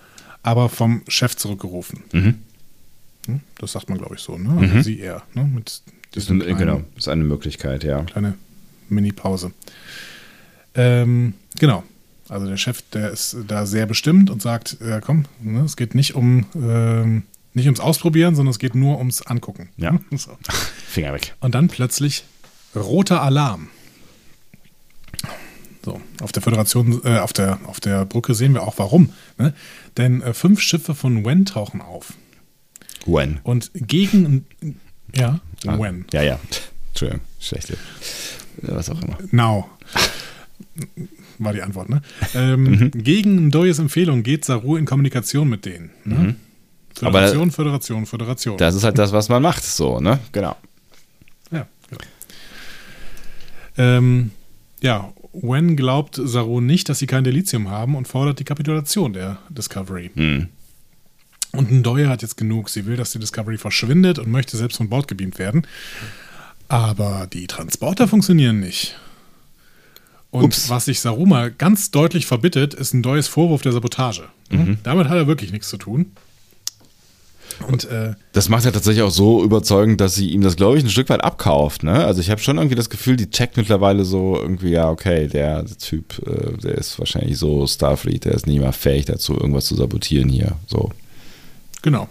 [0.44, 2.04] aber vom Chef zurückgerufen.
[2.14, 2.36] Mhm.
[3.26, 3.40] Hm?
[3.58, 4.38] Das sagt man, glaube ich, so.
[4.38, 4.56] Ne?
[4.62, 5.24] Also sie eher.
[5.34, 5.44] Ne?
[5.44, 5.82] Mit Ist
[6.14, 8.04] diesem ein, genau, ist eine Möglichkeit, ja.
[8.04, 8.36] kleine
[8.90, 9.54] Mini-Pause.
[10.76, 11.84] Ähm, genau.
[12.30, 15.96] Also der Chef, der ist da sehr bestimmt und sagt, äh, komm, ne, es geht
[15.96, 17.24] nicht um ähm,
[17.56, 19.70] nicht ums Ausprobieren, sondern es geht nur ums Angucken.
[19.78, 20.00] Ja.
[20.16, 20.38] So.
[20.88, 21.34] Finger weg.
[21.40, 22.24] Und dann plötzlich
[22.76, 23.70] roter Alarm.
[25.86, 29.14] So, auf der Föderation, äh, auf der, auf der Brücke sehen wir auch warum.
[29.38, 29.54] Ne?
[29.98, 32.14] Denn äh, fünf Schiffe von Wen tauchen auf.
[33.06, 33.40] When?
[33.44, 34.48] Und gegen,
[35.16, 36.06] ja, Ah, Wen.
[36.12, 36.40] Ja, ja.
[36.90, 37.78] Entschuldigung, schlechte.
[38.64, 39.18] Was auch immer.
[39.32, 39.70] Now.
[41.38, 42.02] War die Antwort, ne?
[42.34, 42.92] Ähm, Mhm.
[42.96, 45.92] Gegen Ndoyes Empfehlung geht Saru in Kommunikation mit denen.
[46.04, 46.36] Ne?
[46.96, 48.54] Föderation, Föderation, Föderation.
[48.56, 48.58] Mhm.
[48.60, 50.18] Das ist halt das, was man macht, so, ne?
[50.32, 50.56] Genau.
[51.52, 52.02] Ja, genau.
[53.78, 54.32] Ähm,
[54.82, 59.38] ja, Wen glaubt Saru nicht, dass sie kein Delizium haben und fordert die Kapitulation der
[59.50, 60.12] Discovery.
[60.14, 60.48] Hm.
[61.52, 62.70] Und Ndoye hat jetzt genug.
[62.70, 65.68] Sie will, dass die Discovery verschwindet und möchte selbst von Bord gebeamt werden.
[66.68, 68.98] Aber die Transporter funktionieren nicht.
[70.32, 70.70] Und Ups.
[70.70, 74.24] was sich Saru mal ganz deutlich verbittet, ist Ndoyes Vorwurf der Sabotage.
[74.84, 76.12] Damit hat er wirklich nichts zu tun.
[77.68, 80.84] Und äh, Das macht er tatsächlich auch so überzeugend, dass sie ihm das, glaube ich,
[80.84, 81.84] ein Stück weit abkauft.
[81.84, 82.06] Ne?
[82.06, 85.66] Also ich habe schon irgendwie das Gefühl, die checkt mittlerweile so irgendwie, ja, okay, der
[85.66, 89.76] Typ, äh, der ist wahrscheinlich so Starfleet, der ist nicht mal fähig dazu, irgendwas zu
[89.76, 90.54] sabotieren hier.
[90.68, 90.92] So.
[91.82, 92.10] Genau.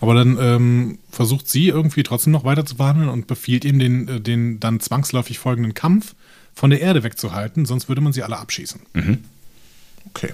[0.00, 4.08] Aber dann ähm, versucht sie irgendwie trotzdem noch weiter zu verhandeln und befiehlt ihm den,
[4.08, 6.14] äh, den dann zwangsläufig folgenden Kampf
[6.54, 8.80] von der Erde wegzuhalten, sonst würde man sie alle abschießen.
[10.08, 10.32] Okay.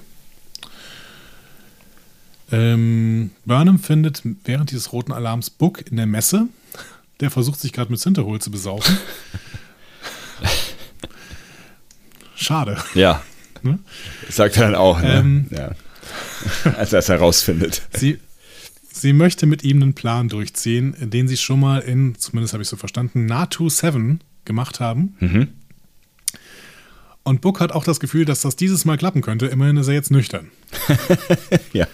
[2.52, 6.48] Ähm, Burnham findet während dieses roten Alarms Book in der Messe.
[7.20, 8.98] Der versucht sich gerade mit Sinterhol zu besaufen.
[12.36, 12.76] Schade.
[12.94, 13.22] Ja.
[13.62, 13.78] Ne?
[14.28, 15.14] Sagt er dann auch, ne?
[15.14, 15.46] Ähm.
[15.50, 15.72] ja.
[16.76, 17.82] Als er es herausfindet.
[17.92, 18.18] Sie,
[18.92, 22.68] sie möchte mit ihm einen Plan durchziehen, den sie schon mal in, zumindest habe ich
[22.68, 25.16] so verstanden, NATO 7 gemacht haben.
[25.20, 25.48] Mhm.
[27.22, 29.46] Und Book hat auch das Gefühl, dass das dieses Mal klappen könnte.
[29.46, 30.50] Immerhin ist er jetzt nüchtern.
[31.72, 31.86] Ja.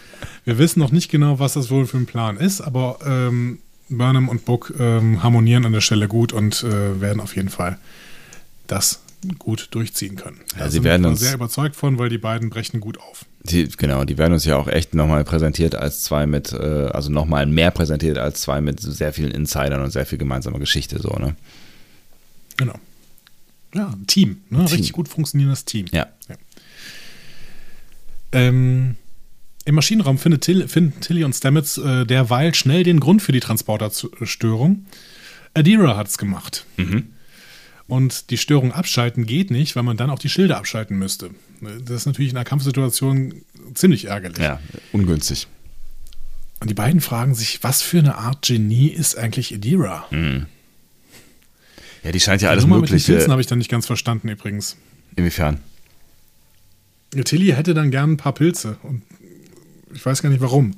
[0.48, 3.58] Wir wissen noch nicht genau, was das wohl für ein Plan ist, aber ähm,
[3.90, 7.76] Burnham und Book ähm, harmonieren an der Stelle gut und äh, werden auf jeden Fall
[8.66, 9.00] das
[9.38, 10.38] gut durchziehen können.
[10.54, 13.26] Ja, Da sie sind werden uns- sehr überzeugt von, weil die beiden brechen gut auf.
[13.42, 16.56] Die, genau, die werden uns ja auch echt nochmal präsentiert als zwei mit, äh,
[16.94, 20.98] also nochmal mehr präsentiert als zwei mit sehr vielen Insidern und sehr viel gemeinsamer Geschichte,
[20.98, 21.36] so, ne?
[22.56, 22.74] Genau.
[23.74, 24.38] Ja, ein Team.
[24.48, 24.60] Ne?
[24.60, 24.66] Team.
[24.68, 25.84] Richtig gut funktionierendes Team.
[25.92, 26.06] Ja.
[28.32, 28.96] Ähm,
[29.68, 33.40] Im Maschinenraum findet Till, finden Tilly und Stamets äh, derweil schnell den Grund für die
[33.40, 34.86] Transporterstörung.
[35.52, 36.64] Adira hat es gemacht.
[36.78, 37.08] Mhm.
[37.86, 41.32] Und die Störung abschalten geht nicht, weil man dann auch die Schilde abschalten müsste.
[41.84, 43.42] Das ist natürlich in einer Kampfsituation
[43.74, 44.38] ziemlich ärgerlich.
[44.38, 44.58] Ja,
[44.92, 45.48] ungünstig.
[46.60, 50.06] Und die beiden fragen sich, was für eine Art Genie ist eigentlich Adira?
[52.04, 53.12] Ja, die scheint ja alles Nummer mit den Mögliche.
[53.12, 54.78] Pilzen habe ich dann nicht ganz verstanden übrigens.
[55.14, 55.60] Inwiefern?
[57.10, 59.02] Tilly hätte dann gern ein paar Pilze und
[59.98, 60.76] ich weiß gar nicht warum.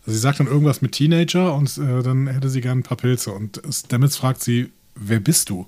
[0.00, 2.96] Also sie sagt dann irgendwas mit Teenager und äh, dann hätte sie gern ein paar
[2.96, 5.66] Pilze und Stamets fragt sie, wer bist du?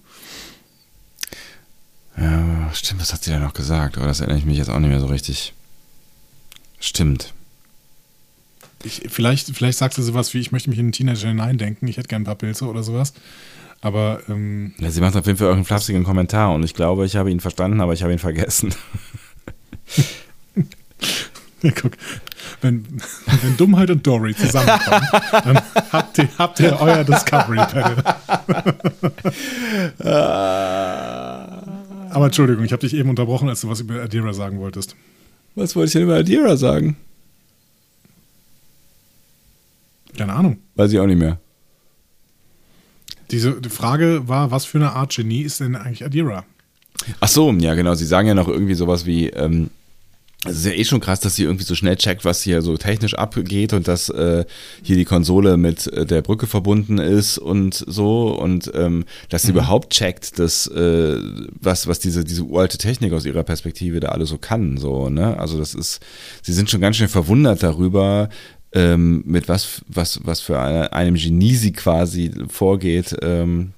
[2.17, 3.97] Ja, stimmt, was hat sie da noch gesagt?
[3.97, 5.55] Aber das erinnere ich mich jetzt auch nicht mehr so richtig.
[6.81, 7.33] Stimmt.
[8.83, 11.97] Ich, vielleicht, vielleicht sagt sie sowas wie, ich möchte mich in einen Teenager hineindenken, ich
[11.97, 13.13] hätte gern ein paar Pilze oder sowas.
[13.81, 17.15] Aber ähm, Ja, sie macht auf jeden Fall irgendeinen flapsigen Kommentar und ich glaube, ich
[17.15, 18.75] habe ihn verstanden, aber ich habe ihn vergessen.
[21.75, 21.93] guck,
[22.61, 22.85] wenn,
[23.43, 25.61] wenn Dummheit und Dory zusammenkommen, dann
[25.93, 27.97] habt ihr, habt ihr euer Discovery Panel.
[32.11, 34.97] Aber Entschuldigung, ich habe dich eben unterbrochen, als du was über Adira sagen wolltest.
[35.55, 36.97] Was wollte ich denn über Adira sagen?
[40.17, 40.59] Keine Ahnung.
[40.75, 41.39] Weiß ich auch nicht mehr.
[43.31, 46.45] Diese die Frage war, was für eine Art Genie ist denn eigentlich Adira?
[47.21, 47.95] Ach so, ja genau.
[47.95, 49.71] Sie sagen ja noch irgendwie sowas wie, ähm,
[50.45, 52.77] es ist ja eh schon krass, dass sie irgendwie so schnell checkt, was hier so
[52.77, 54.45] technisch abgeht und dass äh,
[54.83, 59.51] hier die Konsole mit äh, der Brücke verbunden ist und so und ähm, dass sie
[59.51, 61.17] überhaupt checkt, dass äh,
[61.61, 65.37] was was diese diese uralte Technik aus ihrer Perspektive da alles so kann, so ne?
[65.39, 66.01] Also das ist,
[66.43, 68.29] sie sind schon ganz schön verwundert darüber,
[68.73, 73.17] ähm, mit was was was für eine, einem Genie sie quasi vorgeht.
[73.23, 73.73] Ähm,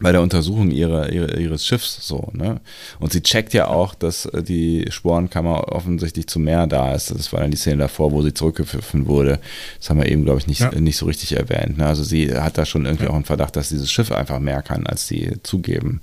[0.00, 2.60] bei der Untersuchung ihrer, ihrer, ihres Schiffs so, ne?
[2.98, 7.10] Und sie checkt ja auch, dass äh, die Sporenkammer offensichtlich zum Meer da ist.
[7.10, 9.40] Das war dann die Szene davor, wo sie zurückgepfiffen wurde.
[9.78, 10.70] Das haben wir eben, glaube ich, nicht, Ja.
[10.72, 11.78] nicht so richtig erwähnt.
[11.78, 11.86] Ne?
[11.86, 14.86] Also sie hat da schon irgendwie auch einen Verdacht, dass dieses Schiff einfach mehr kann,
[14.86, 16.00] als sie zugeben.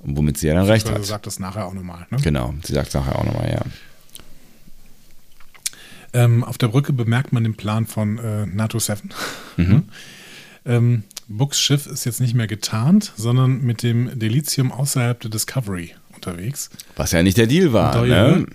[0.00, 1.02] Und womit sie ja dann recht hat.
[1.04, 2.06] sagt das nachher auch nochmal.
[2.10, 2.18] Ne?
[2.22, 3.62] Genau, sie sagt es nachher auch nochmal, ja.
[6.12, 9.10] Ähm, auf der Brücke bemerkt man den Plan von äh, NATO 7.
[10.66, 15.92] ähm, Books Schiff ist jetzt nicht mehr getarnt, sondern mit dem Delizium außerhalb der Discovery
[16.14, 16.70] unterwegs.
[16.96, 18.46] Was ja nicht der Deal war, Neue, ne?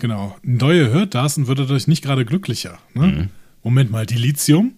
[0.00, 0.36] Genau.
[0.42, 2.78] Ndoye hört das und wird dadurch nicht gerade glücklicher.
[2.94, 3.28] Ne?
[3.62, 4.72] Moment mal, Delizium?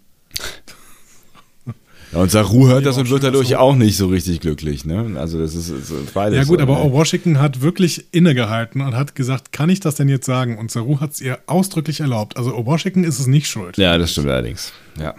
[2.13, 3.57] Ja, und Saru hört Ja, das und wird dadurch so.
[3.57, 5.15] auch nicht so richtig glücklich, ne?
[5.19, 6.37] Also das ist, ist beides.
[6.37, 6.93] Ja gut, so, aber ne?
[6.93, 10.59] Washington hat wirklich innegehalten und hat gesagt, kann ich das denn jetzt sagen?
[10.59, 12.37] Und Saru hat es ihr ausdrücklich erlaubt.
[12.37, 13.79] Also Washington ist es nicht schuld.
[13.79, 14.73] Ja, das stimmt allerdings.
[15.01, 15.15] Ja.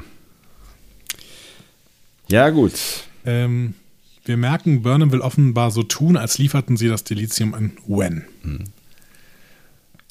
[2.30, 2.74] Ja, gut.
[3.26, 3.74] Ähm,
[4.26, 8.24] wir merken, Burnham will offenbar so tun, als lieferten sie das Delizium an Wen.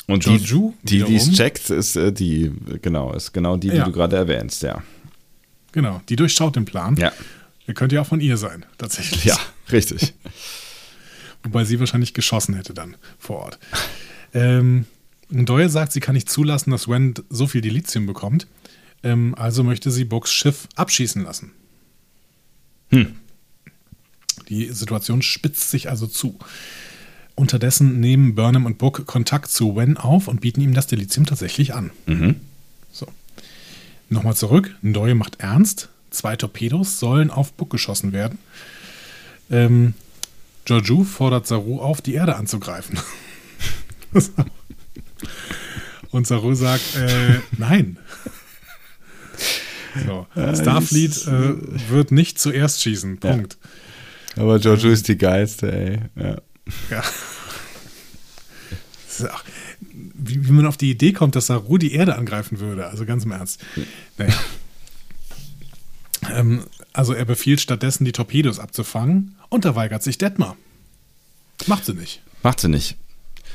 [0.07, 2.53] Und Georgiou die, die es checkt, ist äh, die,
[2.83, 3.85] genau, ist genau die, die Ja.
[3.85, 4.83] du gerade erwähnst, ja.
[5.73, 6.97] Genau, die durchschaut den Plan.
[6.97, 7.13] Ja.
[7.67, 9.25] Er könnte ja auch von ihr sein, tatsächlich.
[9.25, 9.39] Ja,
[9.71, 10.13] richtig.
[11.43, 13.59] Wobei sie wahrscheinlich geschossen hätte dann vor Ort.
[14.35, 14.85] Ähm,
[15.31, 18.47] Doyle sagt, sie kann nicht zulassen, dass Wen so viel Delizium bekommt.
[19.03, 21.53] Ähm, also möchte sie Books Schiff abschießen lassen.
[24.49, 26.39] Die Situation spitzt sich also zu.
[27.35, 31.75] Unterdessen nehmen Burnham und Book Kontakt zu Wen auf und bieten ihm das Delizium tatsächlich
[31.75, 31.91] an.
[32.93, 33.07] So.
[34.11, 34.77] Nochmal zurück.
[34.83, 35.89] Ndoye macht ernst.
[36.11, 38.39] Zwei Torpedos sollen auf Book geschossen werden.
[39.51, 39.95] Ähm,
[40.67, 42.99] Georgiou fordert Saru auf, die Erde anzugreifen.
[46.11, 47.97] Und Saru sagt, äh, nein.
[50.07, 50.27] So.
[50.35, 53.19] Starfleet äh, wird nicht zuerst schießen.
[53.19, 53.59] Punkt.
[54.37, 55.99] Aber Giorgio ist die geilste, ey.
[56.17, 56.37] Ja.
[56.91, 57.03] Ja.
[59.31, 59.45] Auch,
[60.15, 62.87] wie, wie man auf die Idee kommt, dass Saru die Erde angreifen würde.
[62.87, 63.61] Also ganz im Ernst.
[64.17, 64.35] Naja.
[66.31, 70.57] Ähm, also er befiehlt stattdessen, die Torpedos abzufangen und da weigert sich Detmar.
[71.67, 72.23] Macht sie nicht.
[72.43, 72.97] Macht sie nicht.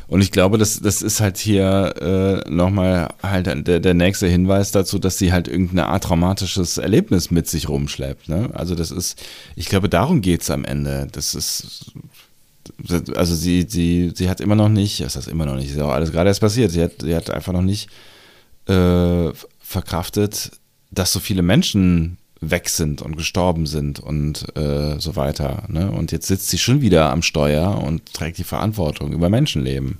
[0.08, 1.94] Und ich glaube, das, das ist halt hier
[2.46, 7.30] äh, nochmal halt der, der nächste Hinweis dazu, dass sie halt irgendeine Art traumatisches Erlebnis
[7.30, 8.30] mit sich rumschleppt.
[8.30, 8.50] Ne?
[8.54, 9.22] Also das ist,
[9.56, 11.08] ich glaube, darum geht es am Ende.
[11.12, 11.92] Das ist,
[13.16, 15.92] also sie, sie, sie hat immer noch nicht, das ist immer noch nicht, ist auch
[15.92, 17.90] alles gerade erst passiert, sie hat, sie hat einfach noch nicht
[18.68, 20.52] äh, verkraftet,
[20.90, 25.64] dass so viele Menschen weg sind und gestorben sind und äh, so weiter.
[25.70, 25.92] Ne?
[25.92, 29.98] Und jetzt sitzt sie schon wieder am Steuer und trägt die Verantwortung über Menschenleben.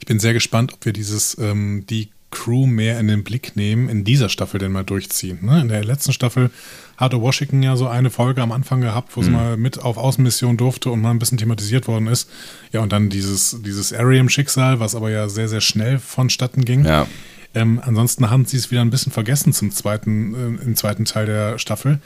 [0.00, 3.88] Ich bin sehr gespannt, ob wir dieses, ähm, die Crew mehr in den Blick nehmen,
[3.88, 5.38] in dieser Staffel denn mal durchziehen.
[5.42, 5.60] Ne?
[5.60, 6.50] In der letzten Staffel
[6.96, 10.56] hatte Washington ja so eine Folge am Anfang gehabt, wo sie mal mit auf Außenmission
[10.56, 12.28] durfte und mal ein bisschen thematisiert worden ist.
[12.72, 16.84] Ja, und dann dieses, dieses Ariam-Schicksal, was aber ja sehr, sehr schnell vonstatten ging.
[16.84, 17.06] Ja.
[17.54, 21.26] Ähm, ansonsten haben sie es wieder ein bisschen vergessen zum zweiten, äh, im zweiten Teil
[21.26, 22.00] der Staffel.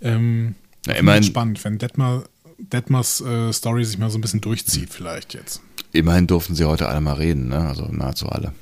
[0.00, 0.54] Ähm,
[0.86, 2.24] Ja, immerhin- spannend, wenn Detmar,
[2.58, 5.60] Detmars äh, Story sich mal so ein bisschen durchzieht, vielleicht jetzt.
[5.92, 7.68] Immerhin durften sie heute alle mal reden, ne?
[7.68, 8.52] also nahezu alle.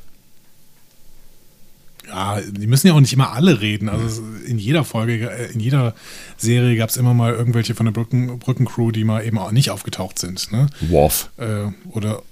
[2.08, 3.88] Ja, die müssen ja auch nicht immer alle reden.
[3.88, 5.94] Also in jeder Folge, äh, in jeder
[6.36, 9.70] Serie gab es immer mal irgendwelche von der Brücken, Brückencrew, die mal eben auch nicht
[9.70, 10.50] aufgetaucht sind.
[10.52, 10.66] Ne?
[10.80, 11.30] Worf.
[11.36, 12.22] Äh, oder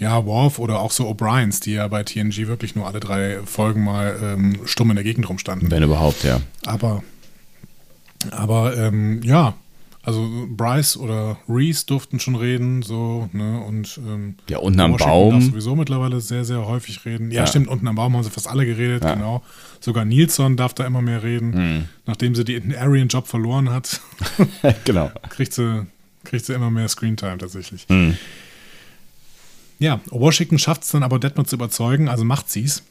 [0.00, 3.84] ja, Worf oder auch so O'Briens, die ja bei TNG wirklich nur alle drei Folgen
[3.84, 5.70] mal ähm, stumm in der Gegend rumstanden.
[5.70, 6.40] Wenn überhaupt, ja.
[6.66, 7.02] Aber,
[8.30, 9.54] aber ähm, ja,
[10.02, 15.10] also Bryce oder Reese durften schon reden, so, ne, und ähm, Ja, unten am Washington
[15.12, 15.30] Baum.
[15.34, 17.30] darf sowieso mittlerweile sehr, sehr häufig reden.
[17.30, 17.46] Ja, Ja.
[17.46, 19.14] stimmt, unten am Baum haben sie fast alle geredet, Ja.
[19.14, 19.42] genau.
[19.80, 21.52] Sogar Nilsson darf da immer mehr reden.
[21.52, 21.84] Hm.
[22.06, 24.00] Nachdem sie den Arian-Job verloren hat,
[24.86, 25.10] genau.
[25.28, 25.86] kriegt sie,
[26.24, 27.84] kriegt sie immer mehr Screentime tatsächlich.
[27.90, 28.16] Hm.
[29.80, 32.84] Ja, Washington schafft es dann aber Detmer zu überzeugen, also macht sie's.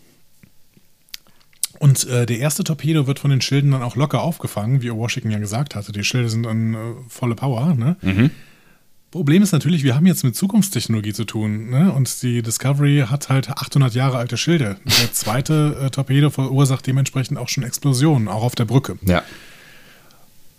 [1.80, 5.32] Und äh, der erste Torpedo wird von den Schilden dann auch locker aufgefangen, wie Washington
[5.32, 5.94] ja gesagt hatte.
[5.94, 7.74] Die Schilde sind dann äh, volle Power.
[7.76, 7.96] Ne?
[9.12, 11.70] Problem ist natürlich, wir haben jetzt mit Zukunftstechnologie zu tun.
[11.70, 11.94] Ne?
[11.94, 14.78] Und die Discovery hat halt 800 Jahre alte Schilde.
[14.86, 18.98] Der zweite äh, Torpedo verursacht dementsprechend auch schon Explosionen, auch auf der Brücke.
[19.04, 19.24] Ja.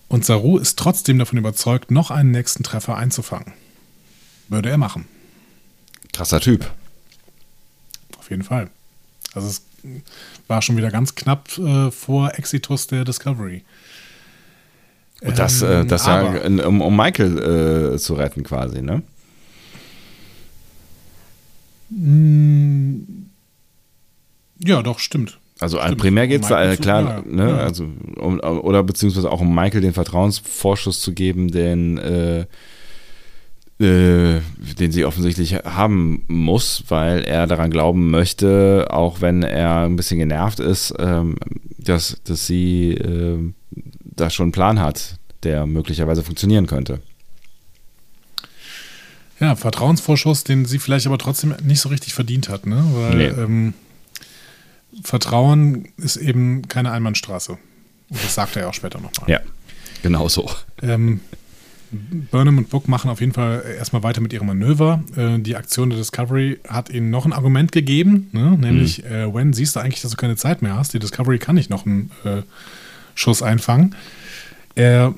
[0.09, 3.53] Und Saru ist trotzdem davon überzeugt, noch einen nächsten Treffer einzufangen.
[4.49, 5.07] Würde er machen.
[6.13, 6.71] Krasser Typ.
[8.19, 8.71] Auf jeden Fall.
[9.35, 9.63] Also es
[10.49, 13.65] war schon wieder ganz knapp äh, vor Exitus der Discovery.
[15.23, 16.23] Und das, äh, Ähm, das ja,
[16.67, 19.03] um, um Michael äh, zu retten quasi, ne?
[24.65, 25.39] Ja, doch, stimmt.
[25.59, 26.01] Also äh, Stimmt.
[26.01, 27.51] primär geht es Um da äh, Michael zu- klar, ja, ne?
[27.51, 27.57] ja.
[27.59, 27.85] Also
[28.17, 32.47] um, oder beziehungsweise auch um Michael den Vertrauensvorschuss zu geben, den äh,
[33.81, 34.41] äh,
[34.79, 40.19] den sie offensichtlich haben muss, weil er daran glauben möchte, auch wenn er ein bisschen
[40.19, 41.37] genervt ist, ähm,
[41.79, 43.39] dass, dass sie äh,
[44.03, 47.01] da schon einen Plan hat, der möglicherweise funktionieren könnte.
[49.41, 52.85] Ja, Vertrauensvorschuss, den sie vielleicht aber trotzdem nicht so richtig verdient hat, ne?
[52.93, 53.25] Weil Nee.
[53.43, 53.75] ähm,
[55.03, 57.53] Vertrauen ist eben keine Einbahnstraße.
[57.53, 59.31] Und das sagt er ja auch später nochmal.
[59.31, 59.41] Ja,
[60.03, 60.51] genau so.
[60.83, 61.21] Ähm,
[61.93, 65.03] Burnham und Book machen auf jeden Fall erstmal weiter mit ihrem Manöver.
[65.17, 68.57] Äh, die Aktion der Discovery hat ihnen noch ein Argument gegeben, ne?
[68.59, 70.95] nämlich, äh, Wen, siehst du eigentlich, dass du keine Zeit mehr hast?
[70.95, 72.43] Die Discovery kann nicht noch einen äh,
[73.15, 73.95] Schuss einfangen.
[74.75, 75.15] Er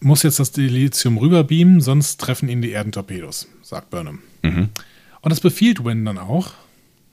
[0.00, 4.20] muss jetzt das Dilithium rüberbeamen, sonst treffen ihn die Erdentorpedos, sagt Burnham.
[5.22, 6.52] Und das befiehlt Wen dann auch.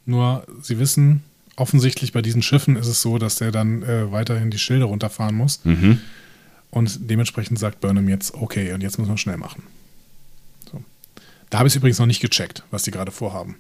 [0.06, 1.24] Nur sie wissen,
[1.56, 5.36] offensichtlich bei diesen Schiffen ist es so, dass der dann äh, weiterhin die Schilde runterfahren
[5.36, 5.62] muss.
[6.74, 9.62] Und dementsprechend sagt Burnham jetzt, okay, und jetzt müssen wir schnell machen.
[10.72, 10.82] So.
[11.52, 13.58] Da habe ich es übrigens noch nicht gecheckt, was die gerade vorhaben.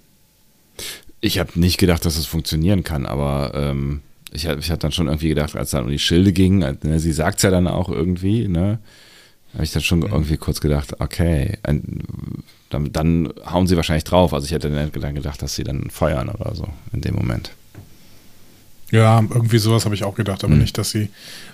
[1.21, 4.91] Ich habe nicht gedacht, dass es funktionieren kann, aber ähm, ich, hab- ich hatte dann
[4.91, 7.43] schon irgendwie gedacht, als es dann um die Schilde ging, äh, ne, sie sagt es
[7.43, 8.79] ja dann auch irgendwie, ne?
[9.53, 11.99] Habe ich dann schon irgendwie kurz gedacht, okay, ein,
[12.71, 14.33] dann, dann hauen sie wahrscheinlich drauf.
[14.33, 17.51] Also ich hätte dann dann gedacht, dass sie dann feuern oder so in dem Moment.
[18.93, 21.09] Ja, irgendwie sowas habe ich auch gedacht, aber nicht, dass sie.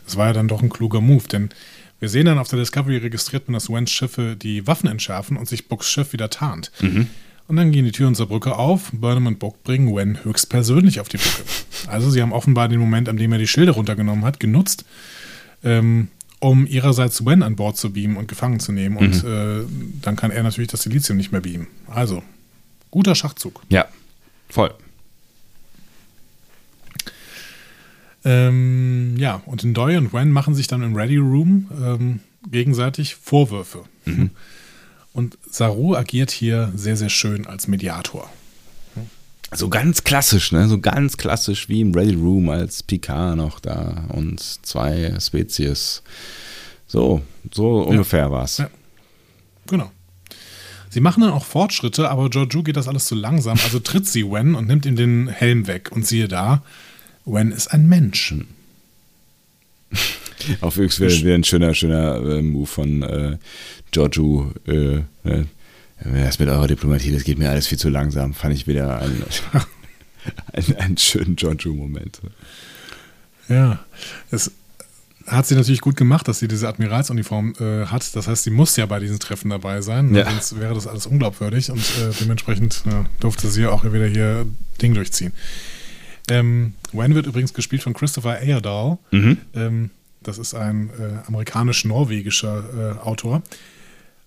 [0.05, 1.49] Es war ja dann doch ein kluger Move, denn
[2.01, 5.47] wir sehen dann auf der Discovery registriert man, dass Wens Schiffe die Waffen entschärfen und
[5.47, 6.69] sich Books Schiff wieder tarnt.
[7.47, 8.89] Und dann gehen die Türen zur Brücke auf.
[8.91, 11.43] Burnham und Book bringen Wen höchstpersönlich auf die Brücke.
[11.87, 14.83] Also sie haben offenbar den Moment, an dem er die Schilde runtergenommen hat, genutzt,
[15.63, 16.09] ähm,
[16.39, 18.97] um ihrerseits Wen an Bord zu beamen und gefangen zu nehmen.
[18.97, 19.65] Und äh,
[20.01, 21.67] dann kann er natürlich das Silizium nicht mehr beamen.
[21.87, 22.21] Also,
[22.91, 23.61] guter Schachzug.
[23.69, 23.87] Ja,
[24.49, 24.73] voll.
[28.25, 32.19] Ähm, ja, und Ndoye und Wen machen sich dann im Ready Room ähm,
[32.51, 33.83] gegenseitig Vorwürfe.
[35.13, 38.29] Und Saru agiert hier sehr, sehr schön als Mediator.
[39.51, 40.67] So ganz klassisch, ne?
[40.67, 46.03] So ganz klassisch wie im Ready Room als Picard noch da und zwei Spezies.
[46.85, 47.21] So,
[47.51, 48.57] so ungefähr war's.
[48.57, 48.69] Ja.
[49.67, 49.91] Genau.
[50.91, 53.57] Sie machen dann auch Fortschritte, aber Georgiou geht das alles zu langsam.
[53.63, 55.91] Also tritt sie Wen und nimmt ihm den Helm weg.
[55.91, 56.63] Und siehe da,
[57.25, 58.33] Wen ist ein Mensch.
[60.61, 63.37] Auf X wäre wär ein schöner, schöner äh, Move von äh,
[63.91, 64.51] Giorgio.
[64.67, 64.97] Äh,
[65.29, 65.45] äh,
[66.01, 68.33] das mit eurer Diplomatie, das geht mir alles viel zu langsam.
[68.33, 69.23] Fand ich wieder einen,
[70.53, 72.21] einen, einen schönen Giorgio-Moment.
[73.49, 73.79] Ja,
[74.31, 74.51] es
[75.27, 78.15] hat sie natürlich gut gemacht, dass sie diese Admiralsuniform äh, hat.
[78.15, 80.23] Das heißt, sie muss ja bei diesen Treffen dabei sein, Ja.
[80.29, 84.45] sonst wäre das alles unglaubwürdig und äh, dementsprechend ja, durfte sie auch wieder hier
[84.81, 85.33] Ding durchziehen.
[86.29, 88.97] Ähm, Wen wird übrigens gespielt von Christopher Ayerdal.
[89.11, 89.89] Ähm,
[90.21, 93.35] das ist ein äh, amerikanisch-norwegischer äh, Autor.
[93.35, 93.45] Und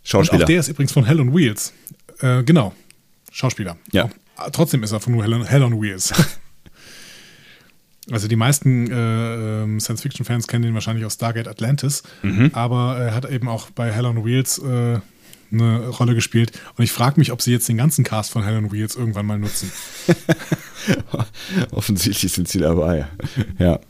[0.03, 0.43] Schauspieler.
[0.43, 1.73] auch der ist übrigens von Hell on Wheels.
[2.21, 2.75] Äh, genau,
[3.31, 3.77] Schauspieler.
[3.93, 4.09] Ja.
[4.37, 6.13] Auch, trotzdem ist er von Hell on, Hell on Wheels.
[8.11, 12.03] also die meisten äh, ähm, Science-Fiction-Fans kennen ihn wahrscheinlich aus Stargate Atlantis,
[12.53, 14.99] aber er hat eben auch bei Hell on Wheels äh,
[15.53, 16.53] eine Rolle gespielt.
[16.77, 19.27] Und ich frage mich, ob sie jetzt den ganzen Cast von Hell on Wheels irgendwann
[19.27, 19.71] mal nutzen.
[21.71, 23.07] Offensichtlich sind sie dabei.
[23.59, 23.81] Ja.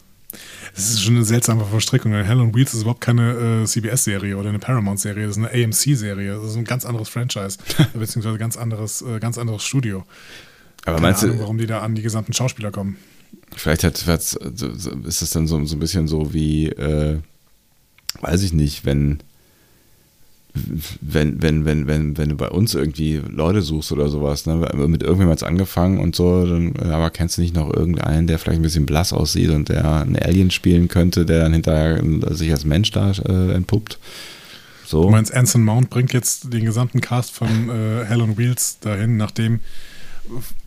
[0.74, 2.12] Es ist schon eine seltsame Verstrickung.
[2.12, 6.34] Hell on Wheels ist überhaupt keine äh, CBS-Serie oder eine Paramount-Serie, das ist eine AMC-Serie.
[6.34, 7.58] Das ist ein ganz anderes Franchise,
[7.94, 10.04] beziehungsweise ganz anderes, äh, ganz anderes Studio.
[10.84, 12.96] Aber Keine meinst Ahnung, du, warum die da an die gesamten Schauspieler kommen.
[13.54, 17.18] vielleicht hat, ist es dann so, so ein bisschen so wie, äh,
[18.20, 19.18] weiß ich nicht, wenn,
[20.54, 24.56] wenn, wenn, wenn, wenn, wenn du bei uns irgendwie Leute suchst oder sowas, ne?
[24.56, 28.60] mit irgendjemandem hat's angefangen und so, dann, aber kennst du nicht noch irgendeinen, der vielleicht
[28.60, 32.02] ein bisschen blass aussieht und der einen Alien spielen könnte, der dann hinterher
[32.34, 33.98] sich als Mensch da äh, entpuppt?
[34.84, 35.04] So.
[35.04, 39.16] Du meinst, Anson Mount bringt jetzt den gesamten Cast von äh, Hell on Wheels dahin,
[39.16, 39.60] nachdem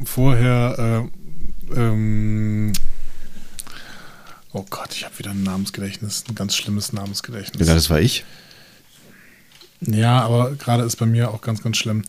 [0.03, 1.07] vorher,
[1.69, 2.73] äh, ähm,
[4.51, 7.59] oh Gott, ich habe wieder ein Namensgedächtnis, ein ganz schlimmes Namensgedächtnis.
[7.59, 8.25] Gesagt, das war ich.
[9.81, 12.03] Ja, aber gerade ist bei mir auch ganz, ganz schlimm.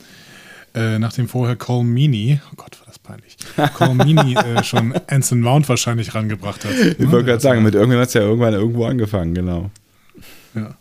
[0.74, 3.36] Äh, nachdem vorher Cole Meany, oh Gott, war das peinlich,
[3.74, 6.72] Cole Meany äh, schon Anson Mount wahrscheinlich rangebracht hat.
[6.72, 7.10] Ich Ne?
[7.10, 9.70] wollte Der gerade sagen, mit irgendwann hat es ja irgendwann irgendwo angefangen, genau.
[10.54, 10.74] Ja.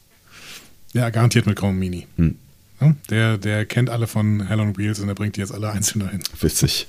[0.94, 2.07] ja, garantiert mit Cole Meany.
[2.18, 2.36] Hm.
[2.82, 5.70] Ja, der, der kennt alle von Hell on Wheels und der bringt die jetzt alle
[5.72, 6.22] einzeln dahin.
[6.41, 6.88] Witzig.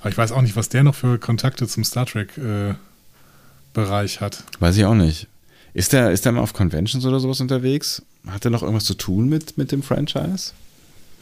[0.00, 4.44] Aber ich weiß auch nicht, was der noch für Kontakte zum Star Trek-Bereich hat.
[4.60, 5.26] Weiß ich auch nicht.
[5.74, 8.02] Ist der, ist der mal auf Conventions oder sowas unterwegs?
[8.28, 10.52] Hat er noch irgendwas zu tun mit, mit dem Franchise?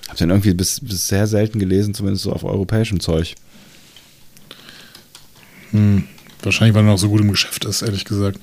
[0.08, 3.34] Hab den irgendwie bis, bis sehr selten gelesen, zumindest so auf europäischem Zeug.
[5.70, 6.04] Hm.
[6.42, 8.38] Wahrscheinlich, weil er noch so gut im Geschäft ist, ehrlich gesagt.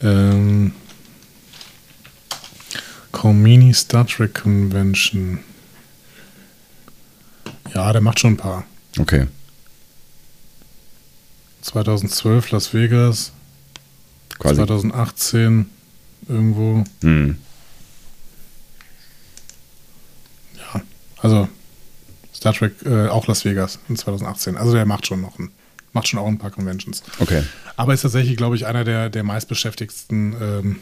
[0.00, 0.72] Ähm,
[3.12, 5.38] Comini Star Trek Convention.
[7.74, 8.66] Ja, der macht schon ein paar.
[8.98, 9.26] Okay.
[11.62, 13.32] 2012 Las Vegas,
[14.38, 14.56] Quasi.
[14.56, 15.66] 2018
[16.28, 16.84] irgendwo.
[17.00, 17.38] Hm.
[20.56, 20.82] Ja,
[21.24, 21.48] also
[22.34, 24.58] Star Trek äh, auch Las Vegas in 2018.
[24.58, 25.50] Also der macht schon noch ein,
[25.94, 27.02] macht schon auch ein paar Conventions.
[27.18, 27.42] Okay.
[27.76, 30.76] Aber ist tatsächlich, glaube ich, einer der, der meistbeschäftigsten ähm,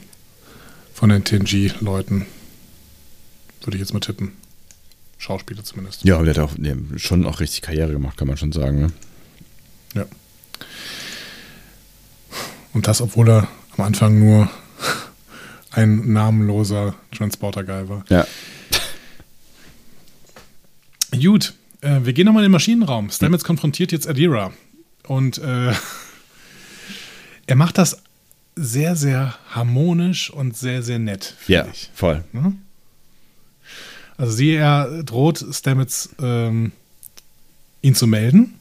[0.92, 2.26] von den TNG-Leuten.
[3.62, 4.32] Würde ich jetzt mal tippen.
[5.18, 6.02] Schauspieler zumindest.
[6.02, 8.80] Ja, aber der hat auch hat schon auch richtig Karriere gemacht, kann man schon sagen.
[8.80, 8.92] Ne?
[9.94, 10.06] Ja.
[12.72, 14.50] Und das, obwohl er am Anfang nur
[15.70, 18.04] ein namenloser Transporter-Guy war.
[18.08, 18.26] Ja.
[21.20, 23.10] Gut, äh, wir gehen nochmal in den Maschinenraum.
[23.10, 24.52] Stamets konfrontiert jetzt Adira.
[25.06, 25.72] Und äh,
[27.46, 28.02] er macht das
[28.54, 31.90] sehr, sehr harmonisch und sehr, sehr nett, Ja, ich.
[31.94, 32.22] voll.
[34.16, 36.72] Also sie er droht Stamets ähm,
[37.80, 38.54] ihn zu melden,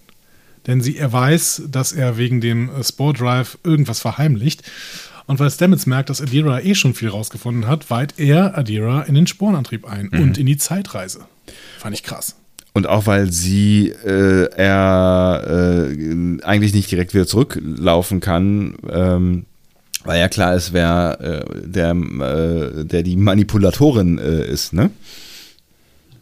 [0.66, 4.64] denn sie er weiß, dass er wegen dem äh, Spore Drive irgendwas verheimlicht.
[5.28, 9.16] Und weil Stamets merkt, dass Adira eh schon viel rausgefunden hat, weiht er Adira in
[9.16, 11.26] den Sporenantrieb ein und in die Zeitreise.
[11.78, 12.36] Fand ich krass.
[12.74, 19.46] Und auch weil sie äh, er äh, eigentlich nicht direkt wieder zurücklaufen kann, ähm,
[20.04, 24.90] weil ja klar ist, wer äh, der, äh, der die Manipulatorin äh, ist, ne?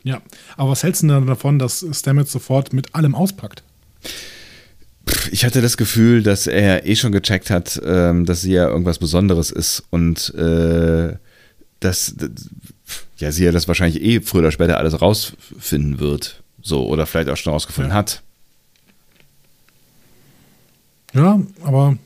[0.03, 0.21] Ja,
[0.57, 3.63] aber was hältst du denn davon, dass Stamets sofort mit allem auspackt?
[5.31, 8.99] Ich hatte das Gefühl, dass er eh schon gecheckt hat, ähm, dass sie ja irgendwas
[8.99, 11.15] Besonderes ist und äh,
[11.79, 12.15] dass
[13.17, 16.38] ja sie ja das wahrscheinlich eh früher oder später alles rausfinden wird.
[16.69, 17.97] So, oder vielleicht auch schon rausgefunden Ja.
[17.97, 18.21] hat.
[21.13, 21.97] Ja, aber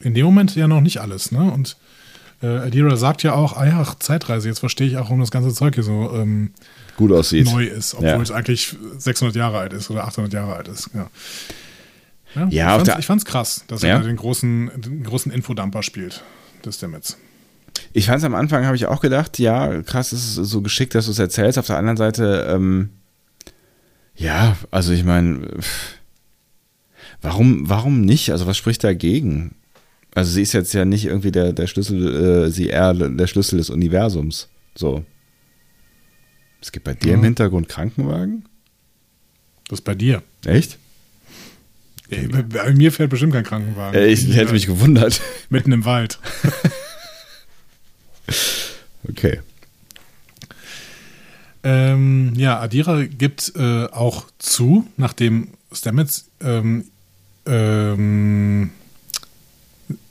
[0.00, 1.50] in dem Moment ja noch nicht alles, ne?
[1.50, 1.76] Und
[2.42, 5.52] äh, Adira sagt ja auch, ah ja, Zeitreise, jetzt verstehe ich auch, warum das ganze
[5.54, 6.50] Zeug hier so ähm,
[6.98, 7.46] Gut aussieht.
[7.46, 8.20] neu ist, obwohl Ja.
[8.20, 10.90] es eigentlich 600 Jahre alt ist oder 800 Jahre alt ist.
[10.92, 11.08] Ja,
[12.34, 13.90] Ja, ich, fand's, der- ich fand's krass, dass Ja.
[13.96, 16.22] er den großen, den großen Infodumper spielt,
[16.66, 17.16] des Stamets.
[17.94, 20.94] Ich fand es am Anfang, habe ich auch gedacht, ja, krass, es ist so geschickt,
[20.94, 21.58] dass du es erzählst.
[21.58, 22.90] Auf der anderen Seite, ähm,
[24.16, 25.48] ja, also ich meine,
[27.20, 28.30] warum, warum nicht?
[28.30, 29.54] Also was spricht dagegen?
[30.14, 33.56] Also sie ist jetzt ja nicht irgendwie der, der Schlüssel, äh, sie eher der Schlüssel
[33.58, 34.48] des Universums.
[34.76, 35.04] So.
[36.60, 37.24] Es gibt bei dir im Ja.
[37.24, 38.44] Hintergrund Krankenwagen?
[39.68, 40.22] Das ist bei dir.
[40.46, 40.78] Echt?
[42.10, 43.98] Ey, bei, bei mir fährt bestimmt kein Krankenwagen.
[43.98, 45.20] Äh, ich Bin hätte hier mich gewundert.
[45.50, 46.18] Mitten im Wald.
[49.08, 49.40] Okay.
[51.64, 56.84] Ähm, ja, Adira gibt äh, auch zu, nachdem Stamets ähm,
[57.46, 58.70] ähm,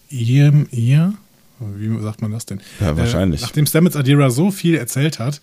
[0.10, 1.14] ihr, ihr,
[1.60, 2.60] wie sagt man das denn?
[2.80, 3.42] Ja, wahrscheinlich.
[3.42, 5.42] Äh, nachdem Stamets Adira so viel erzählt hat,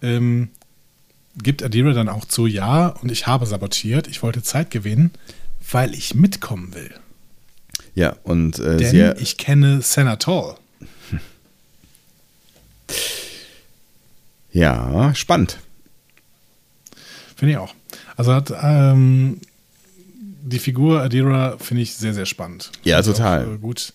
[0.00, 0.48] ähm,
[1.42, 5.10] gibt Adira dann auch zu, ja, und ich habe sabotiert, ich wollte Zeit gewinnen,
[5.70, 6.94] weil ich mitkommen will.
[7.94, 10.54] Ja, und äh, Denn ich kenne Senatol.
[14.54, 15.58] ja, spannend.
[17.36, 17.74] Finde ich auch.
[18.16, 19.40] Also hat ähm,
[20.42, 22.70] die Figur Adira finde ich sehr, sehr spannend.
[22.84, 23.46] Ja, Finde ich total.
[23.46, 23.92] Auch, äh, gut,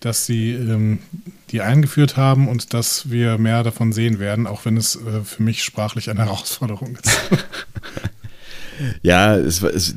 [0.00, 0.98] dass sie ähm,
[1.50, 5.42] die eingeführt haben und dass wir mehr davon sehen werden, auch wenn es äh, für
[5.42, 7.20] mich sprachlich eine Herausforderung ist.
[9.02, 9.94] Ja, es, es,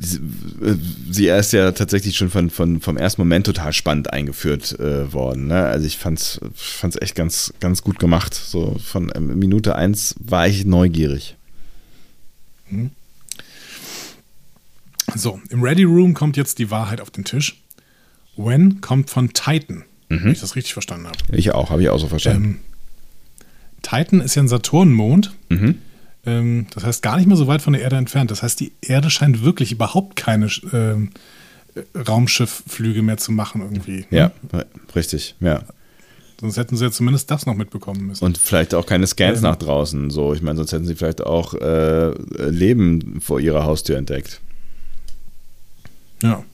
[1.10, 5.46] sie ist ja tatsächlich schon von, von, vom ersten Moment total spannend eingeführt äh, worden.
[5.46, 5.64] Ne?
[5.66, 8.34] Also ich fand's, fand's echt ganz, ganz gut gemacht.
[8.34, 11.36] So von ähm, Minute eins war ich neugierig.
[15.14, 17.60] so, im Ready Room kommt jetzt die Wahrheit auf den Tisch.
[18.36, 21.18] When kommt von Titan, wenn ich das richtig verstanden habe.
[21.32, 22.44] Ich auch, habe ich auch so verstanden.
[22.44, 22.58] Ähm,
[23.82, 25.78] Titan ist ja ein Saturnmond, Mhm.
[26.26, 28.30] Ähm, das heißt, gar nicht mehr so weit von der Erde entfernt.
[28.30, 31.10] Das heißt, die Erde scheint wirklich überhaupt keine ähm,
[31.96, 34.06] Raumschiffflüge mehr zu machen irgendwie.
[34.10, 34.32] Ja,
[34.94, 35.62] richtig, ja.
[36.40, 38.24] Sonst hätten sie ja zumindest das noch mitbekommen müssen.
[38.24, 39.44] Und vielleicht auch keine Scans Ähm.
[39.44, 40.10] nach draußen.
[40.10, 42.10] So, ich meine, sonst hätten sie vielleicht auch äh,
[42.50, 44.40] Leben vor ihrer Haustür entdeckt.
[46.22, 46.44] Ja.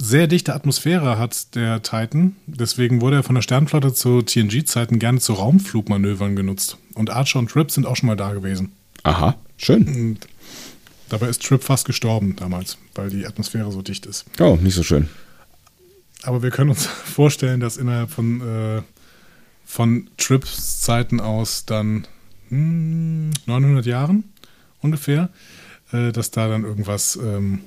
[0.00, 5.18] Sehr dichte Atmosphäre hat der Titan, deswegen wurde er von der Sternflotte zu TNG-Zeiten gerne
[5.18, 6.78] zu Raumflugmanövern genutzt.
[6.94, 8.72] Und Archer und Trip sind auch schon mal da gewesen.
[9.02, 9.88] Aha, schön.
[9.88, 10.18] Und
[11.08, 14.24] dabei ist Trip fast gestorben damals, weil die Atmosphäre so dicht ist.
[14.38, 15.08] Oh, nicht so schön.
[16.22, 18.82] Aber wir können uns vorstellen, dass innerhalb von, äh,
[19.64, 22.06] von Trips Zeiten aus dann
[22.50, 24.24] hm, 900 Jahren
[24.80, 25.28] ungefähr,
[25.90, 27.62] äh, dass da dann irgendwas ähm,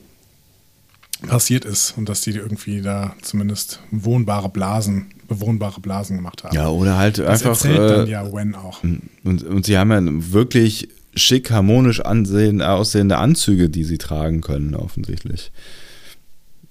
[1.27, 6.55] passiert ist und dass die irgendwie da zumindest wohnbare Blasen, bewohnbare Blasen gemacht haben.
[6.55, 7.49] Ja, oder halt das einfach.
[7.51, 8.83] erzählt dann Äh, ja Wen auch.
[8.83, 10.01] und, und sie haben ja
[10.33, 15.51] wirklich schick, harmonisch ansehen, aussehende Anzüge, die sie tragen können, offensichtlich.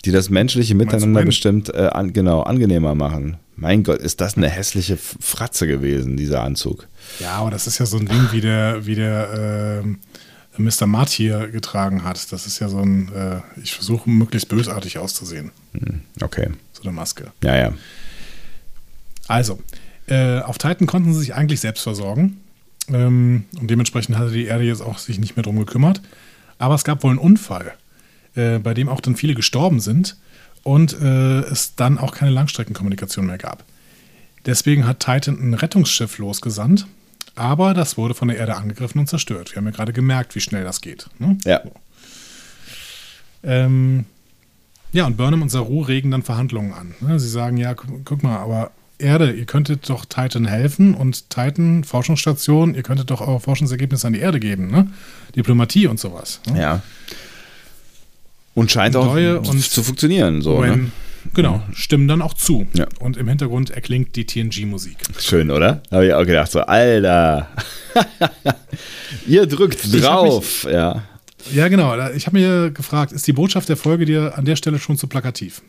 [0.04, 3.36] Die das menschliche Miteinander bestimmt äh, an, genau angenehmer machen.
[3.56, 6.88] Mein Gott, ist das eine hässliche Fratze gewesen, dieser Anzug.
[7.18, 9.98] Ja, aber das ist ja so ein Ding, wie der, wie der ähm,
[10.56, 10.86] Mr.
[10.86, 12.32] Matt hier getragen hat.
[12.32, 15.52] Das ist ja so ein, äh, ich versuche möglichst bösartig auszusehen,
[16.20, 16.48] Okay.
[16.72, 17.32] so eine Maske.
[17.42, 17.72] Ja, ja.
[19.28, 19.60] Also,
[20.08, 22.40] äh, auf Titan konnten sie sich eigentlich selbst versorgen.
[22.88, 26.00] Ähm, und dementsprechend hatte die Erde jetzt auch sich nicht mehr drum gekümmert.
[26.58, 27.72] Aber es gab wohl einen Unfall,
[28.34, 30.16] äh, bei dem auch dann viele gestorben sind
[30.62, 33.64] und äh, es dann auch keine Langstreckenkommunikation mehr gab.
[34.46, 36.86] Deswegen hat Titan ein Rettungsschiff losgesandt,
[37.40, 39.50] aber das wurde von der Erde angegriffen und zerstört.
[39.52, 41.08] Wir haben ja gerade gemerkt, wie schnell das geht.
[41.18, 41.38] Ne?
[41.44, 41.60] Ja.
[43.42, 44.04] Ähm,
[44.92, 46.94] ja, und Burnham und Saru regen dann Verhandlungen an.
[47.00, 47.18] Ne?
[47.18, 51.84] Sie sagen, ja, gu guck mal, aber Erde, ihr könntet doch Titan helfen und Titan,
[51.84, 54.88] Forschungsstation, ihr könntet doch eure Forschungsergebnisse an die Erde geben, ne?
[55.34, 56.40] Diplomatie und sowas.
[56.52, 56.60] Ne?
[56.60, 56.82] Ja.
[58.54, 60.42] Und scheint auch und- zu funktionieren.
[60.42, 60.90] So, When- ne?
[61.34, 62.66] Genau, stimmen dann auch zu.
[62.74, 62.86] Ja.
[62.98, 64.96] Und im Hintergrund erklingt die TNG-Musik.
[65.18, 65.82] Schön, oder?
[65.90, 67.48] Habe ich auch gedacht, so, Alter.
[69.26, 70.66] Ihr drückt Ich drauf.
[70.70, 71.02] Ja.
[71.52, 71.96] Ja, genau.
[72.10, 75.06] Ich habe mir gefragt, ist die Botschaft der Folge dir an der Stelle schon zu
[75.06, 75.62] plakativ?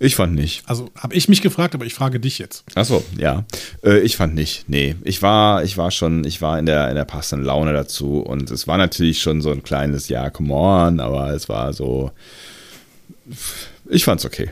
[0.00, 0.62] Ich fand nicht.
[0.68, 2.64] Also habe ich mich gefragt, aber ich frage dich jetzt.
[2.76, 3.44] Achso, ja.
[3.84, 4.68] Äh, ich fand nicht.
[4.68, 4.94] Nee.
[5.02, 8.48] Ich war, ich war schon, ich war in der, in der passenden Laune dazu und
[8.50, 12.12] es war natürlich schon so ein kleines Ja, come on, aber es war so.
[13.88, 14.50] Ich fand's okay.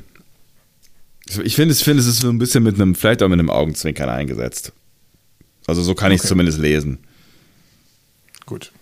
[1.45, 3.51] Ich finde, es, finde, es ist so ein bisschen mit einem, vielleicht auch mit einem
[3.51, 4.73] Augenzwinkern eingesetzt.
[5.67, 6.29] Also so kann ich es Okay.
[6.31, 6.99] zumindest lesen.
[8.47, 8.73] Gut.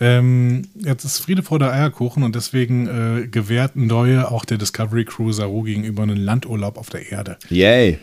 [0.00, 5.04] Ähm, jetzt ist Friede vor der Eierkuchen und deswegen äh, gewährt Neue auch der Discovery
[5.04, 7.36] Crew Saru gegenüber einen Landurlaub auf der Erde.
[7.50, 7.98] Yay.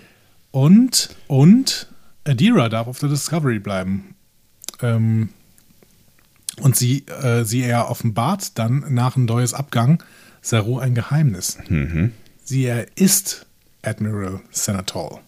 [0.52, 1.88] Und, und
[2.24, 4.16] Adira darf auf der Discovery bleiben.
[4.82, 5.30] Ähm,
[6.62, 10.04] und sie, äh, sie er offenbart dann nach Neues Abgang
[10.42, 11.58] Saru ein Geheimnis.
[12.44, 13.46] Sie er ist
[13.82, 15.20] Admiral Senatol.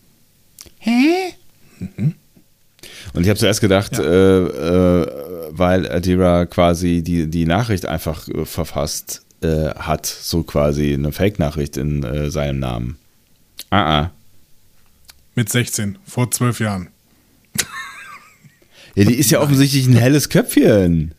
[3.14, 4.04] Und ich habe zuerst gedacht, Ja.
[4.04, 5.08] äh, äh,
[5.52, 11.78] weil Adira quasi die, die Nachricht einfach äh, verfasst äh, hat, so quasi eine Fake-Nachricht
[11.78, 12.98] in äh, seinem Namen.
[13.70, 14.12] Ah, ah.
[15.36, 16.90] Mit 16, vor zwölf Jahren.
[18.96, 21.14] Ja, die ist ja offensichtlich ein helles Köpfchen.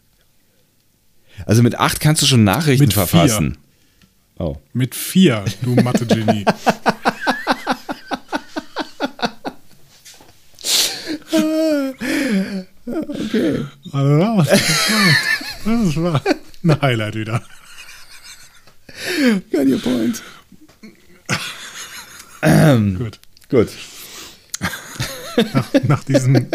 [1.46, 3.06] Also mit acht kannst du schon Nachrichten Mit vier.
[3.06, 3.56] verfassen.
[4.38, 4.56] Oh.
[4.74, 6.44] Mit vier, du Mathe-Genie.
[13.08, 13.64] Okay.
[13.92, 14.42] Also,
[15.64, 16.22] das war
[16.64, 17.42] ein Highlight wieder.
[19.50, 20.22] Got your point.
[22.98, 23.18] Gut.
[23.48, 23.68] Gut.
[25.54, 26.46] Nach, nach diesem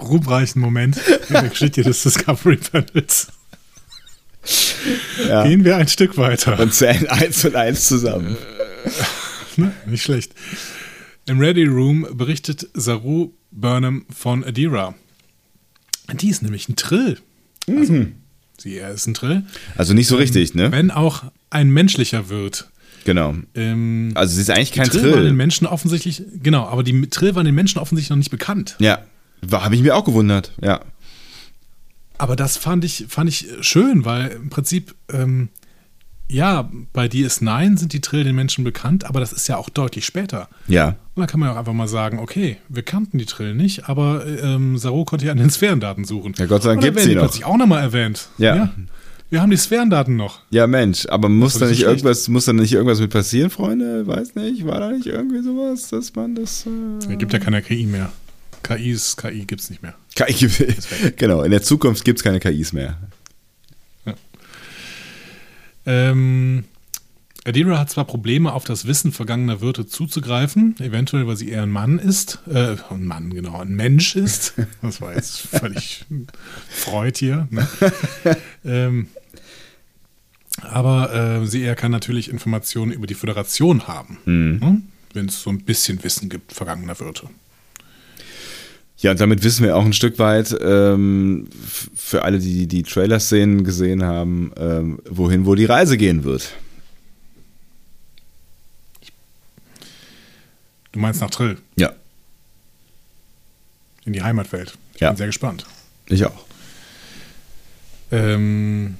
[0.00, 0.96] ruhmreichen Moment
[1.28, 3.28] in der Geschichte des Discovery Panels
[5.28, 5.44] Ja.
[5.44, 6.58] gehen wir ein Stück weiter.
[6.60, 8.36] Und zählen eins und eins zusammen.
[9.56, 9.72] Ne?
[9.86, 10.32] Nicht schlecht.
[11.26, 14.94] Im Ready Room berichtet Saru Burnham von Adira.
[16.12, 17.18] Die ist nämlich ein Trill.
[17.66, 18.06] Also,
[18.58, 19.44] sie er ist ein Trill.
[19.76, 20.70] Also nicht so richtig, ne?
[20.70, 22.70] Wenn auch ein menschlicher wird.
[23.04, 23.34] Genau.
[23.54, 25.32] Ähm, Also sie ist eigentlich kein Trill, war den Trill.
[25.32, 28.76] Menschen offensichtlich, genau, aber die Trill waren den Menschen offensichtlich noch nicht bekannt.
[28.78, 29.00] Ja.
[29.50, 30.52] Habe ich mir auch gewundert.
[30.62, 30.80] Ja.
[32.16, 35.48] Aber das fand ich, fand ich schön, weil im Prinzip, ähm,
[36.28, 40.04] ja, bei DS9 sind die Trill den Menschen bekannt, aber das ist ja auch deutlich
[40.04, 40.48] später.
[40.68, 40.88] Ja.
[41.14, 43.88] Und dann kann man ja auch einfach mal sagen, okay, wir kannten die Trill nicht,
[43.88, 46.34] aber ähm, Saru konnte ja an den Sphärendaten suchen.
[46.36, 47.22] Ja, Gott sei Dank werden sie die noch.
[47.22, 48.28] plötzlich auch nochmal erwähnt.
[48.38, 48.72] Ja.
[49.30, 50.40] Wir haben die Sphärendaten noch.
[50.50, 54.06] Ja, Mensch, aber muss da ist nicht irgendwas, muss da nicht irgendwas mit passieren, Freunde?
[54.06, 56.66] Weiß nicht, war da nicht irgendwie sowas, dass man das.
[57.00, 58.12] Es Äh gibt ja keine KI mehr.
[58.62, 59.94] KIs, KI gibt's nicht mehr.
[60.14, 62.96] KI gibt, genau, in der Zukunft gibt es keine KIs mehr.
[65.86, 66.64] Ähm,
[67.46, 71.70] Adira hat zwar Probleme, auf das Wissen vergangener Wirte zuzugreifen, eventuell, weil sie eher ein
[71.70, 74.54] Mann ist, äh, ein Mann, genau, ein Mensch ist.
[74.82, 76.06] Das war jetzt völlig
[76.70, 77.48] Freud hier.
[77.50, 77.68] Ne?
[78.64, 79.08] ähm,
[80.62, 84.82] aber äh, sie eher kann natürlich Informationen über die Föderation haben, ne?
[85.12, 87.28] wenn es so ein bisschen Wissen gibt vergangener Wirte.
[89.04, 91.46] Ja, und damit wissen wir auch ein Stück weit, ähm,
[91.94, 96.54] für alle, die die Trailer-Szenen gesehen haben, ähm, wohin wo die Reise gehen wird.
[100.92, 101.92] Du meinst nach Trill, Ja,
[104.06, 104.78] in die Heimatwelt.
[104.94, 105.10] Ich Ja.
[105.10, 105.66] bin sehr gespannt.
[106.06, 106.46] ich auch.
[108.10, 108.96] Ähm,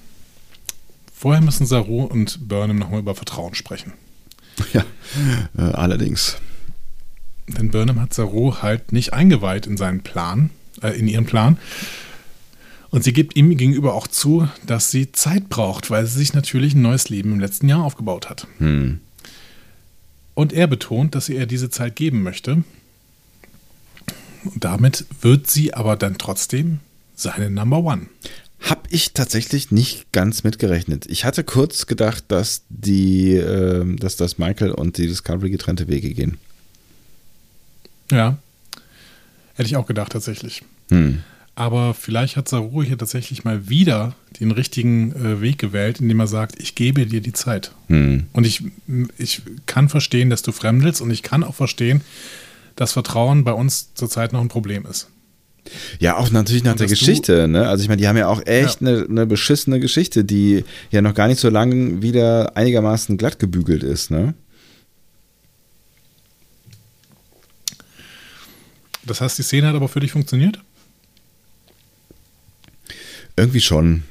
[1.14, 3.94] vorher müssen Saru und Burnham nochmal über Vertrauen sprechen.
[4.74, 4.84] Ja,
[5.56, 6.36] äh, allerdings.
[7.46, 10.50] Denn Burnham hat Saru halt nicht eingeweiht in seinen Plan,
[10.82, 11.58] äh, in ihren Plan.
[12.90, 16.74] Und sie gibt ihm gegenüber auch zu, dass sie Zeit braucht, weil sie sich natürlich
[16.74, 18.46] ein neues Leben im letzten Jahr aufgebaut hat.
[18.58, 19.00] Hm.
[20.34, 22.62] Und er betont, dass sie ihr diese Zeit geben möchte.
[24.44, 26.80] Und damit wird sie aber dann trotzdem
[27.14, 28.06] seine Number One.
[28.60, 31.06] Hab ich tatsächlich nicht ganz mitgerechnet.
[31.06, 36.14] Ich hatte kurz gedacht, dass die, ähm, dass das Michael und die Discovery getrennte Wege
[36.14, 36.38] gehen.
[38.10, 38.38] Ja.
[39.54, 40.62] Hätte ich auch gedacht, tatsächlich.
[40.90, 41.20] Hm.
[41.56, 46.26] Aber vielleicht hat Saru hier tatsächlich mal wieder den richtigen äh, Weg gewählt, indem er
[46.26, 47.70] sagt, ich gebe dir die Zeit.
[47.86, 48.24] Hm.
[48.32, 48.64] Und ich,
[49.18, 52.00] ich kann verstehen, dass du fremdelst und ich kann auch verstehen,
[52.74, 55.08] dass Vertrauen bei uns zurzeit noch ein Problem ist.
[55.98, 57.68] Ja, auch natürlich nach der Geschichte, ne?
[57.68, 58.88] Also ich meine, die haben ja auch echt Ja.
[58.88, 63.82] eine, eine beschissene Geschichte, die ja noch gar nicht so lange wieder einigermaßen glatt gebügelt
[63.82, 64.34] ist, ne?
[69.06, 70.58] Das heißt, die Szene hat aber für dich funktioniert?
[73.36, 74.02] Irgendwie schon.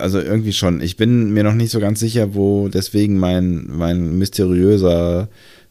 [0.00, 0.80] Also irgendwie schon.
[0.80, 5.28] Ich bin mir noch nicht so ganz sicher, wo deswegen mein, mein mysteriöser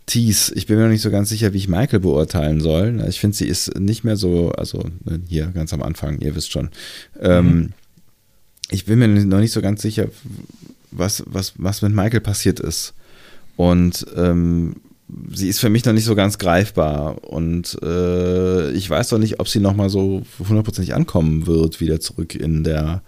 [0.07, 3.03] Tease, ich bin mir noch nicht so ganz sicher, wie ich Michael beurteilen soll.
[3.09, 6.51] Ich finde, sie ist nicht mehr so, also ne, hier ganz am Anfang, ihr wisst
[6.51, 6.69] schon.
[7.19, 7.73] Ähm,
[8.69, 10.07] ich bin mir noch nicht so ganz sicher,
[10.91, 12.93] was, was, was mit Michael passiert ist.
[13.57, 14.77] Und ähm,
[15.33, 17.23] sie ist für mich noch nicht so ganz greifbar.
[17.23, 22.35] Und äh, ich weiß doch nicht, ob sie nochmal so hundertprozentig ankommen wird, wieder zurück
[22.35, 23.01] in der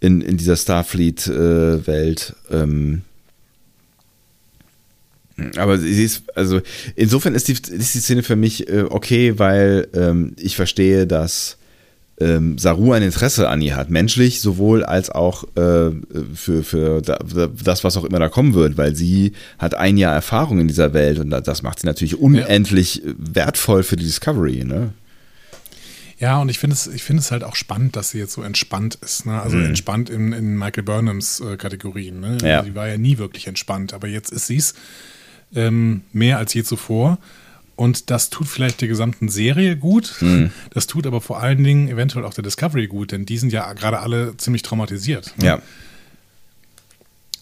[0.00, 2.34] in, in dieser Starfleet-Welt.
[2.50, 3.02] ähm,
[5.56, 6.60] aber sie ist, also
[6.96, 11.56] insofern ist die, ist die Szene für mich äh, okay, weil ähm, ich verstehe, dass
[12.20, 15.90] ähm, Saru ein Interesse an ihr hat, menschlich sowohl als auch äh,
[16.34, 17.18] für, für da,
[17.64, 20.92] das, was auch immer da kommen wird, weil sie hat ein Jahr Erfahrung in dieser
[20.92, 24.64] Welt und das macht sie natürlich unendlich wertvoll für die Discovery.
[24.64, 24.92] Ne?
[26.18, 28.42] Ja, und ich finde es, ich finde es halt auch spannend, dass sie jetzt so
[28.42, 29.24] entspannt ist.
[29.24, 29.40] Ne?
[29.40, 32.20] Also entspannt in, in Michael Burnhams äh, Kategorien.
[32.20, 32.36] Ne?
[32.42, 32.62] Ja.
[32.62, 34.74] Sie war ja nie wirklich entspannt, aber jetzt ist sie es
[35.54, 37.18] ähm, mehr als je zuvor.
[37.80, 40.16] Und das tut vielleicht der gesamten Serie gut.
[40.68, 43.72] Das tut aber vor allen Dingen eventuell auch der Discovery gut, denn die sind ja
[43.72, 45.32] gerade alle ziemlich traumatisiert.
[45.38, 45.46] Ne?
[45.46, 45.62] Ja.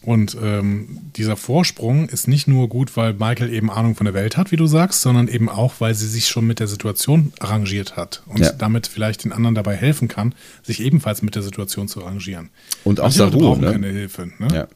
[0.09, 4.39] Und ähm, dieser Vorsprung ist nicht nur gut, weil Michael eben Ahnung von der Welt
[4.39, 7.99] hat, wie du sagst, sondern eben auch, weil sie sich schon mit der Situation arrangiert
[7.99, 8.53] hat und Ja.
[8.53, 12.49] damit vielleicht den anderen dabei helfen kann, sich ebenfalls mit der Situation zu arrangieren.
[12.85, 13.73] Und auch Manche Saru, brauchen ne?
[13.73, 14.31] keine Hilfe.
[14.39, 14.49] Ne?
[14.51, 14.67] Ja.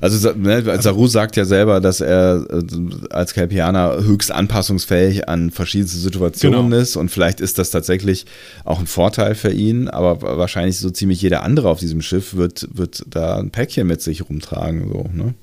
[0.00, 2.62] Also, ne, Saru sagt ja selber, dass er äh,
[3.10, 6.82] als Kelpianer höchst anpassungsfähig an verschiedenste Situationen Genau.
[6.82, 8.26] ist und vielleicht ist das tatsächlich
[8.64, 12.68] auch ein Vorteil für ihn, aber wahrscheinlich so ziemlich jeder andere auf diesem Schiff wird,
[12.72, 14.71] wird da ein Päckchen mit sich rumtragen.
[14.80, 15.34] So, ne?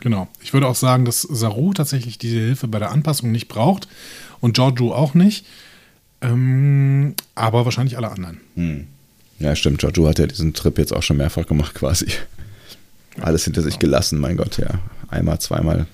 [0.00, 0.28] Genau.
[0.42, 3.88] Ich würde auch sagen, dass Saru tatsächlich diese Hilfe bei der Anpassung nicht braucht
[4.40, 5.46] und Giorgio auch nicht.
[6.20, 8.40] Ähm, aber wahrscheinlich alle anderen.
[9.38, 9.78] Ja, stimmt.
[9.78, 12.08] Giorgio hat ja diesen Trip jetzt auch schon mehrfach gemacht, quasi.
[13.20, 14.78] Alles hinter sich gelassen, mein Gott, ja.
[15.08, 15.86] Einmal, zweimal.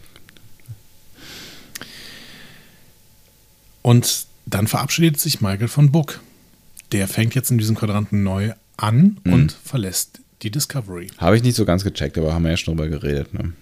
[3.82, 6.20] Und dann verabschiedet sich Michael von Book.
[6.92, 11.08] Der fängt jetzt in diesem Quadranten neu an und verlässt die Discovery.
[11.18, 13.32] Habe ich nicht so ganz gecheckt, aber haben wir ja schon drüber geredet.
[13.34, 13.52] Ne?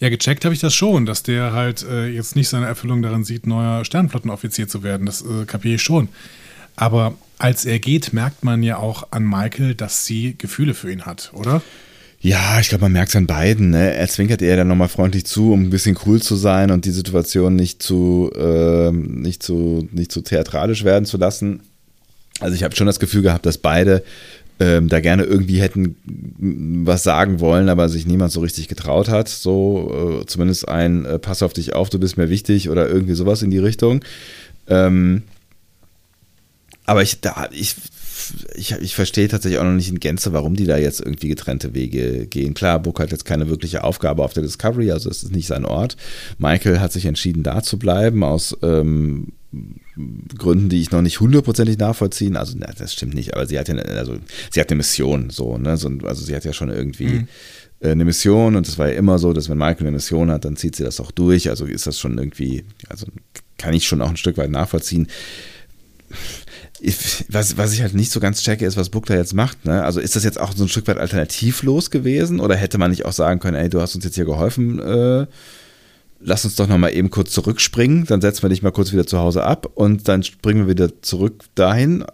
[0.00, 3.24] Ja, gecheckt habe ich das schon, dass der halt äh, jetzt nicht seine Erfüllung darin
[3.24, 5.06] sieht, neuer Sternflottenoffizier zu werden.
[5.06, 6.08] Das äh, kapiere ich schon.
[6.76, 11.06] Aber als er geht, merkt man ja auch an Michael, dass sie Gefühle für ihn
[11.06, 11.62] hat, oder?
[12.20, 13.70] Ja, ich glaube, man merkt es an beiden.
[13.70, 13.94] Ne?
[13.94, 16.90] Er zwinkert ihr dann nochmal freundlich zu, um ein bisschen cool zu sein und die
[16.90, 21.60] Situation nicht zu, ähm, nicht zu, nicht zu theatralisch werden zu lassen.
[22.40, 24.04] Also ich habe schon das Gefühl gehabt, dass beide
[24.60, 25.96] ähm, da gerne irgendwie hätten
[26.84, 29.28] was sagen wollen, aber sich niemand so richtig getraut hat.
[29.28, 33.14] So äh, zumindest ein äh, Pass auf dich auf, du bist mir wichtig oder irgendwie
[33.14, 34.04] sowas in die Richtung.
[34.66, 35.22] Ähm,
[36.86, 37.76] aber ich, da, ich,
[38.54, 41.74] ich, ich verstehe tatsächlich auch noch nicht in Gänze, warum die da jetzt irgendwie getrennte
[41.74, 42.54] Wege gehen.
[42.54, 45.64] Klar, Book hat jetzt keine wirkliche Aufgabe auf der Discovery, also es ist nicht sein
[45.64, 45.96] Ort.
[46.38, 49.28] Michael hat sich entschieden, da zu bleiben, aus ähm,
[50.36, 52.36] Gründen, die ich noch nicht hundertprozentig nachvollziehen.
[52.36, 54.16] Also, na, das stimmt nicht, aber sie hat ja eine, also,
[54.50, 55.76] sie hat eine Mission, so, ne?
[55.76, 57.06] So, also sie hat ja schon irgendwie.
[57.06, 57.28] Mhm
[57.80, 60.56] eine Mission und es war ja immer so, dass wenn Michael eine Mission hat, dann
[60.56, 61.48] zieht sie das auch durch.
[61.48, 63.06] Also ist das schon irgendwie, also
[63.56, 65.06] kann ich schon auch ein Stück weit nachvollziehen.
[66.80, 69.64] Ich, was, was ich halt nicht so ganz checke, ist, was Book da jetzt macht.
[69.64, 69.84] Ne?
[69.84, 73.04] Also ist das jetzt auch so ein Stück weit alternativlos gewesen oder hätte man nicht
[73.04, 75.26] auch sagen können, ey, du hast uns jetzt hier geholfen, äh,
[76.20, 79.18] lass uns doch nochmal eben kurz zurückspringen, dann setzen wir dich mal kurz wieder zu
[79.18, 82.04] Hause ab und dann springen wir wieder zurück dahin.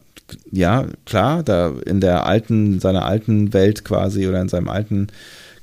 [0.51, 5.09] Ja, klar, da in der alten, seiner alten Welt quasi oder in seinem alten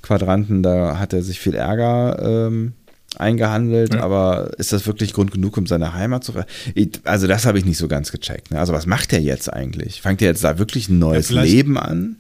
[0.01, 2.73] Quadranten, da hat er sich viel Ärger ähm,
[3.18, 4.01] eingehandelt, ja.
[4.01, 6.34] aber ist das wirklich Grund genug, um seine Heimat zu
[7.03, 8.51] Also das habe ich nicht so ganz gecheckt.
[8.51, 8.59] Ne?
[8.59, 10.01] Also was macht er jetzt eigentlich?
[10.01, 12.18] Fängt er jetzt da wirklich ein neues ja, Leben an?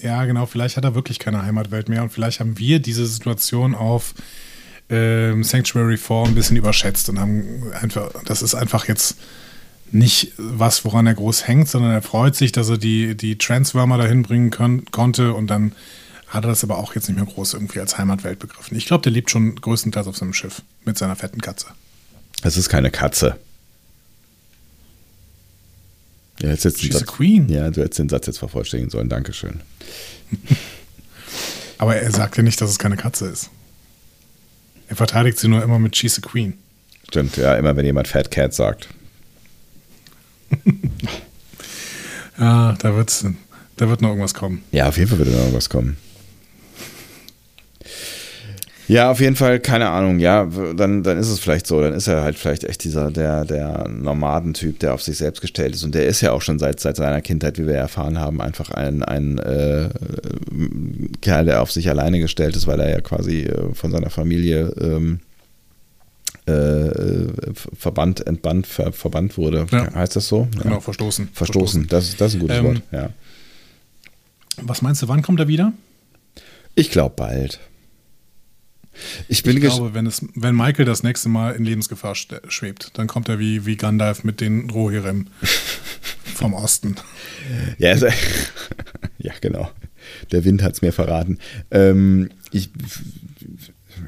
[0.00, 3.74] Ja, genau, vielleicht hat er wirklich keine Heimatwelt mehr und vielleicht haben wir diese Situation
[3.74, 4.14] auf
[4.90, 9.16] ähm, Sanctuary 4 ein bisschen überschätzt und haben einfach, das ist einfach jetzt
[9.90, 13.98] nicht was, woran er groß hängt, sondern er freut sich, dass er die, die Transformer
[13.98, 15.72] dahin bringen können, konnte und dann
[16.26, 18.76] hat er das aber auch jetzt nicht mehr groß irgendwie als Heimatwelt begriffen.
[18.76, 21.66] Ich glaube, der lebt schon größtenteils auf seinem Schiff mit seiner fetten Katze.
[22.42, 23.36] Es ist keine Katze.
[26.40, 27.48] Ja, jetzt jetzt She's Satz, Queen.
[27.48, 29.08] Ja, du hättest den Satz jetzt vervollständigen sollen.
[29.08, 29.60] Dankeschön.
[31.78, 33.50] aber er sagt ja nicht, dass es keine Katze ist.
[34.94, 36.54] Er verteidigt sie nur immer mit She's a Queen.
[37.08, 38.86] Stimmt, ja, immer wenn jemand Fat Cat sagt.
[42.38, 43.26] ja, da, wird's,
[43.76, 44.62] da wird noch irgendwas kommen.
[44.70, 45.96] Ja, auf jeden Fall wird noch irgendwas kommen.
[48.86, 50.46] Ja, auf jeden Fall, keine Ahnung, ja,
[50.76, 53.88] dann, dann ist es vielleicht so, dann ist er halt vielleicht echt dieser, der, der
[53.88, 56.96] Nomadentyp, der auf sich selbst gestellt ist und der ist ja auch schon seit, seit
[56.96, 59.88] seiner Kindheit, wie wir erfahren haben, einfach ein, ein äh,
[61.22, 64.74] Kerl, der auf sich alleine gestellt ist, weil er ja quasi äh, von seiner Familie
[64.78, 65.20] ähm,
[66.46, 69.66] äh, verbannt, entbannt, ver, verbannt wurde.
[69.70, 69.94] Ja.
[69.94, 70.46] Heißt das so?
[70.62, 70.80] Genau, ja.
[70.80, 71.30] verstoßen.
[71.32, 73.10] Verstoßen, Das, das ist ein gutes ähm, Wort, ja.
[74.60, 75.72] Was meinst du, wann kommt er wieder?
[76.74, 77.60] Ich glaube bald.
[79.28, 83.06] Ich, bin ich glaube, wenn, es, wenn Michael das nächste Mal in Lebensgefahr schwebt, dann
[83.06, 85.26] kommt er wie, wie Gandalf mit den Rohirrim
[86.34, 86.96] vom Osten.
[87.78, 88.06] Ja, also,
[89.18, 89.70] ja, genau.
[90.32, 91.38] Der Wind hat es mir verraten.
[91.70, 92.70] Ähm, ich,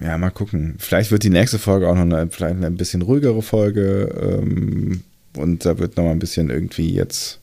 [0.02, 0.76] ja, mal gucken.
[0.78, 4.40] Vielleicht wird die nächste Folge auch noch eine, vielleicht eine bisschen ruhigere Folge.
[4.42, 5.02] Ähm,
[5.36, 7.40] und da wird noch mal ein bisschen irgendwie jetzt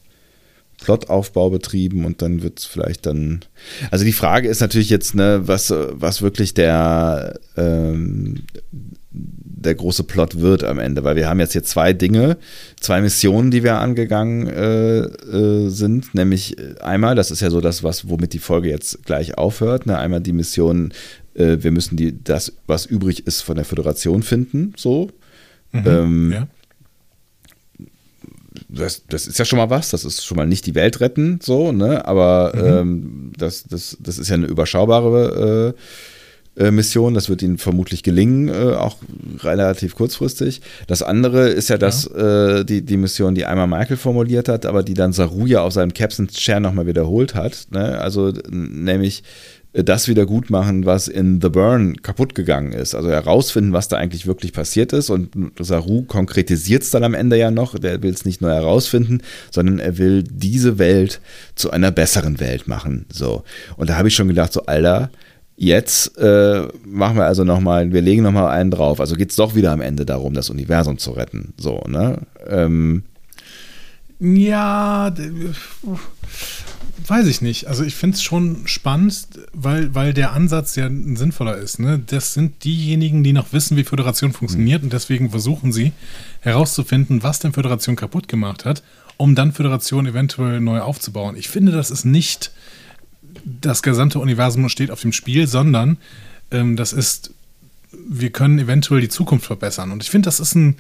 [0.84, 3.40] Plotaufbau betrieben und dann wird es vielleicht dann.
[3.90, 8.44] Also die Frage ist natürlich jetzt, ne, was, was wirklich der, ähm,
[9.12, 12.38] der große Plot wird am Ende, weil wir haben jetzt hier zwei Dinge,
[12.82, 17.82] zwei Missionen, die wir angegangen äh, äh, sind, nämlich einmal, das ist ja so das,
[17.82, 20.92] was, womit die Folge jetzt gleich aufhört, ne, einmal die Mission,
[21.34, 25.10] äh, wir müssen die, das, was übrig ist, von der Föderation finden, so.
[25.72, 26.48] Mhm, ähm, ja
[28.74, 31.40] das, das ist ja schon mal was, das ist schon mal nicht die Welt retten,
[31.42, 32.06] so, ne?
[32.06, 32.66] Aber mhm.
[32.66, 35.76] ähm, das, das, das ist ja eine überschaubare
[36.58, 38.98] äh, äh, Mission, das wird ihnen vermutlich gelingen, äh, auch
[39.40, 40.62] relativ kurzfristig.
[40.88, 42.60] Das andere ist ja, dass ja.
[42.60, 45.94] Äh, die, die Mission, die einmal Michael formuliert hat, aber die dann Saruja auf seinem
[45.94, 48.00] Captain's Chair nochmal wiederholt hat, ne?
[48.00, 49.24] Also nämlich
[49.74, 52.94] das wieder gut machen, was in The Burn kaputt gegangen ist.
[52.94, 55.10] Also herausfinden, was da eigentlich wirklich passiert ist.
[55.10, 57.78] Und Saru konkretisiert es dann am Ende ja noch.
[57.80, 61.22] Der will es nicht nur herausfinden, sondern er will diese Welt
[61.56, 63.06] zu einer besseren Welt machen.
[63.12, 63.44] So.
[63.76, 65.10] Und da habe ich schon gedacht, so, Alter,
[65.56, 69.00] jetzt äh, machen wir also nochmal, wir legen nochmal einen drauf.
[69.00, 71.54] Also geht es doch wieder am Ende darum, das Universum zu retten.
[71.58, 72.20] So, ne?
[72.48, 73.04] Ähm,
[74.20, 75.12] ja,
[77.08, 77.68] Weiß ich nicht.
[77.68, 81.80] Also ich finde es schon spannend, weil, weil der Ansatz ja sinnvoller ist.
[81.80, 82.02] Ne?
[82.06, 84.88] Das sind diejenigen, die noch wissen, wie Föderation funktioniert mhm.
[84.88, 85.92] und deswegen versuchen sie
[86.42, 88.84] herauszufinden, was denn Föderation kaputt gemacht hat,
[89.18, 91.36] um dann Föderation eventuell neu aufzubauen.
[91.36, 92.52] Ich finde, das ist nicht
[93.44, 95.98] das gesamte Universum steht auf dem Spiel, sondern
[96.52, 97.32] ähm, das ist,
[97.92, 99.92] wir können eventuell die Zukunft verbessern.
[99.92, 100.78] Und ich finde, das ist ein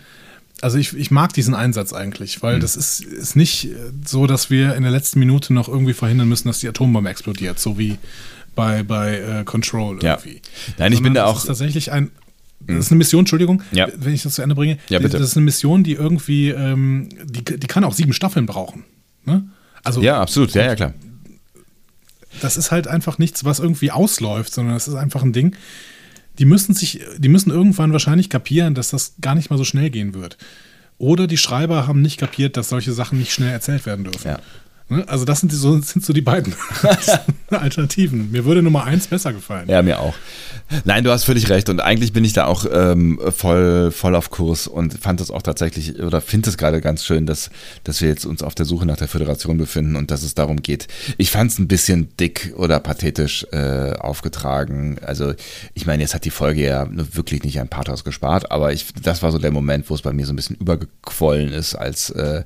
[0.64, 2.61] also ich, ich mag diesen Einsatz eigentlich, weil mhm.
[2.61, 3.69] das ist, ist nicht
[4.06, 7.60] so, dass wir in der letzten Minute noch irgendwie verhindern müssen, dass die Atombombe explodiert,
[7.60, 7.98] so wie
[8.56, 10.35] bei, bei äh, Control irgendwie.
[10.35, 10.73] Ja.
[10.77, 11.34] Nein, ich bin da auch.
[11.34, 12.11] Das ist tatsächlich ein.
[12.65, 13.90] Das ist eine Mission, Entschuldigung, ja.
[13.94, 14.77] wenn ich das zu Ende bringe.
[14.88, 15.18] Ja, bitte.
[15.18, 18.85] Das ist eine Mission, die irgendwie, ähm, die, die kann auch sieben Staffeln brauchen.
[19.26, 19.44] Ne?
[19.84, 20.53] Also Ja, absolut.
[20.53, 20.94] Ja, ja, klar.
[22.40, 25.57] das ist halt einfach nichts, was irgendwie ausläuft, sondern das ist einfach ein Ding.
[26.39, 29.89] Die müssen sich, die müssen irgendwann wahrscheinlich kapieren, dass das gar nicht mal so schnell
[29.89, 30.38] gehen wird.
[30.97, 34.27] Oder die Schreiber haben nicht kapiert, dass solche Sachen nicht schnell erzählt werden dürfen.
[34.27, 34.39] Ja.
[34.94, 35.07] Ne?
[35.07, 36.53] Also das sind, die, so, sind so die beiden
[37.49, 38.32] Alternativen.
[38.32, 39.68] Mir würde Nummer eins besser gefallen.
[39.70, 40.14] Ja, mir auch.
[40.86, 41.70] Nein, du hast völlig recht.
[41.70, 45.41] Und eigentlich bin ich da auch ähm, voll, voll auf Kurs und fand das auch
[45.41, 47.49] tatsächlich oder finde es gerade ganz schön, dass,
[47.84, 50.61] dass wir jetzt uns auf der Suche nach der Föderation befinden und dass es darum
[50.61, 50.88] geht.
[51.18, 54.98] Ich fand es ein bisschen dick oder pathetisch äh, aufgetragen.
[55.02, 55.34] Also,
[55.74, 59.22] ich meine, jetzt hat die Folge ja wirklich nicht ein Pathos gespart, aber ich, das
[59.22, 62.44] war so der Moment, wo es bei mir so ein bisschen übergequollen ist, als äh,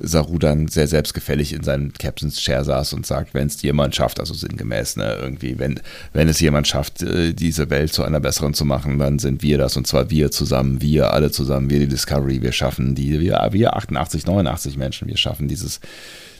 [0.00, 4.20] Saru dann sehr selbstgefällig in seinem Captain's Chair saß und sagt, wenn es jemand schafft,
[4.20, 5.80] also sinngemäß, ne, irgendwie, wenn,
[6.12, 9.58] wenn es jemand schafft, äh, diese Welt zu einer besseren zu machen, dann sind wir
[9.58, 13.48] das und zwar wir zusammen, wir alle zusammen, wir die Discovery, wir schaffen die, wir,
[13.52, 15.80] wir 88, 89 Menschen, wir schaffen dieses,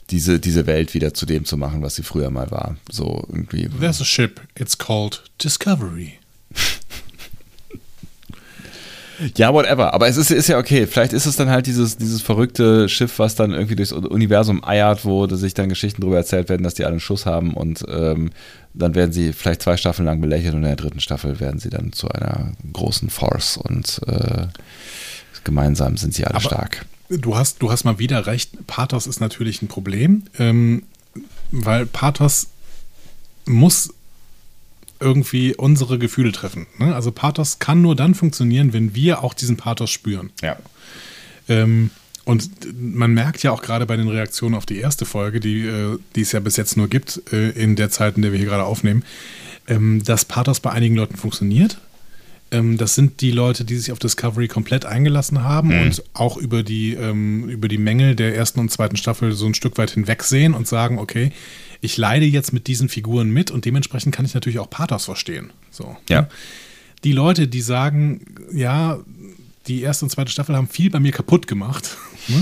[0.09, 2.77] diese, diese Welt wieder zu dem zu machen, was sie früher mal war.
[2.91, 3.67] So irgendwie.
[3.79, 4.41] There's a ship.
[4.59, 6.19] It's called Discovery.
[9.37, 9.93] Ja, whatever.
[9.93, 10.87] Aber es ist, ist ja okay.
[10.87, 15.05] Vielleicht ist es dann halt dieses, dieses verrückte Schiff, was dann irgendwie durchs Universum eiert,
[15.05, 18.31] wo sich dann Geschichten darüber erzählt werden, dass die alle einen Schuss haben und ähm,
[18.73, 21.69] dann werden sie vielleicht zwei Staffeln lang belächelt und in der dritten Staffel werden sie
[21.69, 24.47] dann zu einer großen Force und äh,
[25.43, 26.85] gemeinsam sind sie alle Aber- stark.
[27.07, 28.65] Du hast, du hast mal wieder recht.
[28.65, 30.83] Pathos ist natürlich ein Problem, ähm,
[31.51, 32.47] weil Pathos
[33.45, 33.93] muss
[34.99, 36.67] irgendwie unsere Gefühle treffen.
[36.77, 36.95] Ne?
[36.95, 40.31] Also Pathos kann nur dann funktionieren, wenn wir auch diesen Pathos spüren.
[40.41, 40.57] Ja.
[41.47, 41.91] Ähm,
[42.23, 45.99] und man merkt ja auch gerade bei den Reaktionen auf die erste Folge, die, äh,
[46.15, 48.47] die es ja bis jetzt nur gibt, äh, in der Zeit, in der wir hier
[48.47, 49.03] gerade aufnehmen,
[49.67, 51.77] ähm, dass Pathos bei einigen Leuten funktioniert.
[52.55, 56.63] Ähm, das sind die Leute, die sich auf Discovery komplett eingelassen haben und auch über
[56.63, 60.53] die, ähm, über die Mängel der ersten und zweiten Staffel so ein Stück weit hinwegsehen
[60.53, 61.31] und sagen, okay,
[61.81, 65.51] ich leide jetzt mit diesen Figuren mit und dementsprechend kann ich natürlich auch Pathos verstehen.
[65.69, 65.97] So.
[66.09, 66.21] Ja.
[66.21, 66.29] ne?
[67.03, 68.21] Die Leute, die sagen,
[68.51, 68.99] ja,
[69.67, 71.97] die erste und zweite Staffel haben viel bei mir kaputt gemacht.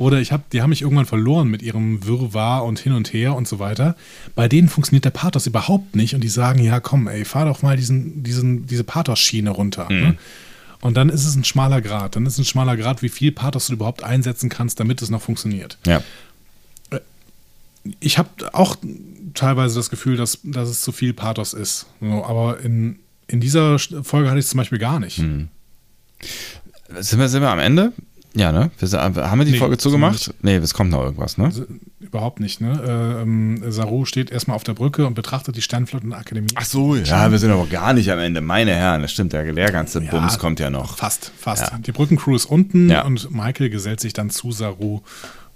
[0.00, 3.34] Oder ich hab, die haben mich irgendwann verloren mit ihrem Wirrwarr und hin und her
[3.34, 3.96] und so weiter.
[4.34, 7.60] Bei denen funktioniert der Pathos überhaupt nicht und die sagen, ja komm, ey, fahr doch
[7.60, 9.88] mal diesen, diesen, diese Pathos-Schiene runter.
[9.90, 10.16] Ne?
[10.80, 12.16] Und dann ist es ein schmaler Grad.
[12.16, 15.10] Dann ist es ein schmaler Grad, wie viel Pathos du überhaupt einsetzen kannst, damit es
[15.10, 16.02] noch funktioniert Ja.
[18.00, 18.76] ich habe auch
[19.34, 21.84] teilweise das Gefühl, dass, dass es zu viel Pathos ist.
[22.00, 25.18] So, aber in, in dieser Folge hatte ich es zum Beispiel gar nicht.
[25.18, 25.48] Hm.
[26.98, 27.92] Sind wir, sind wir am Ende?
[28.34, 28.70] Ja, ne?
[28.80, 30.32] Haben wir die Nee, Folge zugemacht?
[30.42, 31.46] Nee, es kommt noch irgendwas, ne?
[31.46, 31.64] Also,
[31.98, 32.60] überhaupt nicht.
[32.60, 32.80] Ne?
[33.18, 36.48] Äh, ähm, Saru steht erstmal auf der Brücke und betrachtet die Sternflottenakademie.
[36.54, 38.40] Ach so, ja, wir sind aber gar nicht am Ende.
[38.40, 40.96] Meine Herren, das stimmt, der, der ganze Ja, Bums kommt ja noch.
[40.96, 41.72] Fast, fast.
[41.72, 41.78] Ja.
[41.78, 43.04] Die Brückencrew ist unten Ja.
[43.04, 45.00] und Michael gesellt sich dann zu Saru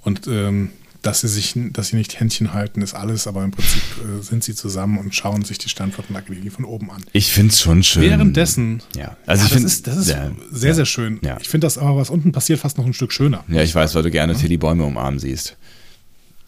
[0.02, 0.70] und ähm,
[1.04, 4.42] dass sie sich, dass sie nicht Händchen halten, ist alles, aber im Prinzip äh, sind
[4.42, 7.04] sie zusammen und schauen sich die Sternflottenakademie von oben an.
[7.12, 8.02] Ich find's schon schön.
[8.02, 11.20] Währenddessen, Ja, also ja, ich find- das ist, das ist ja, sehr, ja, sehr schön.
[11.22, 11.36] ja.
[11.40, 13.44] Ich finde das aber, was unten passiert, fast noch ein Stück schöner.
[13.48, 15.56] Ja, ich weiß, weil du gerne Tilly Bäume umarmen siehst.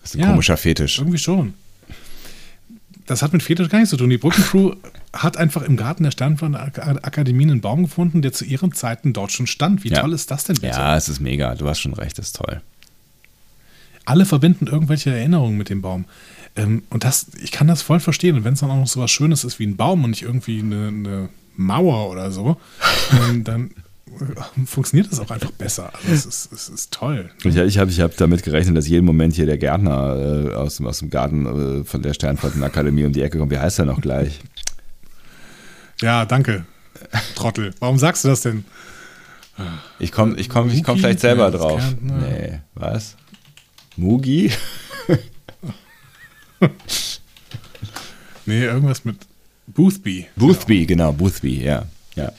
[0.02, 0.30] Das ist ein Ja.
[0.30, 0.98] komischer Fetisch.
[0.98, 1.54] Irgendwie schon.
[3.06, 4.10] Das hat mit Fetisch gar nichts zu tun.
[4.10, 4.74] Die Brückencrew
[5.12, 9.46] hat einfach im Garten der Sternflottenakademie einen Baum gefunden, der zu ihren Zeiten dort schon
[9.46, 9.84] stand.
[9.84, 10.00] Wie Ja.
[10.00, 10.68] toll ist das denn bitte?
[10.68, 11.54] Ja, es ist mega.
[11.54, 12.60] Du hast schon recht, das ist toll.
[14.06, 16.06] Alle verbinden irgendwelche Erinnerungen mit dem Baum.
[16.56, 18.36] Ähm, und das, ich kann das voll verstehen.
[18.36, 20.22] Und wenn es dann auch noch so was Schönes ist wie ein Baum und nicht
[20.22, 22.56] irgendwie eine, eine Mauer oder so,
[23.30, 23.70] ähm, dann
[24.08, 25.92] äh, funktioniert das auch einfach besser.
[25.94, 27.30] Also es ist, es ist toll.
[27.44, 30.16] Ich, ich habe ich hab damit gerechnet, dass jeden Moment hier der Gärtner
[30.50, 33.50] äh, aus, dem- aus dem Garten äh, von der Sternflottenakademie um die Ecke kommt.
[33.50, 34.40] Wie heißt er noch gleich?
[36.00, 36.64] Ja, danke.
[37.34, 37.74] Trottel.
[37.80, 38.64] Warum sagst du das denn?
[39.98, 41.82] Ich komme ich komm, ich komm vielleicht selber drauf.
[42.02, 43.16] Nee, was?
[43.96, 44.52] Mugi?
[48.46, 49.16] Nee, irgendwas mit
[49.66, 50.26] Boothby.
[50.36, 51.84] Boothby, genau, Boothby, ja.
[52.14, 52.32] ja.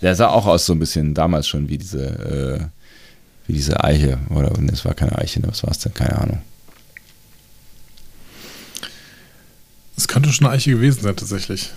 [0.00, 4.18] Der sah auch aus so ein bisschen damals schon wie diese, äh, wie diese Eiche.
[4.30, 5.92] Oder es war keine Eiche, was war es denn?
[5.94, 6.42] Keine Ahnung.
[9.96, 11.70] Es könnte schon eine Eiche gewesen sein, tatsächlich.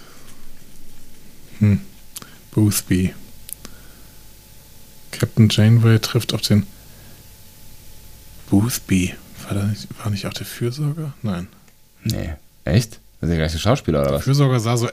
[1.60, 1.82] Hm.
[2.52, 3.16] Boothby.
[5.12, 6.68] Captain Janeway trifft auf den
[8.50, 9.14] Boothby.
[9.48, 11.14] War, da nicht, war nicht auch der Fürsorger?
[11.22, 11.48] Nein.
[12.04, 12.34] Nee.
[12.66, 13.00] Echt?
[13.20, 14.24] Das ist der gleiche Schauspieler oder Der was?
[14.24, 14.90] Fürsorger sah so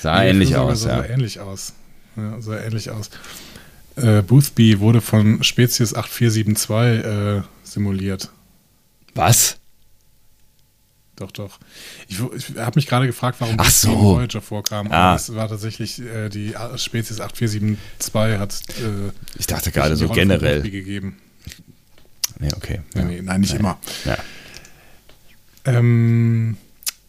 [0.00, 1.02] Sah Nee, ähnlich Fürsorger aus, sah ja.
[1.02, 1.72] so ähnlich aus.
[2.16, 3.10] Ja, sah ähnlich aus.
[3.96, 8.30] Äh, Boothby wurde von Spezies 8472 äh, simuliert.
[9.14, 9.56] Was?
[11.16, 11.58] Doch, doch.
[12.08, 14.16] Ich, ich habe mich gerade gefragt, warum Ach Boothby so.
[14.16, 14.88] Voyager vorkam.
[14.92, 15.08] Ah.
[15.12, 20.60] Aber es war tatsächlich äh, die Spezies 8472 hat äh, Ich dachte gerade so generell.
[20.62, 21.16] Gegeben.
[22.38, 22.80] Nee, okay.
[22.94, 23.78] Nee, nee, nein, nicht immer.
[24.04, 24.16] Ja.
[25.64, 26.56] Ähm,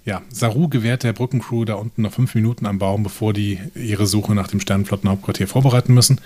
[0.05, 4.07] ja, Saru gewährt der Brückencrew da unten noch fünf Minuten am Baum, bevor die ihre
[4.07, 6.21] Suche nach dem Sternenflottenhauptquartier vorbereiten müssen.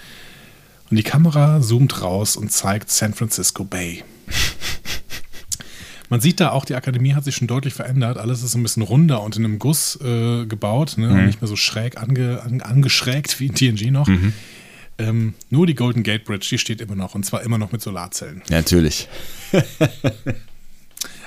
[0.89, 4.03] Und die Kamera zoomt raus und zeigt San Francisco Bay.
[6.09, 8.17] Man sieht da auch, die Akademie hat sich schon deutlich verändert.
[8.17, 11.09] Alles ist ein bisschen runder und in einem Guss äh, gebaut, ne?
[11.09, 14.09] und nicht mehr so schräg ange, an, angeschrägt wie in TNG noch.
[15.01, 17.81] Ähm, nur die Golden Gate Bridge, die steht immer noch und zwar immer noch mit
[17.81, 18.41] Solarzellen.
[18.49, 19.07] Ja, natürlich.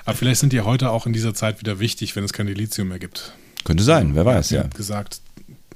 [0.05, 2.89] Aber vielleicht sind die heute auch in dieser Zeit wieder wichtig, wenn es kein Lithium
[2.89, 3.33] mehr gibt.
[3.65, 4.65] Könnte sein, wer weiß, ja.
[4.77, 5.21] gesagt,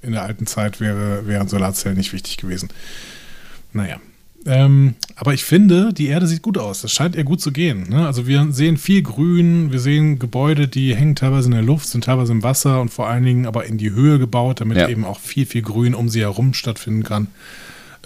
[0.02, 2.68] in der alten Zeit wäre, wären Solarzellen nicht wichtig gewesen.
[3.72, 3.98] Naja.
[4.46, 6.82] Ähm, aber ich finde, die Erde sieht gut aus.
[6.82, 7.88] Das scheint ihr gut zu gehen.
[7.90, 8.06] Ne?
[8.06, 12.04] Also wir sehen viel Grün, wir sehen Gebäude, die hängen teilweise in der Luft, sind
[12.04, 14.88] teilweise im Wasser und vor allen Dingen aber in die Höhe gebaut, damit Ja.
[14.88, 17.26] eben auch viel, viel Grün um sie herum stattfinden kann.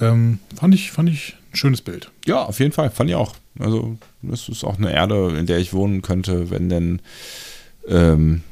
[0.02, 2.10] Ähm, fand, ich, fand ich ein schönes Bild.
[2.26, 3.34] Ja, auf jeden Fall, fand ich auch.
[3.58, 7.00] Also, das ist auch eine Erde, in der ich wohnen könnte, wenn denn.
[7.86, 8.42] Ähm,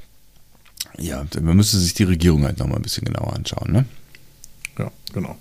[0.98, 3.84] ja, man müsste sich die Regierung halt nochmal ein bisschen genauer anschauen, ne?
[4.78, 5.36] Ja, genau.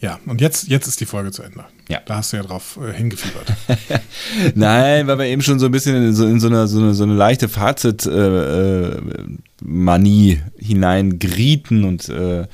[0.00, 1.64] Ja, und jetzt, jetzt ist die Folge zu Ende.
[1.88, 2.00] Ja.
[2.04, 3.54] Da hast du ja drauf äh, hingefiebert.
[4.54, 6.92] Nein, weil wir eben schon so ein bisschen in so, in so, eine, so, eine,
[6.94, 12.46] so eine leichte Fazit-Manie hineingerieten und äh,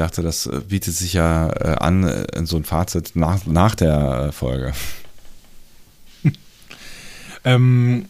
[0.00, 4.26] dachte, das bietet sich ja äh, an, äh, in so ein Fazit nach, nach der
[4.28, 4.72] äh, Folge.
[7.42, 8.06] Ähm,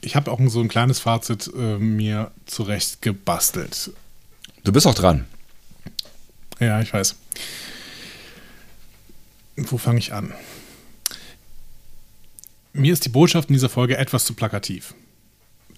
[0.00, 3.90] ich habe auch so ein kleines Fazit äh, mir zurecht gebastelt.
[4.62, 5.24] Du bist auch dran.
[6.60, 7.16] Ja, ich weiß.
[9.56, 10.32] Wo fange ich an?
[12.72, 14.94] Mir ist die Botschaft in dieser Folge etwas zu plakativ.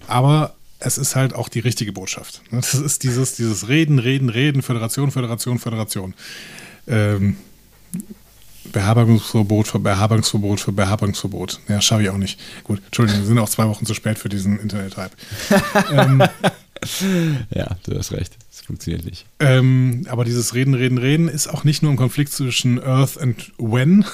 [0.07, 2.43] Aber es ist halt auch die richtige Botschaft.
[2.51, 6.15] Das ist dieses, dieses Reden, Reden, Reden, Föderation, Föderation, Föderation.
[6.89, 7.37] Ähm,
[8.73, 11.61] Beherbergungsverbot für Beherbergungsverbot für Beherbergungsverbot.
[11.69, 12.39] Ja, schaffe ich auch nicht.
[12.65, 15.13] Gut, Entschuldigung, wir sind auch zwei Wochen zu spät für diesen Internet-Hype.
[15.93, 16.23] ähm,
[17.51, 18.37] Ja, du hast recht.
[18.51, 19.27] Das funktioniert nicht.
[19.39, 23.53] ähm, aber dieses Reden, Reden, Reden ist auch nicht nur im Konflikt zwischen Earth und
[23.59, 24.05] When,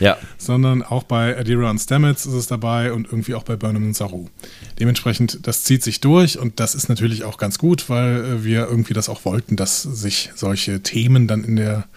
[0.00, 0.16] Ja.
[0.36, 3.96] sondern auch bei Adira und Stamets ist es dabei und irgendwie auch bei Burnham und
[3.96, 4.28] Saru.
[4.78, 8.66] Dementsprechend, das zieht sich durch und das ist natürlich auch ganz gut, weil äh, wir
[8.68, 11.88] irgendwie das auch wollten, dass sich solche Themen dann in der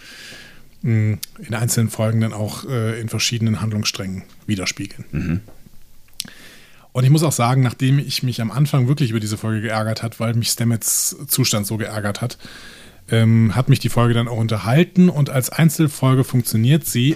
[0.81, 5.41] mh, in einzelnen Folgen dann auch äh, in verschiedenen Handlungssträngen widerspiegeln.
[6.93, 10.03] Und ich muss auch sagen, nachdem ich mich am Anfang wirklich über diese Folge geärgert
[10.03, 12.37] hat, weil mich Stamets Zustand so geärgert hat,
[13.09, 17.15] ähm, hat mich die Folge dann auch unterhalten und als Einzelfolge funktioniert sie.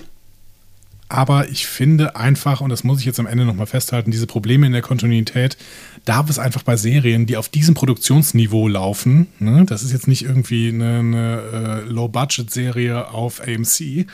[1.08, 4.66] Aber ich finde einfach, und das muss ich jetzt am Ende nochmal festhalten, diese Probleme
[4.66, 5.56] in der Kontinuität
[6.04, 10.24] darf es einfach bei Serien, die auf diesem Produktionsniveau laufen, ne, das ist jetzt nicht
[10.24, 14.08] irgendwie eine, eine äh, Low-Budget-Serie auf AMC,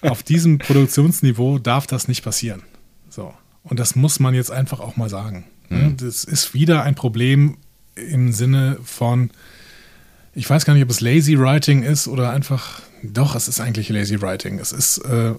[0.02, 2.62] auf diesem Produktionsniveau darf das nicht passieren.
[3.08, 3.32] So.
[3.62, 5.44] Und das muss man jetzt einfach auch mal sagen.
[5.70, 5.94] Ne?
[5.96, 7.56] Das ist wieder ein Problem
[7.94, 9.30] im Sinne von,
[10.34, 13.88] ich weiß gar nicht, ob es Lazy Writing ist oder einfach, doch, es ist eigentlich
[13.88, 14.58] Lazy Writing.
[14.58, 15.34] Es ist, äh,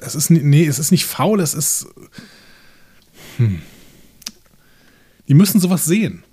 [0.00, 1.86] es ist, nee, es ist nicht faul, es ist,
[3.36, 3.62] hm.
[5.28, 6.24] Die müssen sowas sehen.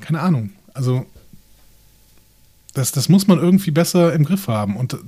[0.00, 0.50] Keine Ahnung.
[0.74, 1.06] Also,
[2.74, 4.76] das, das muss man irgendwie besser im Griff haben.
[4.76, 4.98] Und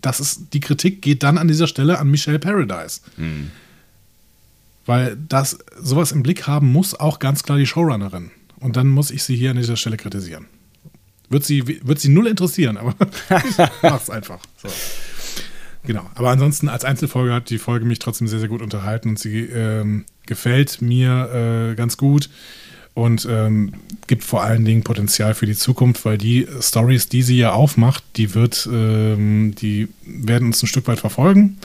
[0.00, 3.00] das ist, die Kritik geht dann an dieser Stelle an Michelle Paradise.
[4.84, 8.32] Weil das sowas im Blick haben muss auch ganz klar die Showrunnerin.
[8.58, 10.46] Und dann muss ich sie hier an dieser Stelle kritisieren.
[11.32, 12.94] Wird sie, wird sie null interessieren, aber
[13.30, 14.38] ich mach's einfach.
[14.62, 14.68] So.
[15.84, 16.08] Genau.
[16.14, 19.40] Aber ansonsten als Einzelfolge hat die Folge mich trotzdem sehr, sehr gut unterhalten und sie
[19.40, 22.30] ähm, gefällt mir äh, ganz gut
[22.94, 23.72] und ähm,
[24.06, 28.04] gibt vor allen Dingen Potenzial für die Zukunft, weil die Stories, die sie ja aufmacht,
[28.16, 31.58] die wird, ähm, die werden uns ein Stück weit verfolgen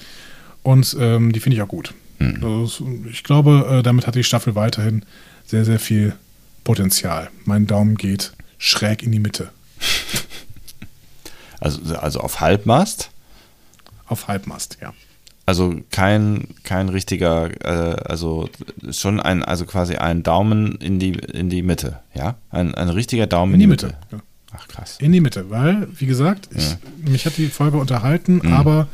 [0.64, 1.94] und ähm, die finde ich auch gut.
[2.20, 5.04] Also, es- ich glaube, äh, damit hat die Staffel weiterhin
[5.46, 6.14] sehr, sehr viel
[6.64, 7.30] Potenzial.
[7.46, 9.50] Mein Daumen geht schräg in die Mitte.
[11.60, 13.10] Also, also auf Halbmast.
[14.06, 14.94] Auf Halbmast, ja.
[15.48, 18.50] Also kein, kein richtiger, äh, also
[18.92, 22.36] schon ein, also quasi ein Daumen in die, in die Mitte, ja?
[22.52, 23.96] Ein, ein richtiger Daumen In die Mitte.
[24.12, 24.20] Ja.
[24.52, 24.98] Ach krass.
[25.00, 26.78] In die Mitte, weil, wie gesagt, ich, Ja.
[26.98, 28.88] mich hat die Folge unterhalten, aber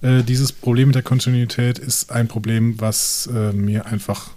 [0.00, 4.30] äh, dieses Problem mit der Kontinuität ist ein Problem, was äh, mir einfach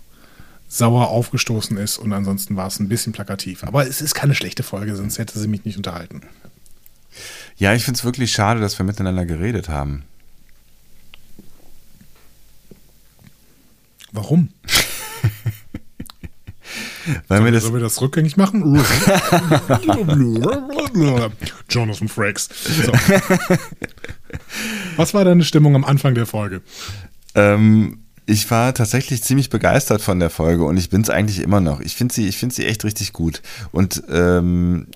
[0.69, 3.63] sauer aufgestoßen ist und ansonsten war es ein bisschen plakativ.
[3.63, 6.21] Aber es ist keine schlechte Folge, sonst hätte sie mich nicht unterhalten.
[7.57, 10.03] Ja, ich finde es wirklich schade, dass wir miteinander geredet haben.
[14.11, 14.49] Warum?
[17.27, 18.61] Weil wir das, Sollen wir das rückgängig machen?
[21.69, 22.49] Jonathan Frakes.
[22.85, 22.91] So.
[24.95, 26.61] Was war deine Stimmung am Anfang der Folge?
[27.33, 31.59] Ähm, ich war tatsächlich ziemlich begeistert von der Folge und ich bin es eigentlich immer
[31.59, 31.79] noch.
[31.79, 33.41] Ich finde sie, ich finde sie echt richtig gut.
[33.71, 34.87] Und ähm,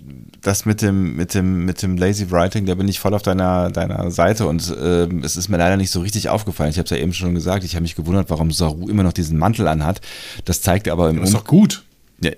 [0.41, 3.72] das mit dem, mit dem, mit dem Lazy Writing, da bin ich voll auf deiner,
[3.72, 6.69] deiner Seite und ähm, es ist mir leider nicht so richtig aufgefallen.
[6.69, 7.64] Ich habe es ja eben schon gesagt.
[7.64, 10.01] Ich habe mich gewundert, warum Saru immer noch diesen Mantel anhat.
[10.45, 11.84] Das zeigt aber im Das ist doch gut.
[12.22, 12.31] ja,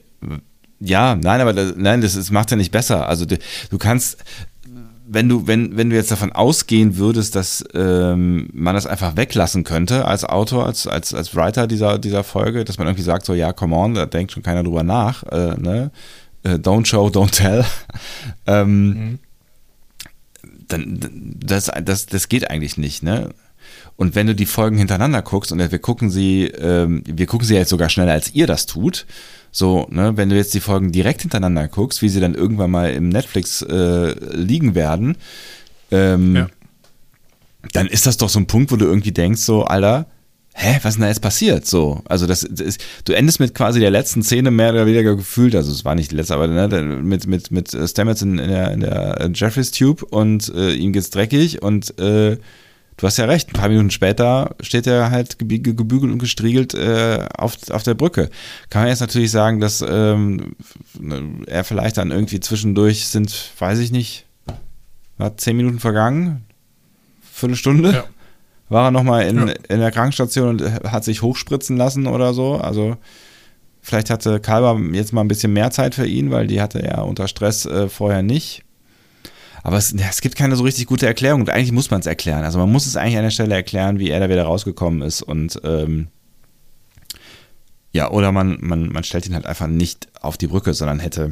[0.80, 3.08] ja, nein, aber das, nein, das, das macht ja nicht besser.
[3.08, 3.38] Also du,
[3.70, 4.18] du kannst,
[5.08, 9.64] wenn du, wenn, wenn du jetzt davon ausgehen würdest, dass ähm, man das einfach weglassen
[9.64, 13.34] könnte als Autor, als, als, als Writer dieser, dieser Folge, dass man irgendwie sagt, so
[13.34, 15.92] ja, come on, da denkt schon keiner drüber nach, äh, ne?
[16.44, 17.66] Äh, don't show, don't tell.
[18.48, 19.20] ähm,
[20.68, 21.00] dann,
[21.40, 23.30] das, das, das geht eigentlich nicht, ne?
[23.98, 27.56] Und wenn du die Folgen hintereinander guckst, und wir gucken sie, ähm, wir gucken sie
[27.56, 29.06] jetzt sogar schneller, als ihr das tut,
[29.58, 32.92] so, ne, wenn du jetzt die Folgen direkt hintereinander guckst, wie sie dann irgendwann mal
[32.92, 35.16] im Netflix äh, liegen werden,
[35.92, 36.48] ähm, Ja.
[37.72, 40.08] dann ist das doch so ein Punkt, wo du irgendwie denkst, so, Alter,
[40.56, 41.66] hä, was ist denn da jetzt passiert?
[41.66, 45.16] So, also das, das ist, du endest mit quasi der letzten Szene mehr oder weniger
[45.16, 46.68] gefühlt, also es war nicht die letzte, aber ne,
[47.02, 50.92] mit, mit, mit Stamets in, in der, in der äh, Jeffries Tube und äh, ihm
[50.92, 52.38] geht's dreckig und äh,
[52.98, 56.20] du hast ja recht, ein paar Minuten später steht er halt gebü- ge- gebügelt und
[56.20, 58.30] gestriegelt äh, auf, auf der Brücke.
[58.70, 60.56] Kann man jetzt natürlich sagen, dass ähm,
[61.48, 64.26] er vielleicht dann irgendwie zwischendurch sind, weiß ich nicht,
[65.18, 66.46] war zehn Minuten vergangen,
[67.32, 68.04] Viertelstunde Ja.
[68.70, 69.54] war er nochmal in, Ja.
[69.70, 72.56] in der Krankenstation und hat sich hochspritzen lassen oder so.
[72.56, 72.98] Also
[73.82, 77.06] vielleicht hatte Kalber jetzt mal ein bisschen mehr Zeit für ihn, weil die hatte er
[77.06, 78.64] unter Stress äh, vorher nicht.
[79.66, 82.44] Aber es, es gibt keine so richtig gute Erklärung und eigentlich muss man es erklären.
[82.44, 85.24] Also man muss es eigentlich an der Stelle erklären, wie er da wieder rausgekommen ist
[85.24, 86.10] und ähm,
[87.92, 91.32] ja, oder man, man, man stellt ihn halt einfach nicht auf die Brücke, sondern hätte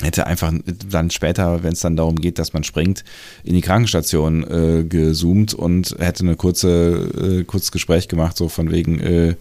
[0.00, 0.50] hätte einfach
[0.88, 3.04] dann später, wenn es dann darum geht, dass man springt,
[3.44, 8.70] in die Krankenstation äh, gezoomt und hätte eine kurze, äh, kurzes Gespräch gemacht, so von
[8.70, 9.36] wegen, äh,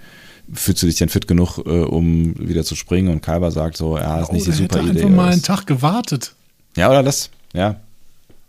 [0.54, 3.08] fühlst du dich denn fit genug, äh, um wieder zu springen?
[3.08, 5.04] Und Kalber sagt so, ja, ist nicht die Oder super Oh, hätte Idee.
[5.04, 5.42] einfach mal einen.
[5.42, 6.34] Tag gewartet.
[6.76, 7.30] Ja, oder das?
[7.54, 7.80] Ja.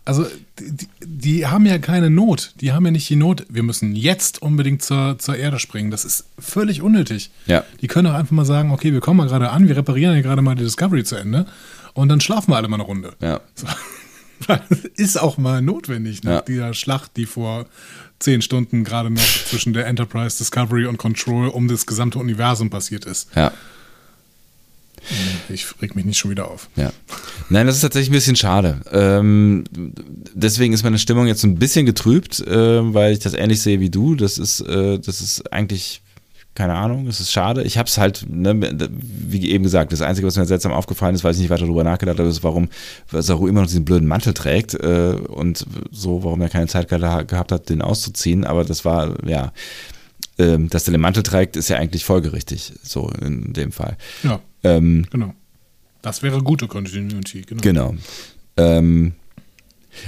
[0.07, 0.25] Also,
[0.59, 2.53] die, die haben ja keine Not.
[2.61, 5.91] Die haben ja nicht die Not, wir müssen jetzt unbedingt zur, zur Erde springen.
[5.91, 7.29] Das ist völlig unnötig.
[7.45, 7.63] Ja.
[7.81, 10.21] Die können doch einfach mal sagen, okay, wir kommen mal gerade an, wir reparieren ja
[10.21, 11.45] gerade mal die Discovery zu Ende
[11.93, 13.13] und dann schlafen wir alle mal eine Runde.
[13.21, 13.41] Ja.
[13.55, 13.67] So.
[14.45, 14.59] Das
[14.95, 16.41] ist auch mal notwendig nach Ja.
[16.41, 17.65] dieser Schlacht, die vor
[18.19, 23.05] zehn Stunden gerade noch zwischen der Enterprise, Discovery und Control um das gesamte Universum passiert
[23.05, 23.29] ist.
[23.35, 23.51] Ja.
[25.49, 26.69] Ich reg mich nicht schon wieder auf.
[26.75, 26.91] Ja.
[27.49, 28.81] Nein, das ist tatsächlich ein bisschen schade.
[28.91, 29.63] Ähm,
[30.33, 33.89] deswegen ist meine Stimmung jetzt ein bisschen getrübt, äh, weil ich das ähnlich sehe wie
[33.89, 34.15] du.
[34.15, 36.01] Das ist, äh, das ist eigentlich,
[36.55, 37.63] keine Ahnung, das ist schade.
[37.63, 38.59] Ich habe es halt, ne,
[38.99, 41.83] wie eben gesagt, das Einzige, was mir seltsam aufgefallen ist, weil ich nicht weiter darüber
[41.83, 42.67] nachgedacht habe, ist, warum
[43.11, 47.23] Saru immer noch diesen blöden Mantel trägt äh, und so, warum er keine Zeit geha-
[47.23, 48.43] gehabt hat, den auszuziehen.
[48.43, 49.53] Aber das war, ja,
[50.39, 53.97] ähm, dass er den Mantel trägt, ist ja eigentlich folgerichtig, so in dem Fall.
[54.23, 55.33] Ja, Ähm, genau.
[56.01, 57.61] Das wäre gute Continuity, genau.
[57.61, 57.95] Genau.
[58.57, 59.13] Ähm,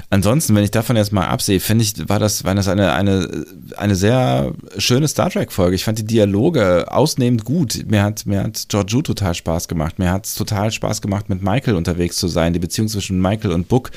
[0.09, 3.45] ansonsten, wenn ich davon jetzt mal absehe, finde ich, war das, war das eine, eine,
[3.77, 5.75] eine sehr schöne Star Trek-Folge.
[5.75, 7.85] Ich fand die Dialoge ausnehmend gut.
[7.87, 9.99] Mir hat, mir hat Georgiou total Spaß gemacht.
[9.99, 13.51] Mir hat es total Spaß gemacht, mit Michael unterwegs zu sein, die Beziehung zwischen Michael
[13.51, 13.91] und Book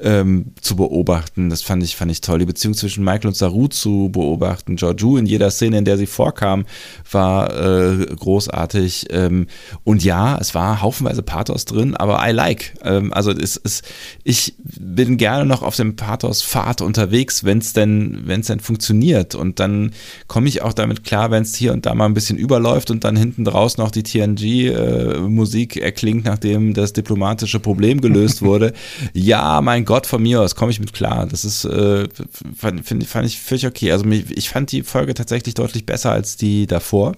[0.00, 1.50] ähm, zu beobachten.
[1.50, 2.38] Das fand ich, fand ich toll.
[2.38, 4.76] Die Beziehung zwischen Michael und Saru zu beobachten.
[4.76, 6.64] Georgiou in jeder Szene, in der sie vorkam,
[7.10, 9.06] war äh, großartig.
[9.10, 9.46] Ähm,
[9.84, 12.74] und ja, es war haufenweise Pathos drin, aber I like.
[12.84, 13.84] Ähm, also es ist,
[14.24, 19.34] ich bin gerne noch auf dem Pathos-Pfad unterwegs, wenn es denn, wenn es denn funktioniert.
[19.34, 19.92] Und dann
[20.26, 23.04] komme ich auch damit klar, wenn es hier und da mal ein bisschen überläuft und
[23.04, 28.72] dann hinten draus noch die TNG-Musik erklingt, nachdem das diplomatische Problem gelöst wurde.
[29.12, 31.26] ja, mein Gott, von mir aus komme ich mit klar.
[31.26, 32.08] Das ist, äh,
[32.56, 33.92] fand, find, fand ich völlig okay.
[33.92, 37.16] Also ich fand die Folge tatsächlich deutlich besser als die davor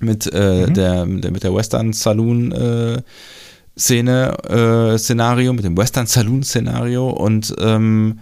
[0.00, 3.02] mit äh, der, der mit der Western Saloon äh,
[3.78, 4.36] Szene
[4.94, 8.20] äh, Szenario mit dem Western Saloon Szenario und ähm,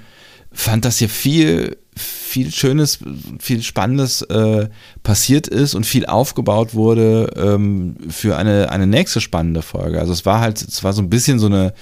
[0.52, 2.98] fand dass hier viel viel schönes
[3.38, 4.68] viel spannendes äh,
[5.02, 9.98] passiert ist und viel aufgebaut wurde ähm, für eine eine nächste spannende Folge.
[9.98, 11.72] Also es war halt es war so ein bisschen so eine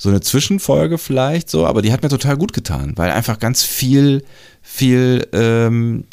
[0.00, 3.62] so eine Zwischenfolge vielleicht so, aber die hat mir total gut getan, weil einfach ganz
[3.64, 4.24] viel,
[4.62, 6.04] viel, ähm,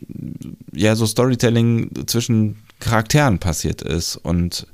[0.74, 4.68] ja, so Storytelling zwischen Charakteren passiert ist und,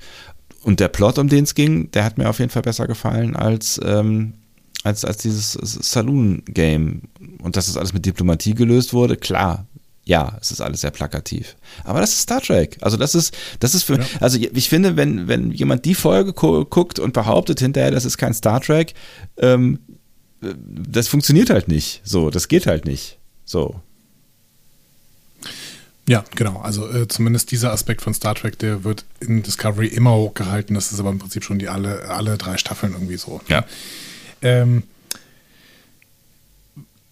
[0.64, 3.36] und der Plot, um den es ging, der hat mir auf jeden Fall besser gefallen
[3.36, 4.34] als, ähm,
[4.84, 7.04] als, als dieses Saloon-Game.
[7.42, 9.66] Und dass das alles mit Diplomatie gelöst wurde, klar,
[10.06, 11.56] ja, es ist alles sehr plakativ.
[11.86, 12.78] Aber das ist Star Trek.
[12.82, 14.06] Also das ist, das ist für, Ja.
[14.20, 18.18] also ich finde, wenn, wenn jemand die Folge gu guckt und behauptet hinterher, das ist
[18.18, 18.94] kein Star Trek,
[19.38, 19.80] ähm,
[20.42, 22.02] das funktioniert halt nicht.
[22.04, 23.18] So, das geht halt nicht.
[23.46, 23.76] So.
[26.08, 26.60] Ja, genau.
[26.60, 30.76] Also äh, zumindest dieser Aspekt von Star Trek, der wird in Discovery immer hochgehalten.
[30.76, 33.40] Das ist aber im Prinzip schon die alle, alle drei Staffeln irgendwie so.
[33.48, 33.66] Ja.
[34.42, 34.84] Ähm,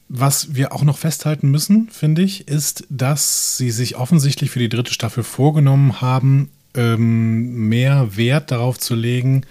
[0.10, 4.68] was wir auch noch festhalten müssen, finde ich, ist, dass sie sich offensichtlich für die
[4.68, 9.46] dritte Staffel vorgenommen haben, ähm, mehr Wert darauf zu legen,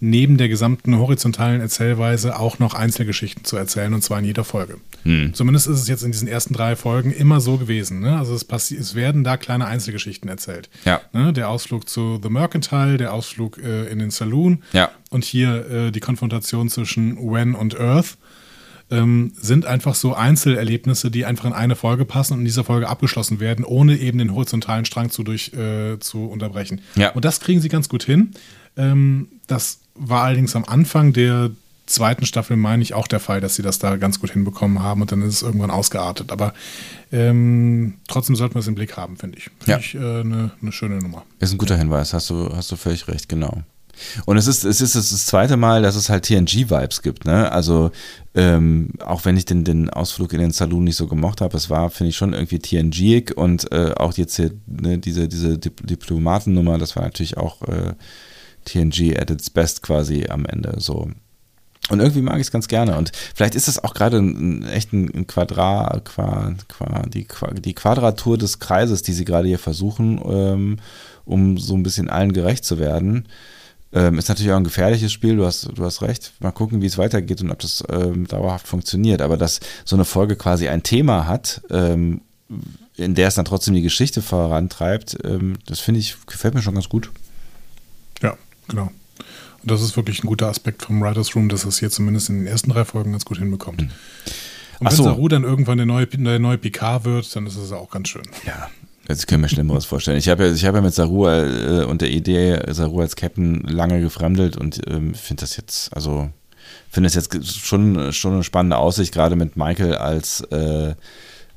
[0.00, 4.78] neben der gesamten horizontalen Erzählweise auch noch Einzelgeschichten zu erzählen, und zwar in jeder Folge.
[5.04, 5.34] Hm.
[5.34, 8.00] Zumindest ist es jetzt in diesen ersten drei Folgen immer so gewesen.
[8.00, 8.16] Ne?
[8.18, 10.70] Also es, es werden da kleine Einzelgeschichten erzählt.
[10.84, 11.00] Ja.
[11.12, 11.32] Ne?
[11.32, 14.90] Der Ausflug zu The Mercantile, der Ausflug äh, in den Saloon Ja.
[15.10, 18.16] und hier äh, die Konfrontation zwischen Wen und Earth
[18.90, 22.88] ähm, sind einfach so Einzelerlebnisse, die einfach in eine Folge passen und in dieser Folge
[22.88, 26.80] abgeschlossen werden, ohne eben den horizontalen Strang zu, durch, äh, zu unterbrechen.
[26.96, 27.10] Ja.
[27.10, 28.32] Und das kriegen sie ganz gut hin.
[28.76, 31.50] Ähm, das war allerdings am Anfang der
[31.86, 35.00] zweiten Staffel, meine ich, auch der Fall, dass sie das da ganz gut hinbekommen haben
[35.02, 36.30] und dann ist es irgendwann ausgeartet.
[36.30, 36.54] Aber
[37.10, 39.44] ähm, trotzdem sollten wir es im Blick haben, finde ich.
[39.58, 39.78] Finde Ja.
[39.78, 41.24] ich äh, eine eine schöne Nummer.
[41.40, 43.62] Ist ein guter Hinweis, hast du, hast du völlig recht, genau.
[44.24, 47.52] Und es ist, es ist das zweite Mal, dass es halt TNG-Vibes gibt, ne?
[47.52, 47.90] Also,
[48.34, 51.68] ähm, auch wenn ich den, den Ausflug in den Saloon nicht so gemocht habe, es
[51.68, 55.86] war, finde ich, schon irgendwie TNG-ig und äh, auch jetzt hier, ne, diese, diese Dip
[55.86, 57.92] Diplomatennummer, das war natürlich auch äh,
[58.64, 61.10] TNG at its best quasi am Ende so.
[61.90, 62.96] Und irgendwie mag ich es ganz gerne.
[62.96, 67.50] Und vielleicht ist das auch gerade ein, echt ein, ein Quadrat, Qua, Qua, die, Qua,
[67.52, 70.76] die Quadratur des Kreises, die sie gerade hier versuchen, ähm,
[71.24, 73.26] um so ein bisschen allen gerecht zu werden.
[73.92, 76.32] Ähm, ist natürlich auch ein gefährliches Spiel, du hast, du hast recht.
[76.38, 79.20] Mal gucken, wie es weitergeht und ob das ähm, dauerhaft funktioniert.
[79.20, 82.20] Aber dass so eine Folge quasi ein Thema hat, ähm,
[82.96, 86.74] in der es dann trotzdem die Geschichte vorantreibt, ähm, das finde ich, gefällt mir schon
[86.74, 87.10] ganz gut.
[88.70, 88.90] Genau.
[89.62, 92.38] Und das ist wirklich ein guter Aspekt vom Writers Room, dass es hier zumindest in
[92.38, 93.82] den ersten drei Folgen ganz gut hinbekommt.
[93.82, 93.90] Und
[94.80, 95.04] Ach wenn so.
[95.04, 98.22] Saru dann irgendwann der neue, der neue Picard wird, dann ist es auch ganz schön.
[98.46, 98.70] Ja,
[99.06, 100.16] jetzt können wir Schlimmeres vorstellen.
[100.16, 103.60] Ich habe ja, ich habe ja mit Saru äh, und der Idee, Saru als Captain
[103.64, 106.30] lange gefremdelt und ähm, finde das jetzt, also
[106.88, 110.94] finde das jetzt schon, schon eine spannende Aussicht, gerade mit Michael als, äh,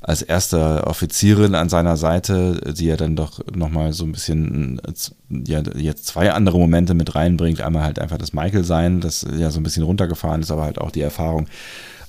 [0.03, 4.81] als erster Offizierin an seiner Seite, die ja dann doch nochmal so ein bisschen,
[5.29, 7.61] ja, jetzt zwei andere Momente mit reinbringt.
[7.61, 10.91] Einmal halt einfach das Michael-Sein, das ja so ein bisschen runtergefahren ist, aber halt auch
[10.91, 11.47] die Erfahrung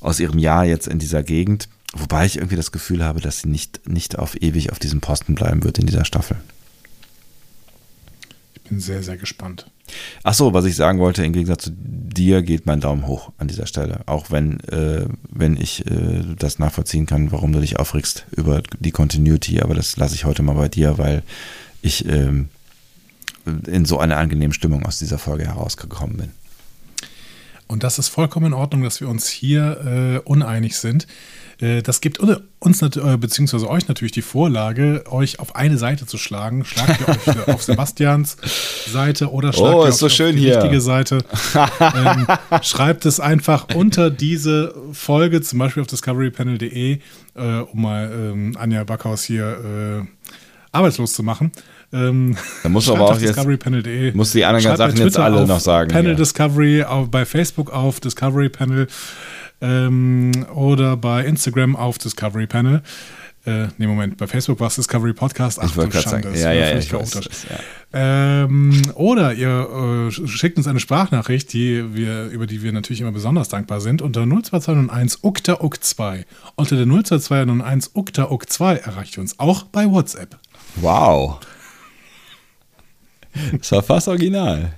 [0.00, 1.68] aus ihrem Jahr jetzt in dieser Gegend.
[1.92, 5.36] Wobei ich irgendwie das Gefühl habe, dass sie nicht, nicht auf ewig auf diesem Posten
[5.36, 6.36] bleiben wird in dieser Staffel.
[8.54, 9.70] Ich bin sehr, sehr gespannt.
[10.22, 13.48] Ach so, was ich sagen wollte, im Gegensatz zu dir geht mein Daumen hoch an
[13.48, 14.00] dieser Stelle.
[14.06, 18.92] Auch wenn, äh, wenn ich äh, das nachvollziehen kann, warum du dich aufregst über die
[18.92, 19.60] Continuity.
[19.60, 21.22] Aber das lasse ich heute mal bei dir, weil
[21.82, 22.48] ich ähm,
[23.66, 26.30] in so einer angenehmen Stimmung aus dieser Folge herausgekommen bin.
[27.66, 31.06] Und das ist vollkommen in Ordnung, dass wir uns hier äh, uneinig sind.
[31.60, 32.18] Äh, das gibt
[32.58, 36.64] uns äh, beziehungsweise euch natürlich die Vorlage, euch auf eine Seite zu schlagen.
[36.64, 38.36] Schlagt ihr euch auf Sebastians
[38.90, 40.56] Seite oder schlagt Oh, ihr ist auf, so auf schön die hier.
[40.56, 41.18] richtige Seite.
[41.80, 42.26] ähm,
[42.62, 46.98] schreibt es einfach unter diese Folge, zum Beispiel auf discoverypanel.de,
[47.34, 47.40] äh,
[47.72, 50.26] um mal ähm, Anja Backhaus hier äh,
[50.72, 51.52] arbeitslos zu machen.
[51.92, 53.36] Ähm, Da schreibt aber auch jetzt-
[54.14, 56.16] musst die anderen Schreibt bei Sachen jetzt alle noch sagen Panel hier.
[56.16, 58.88] Discovery, auf, bei Facebook auf Discovery Panel
[59.60, 62.82] ähm, oder bei Instagram auf Discovery Panel.
[63.46, 65.58] Äh, nee, Moment, bei Facebook war es Discovery Podcast.
[65.60, 67.58] Ach, Ich wollte du gerade sagen, Schande, ja, ja, ja, ich weiß, das, ja.
[67.92, 73.12] Ähm, oder ihr äh, schickt uns eine Sprachnachricht, die wir, über die wir natürlich immer
[73.12, 76.24] besonders dankbar sind, unter 02201 ukta uk 2
[76.56, 80.38] Unter der 02201 ukta uk 2 erreicht ihr uns auch bei WhatsApp.
[80.76, 81.40] Wow.
[83.58, 84.72] Das war fast original.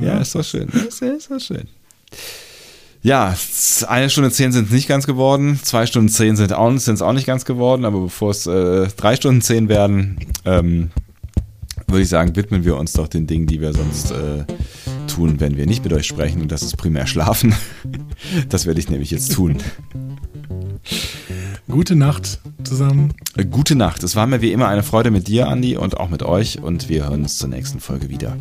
[0.00, 0.68] Ja, ist doch schön.
[0.68, 1.66] Ist, ist doch schön.
[3.04, 3.36] Ja,
[3.86, 7.12] eine Stunde zehn sind es nicht ganz geworden, zwei Stunden zehn sind auch, es auch
[7.12, 10.16] nicht ganz geworden, aber bevor es äh, drei Stunden zehn werden,
[10.46, 10.90] ähm,
[11.86, 14.44] würde ich sagen, widmen wir uns doch den Dingen, die wir sonst äh,
[15.06, 16.40] tun, wenn wir nicht mit euch sprechen.
[16.40, 17.54] Und das ist primär schlafen.
[18.48, 19.58] Das werde ich nämlich jetzt tun.
[21.68, 23.12] Gute Nacht zusammen.
[23.50, 24.02] Gute Nacht.
[24.02, 26.62] Es war mir wie immer eine Freude mit dir, Andi, und auch mit euch.
[26.62, 28.34] Und wir hören uns zur nächsten Folge wieder.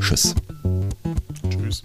[0.00, 0.34] Tschüss.
[1.48, 1.84] Tschüss.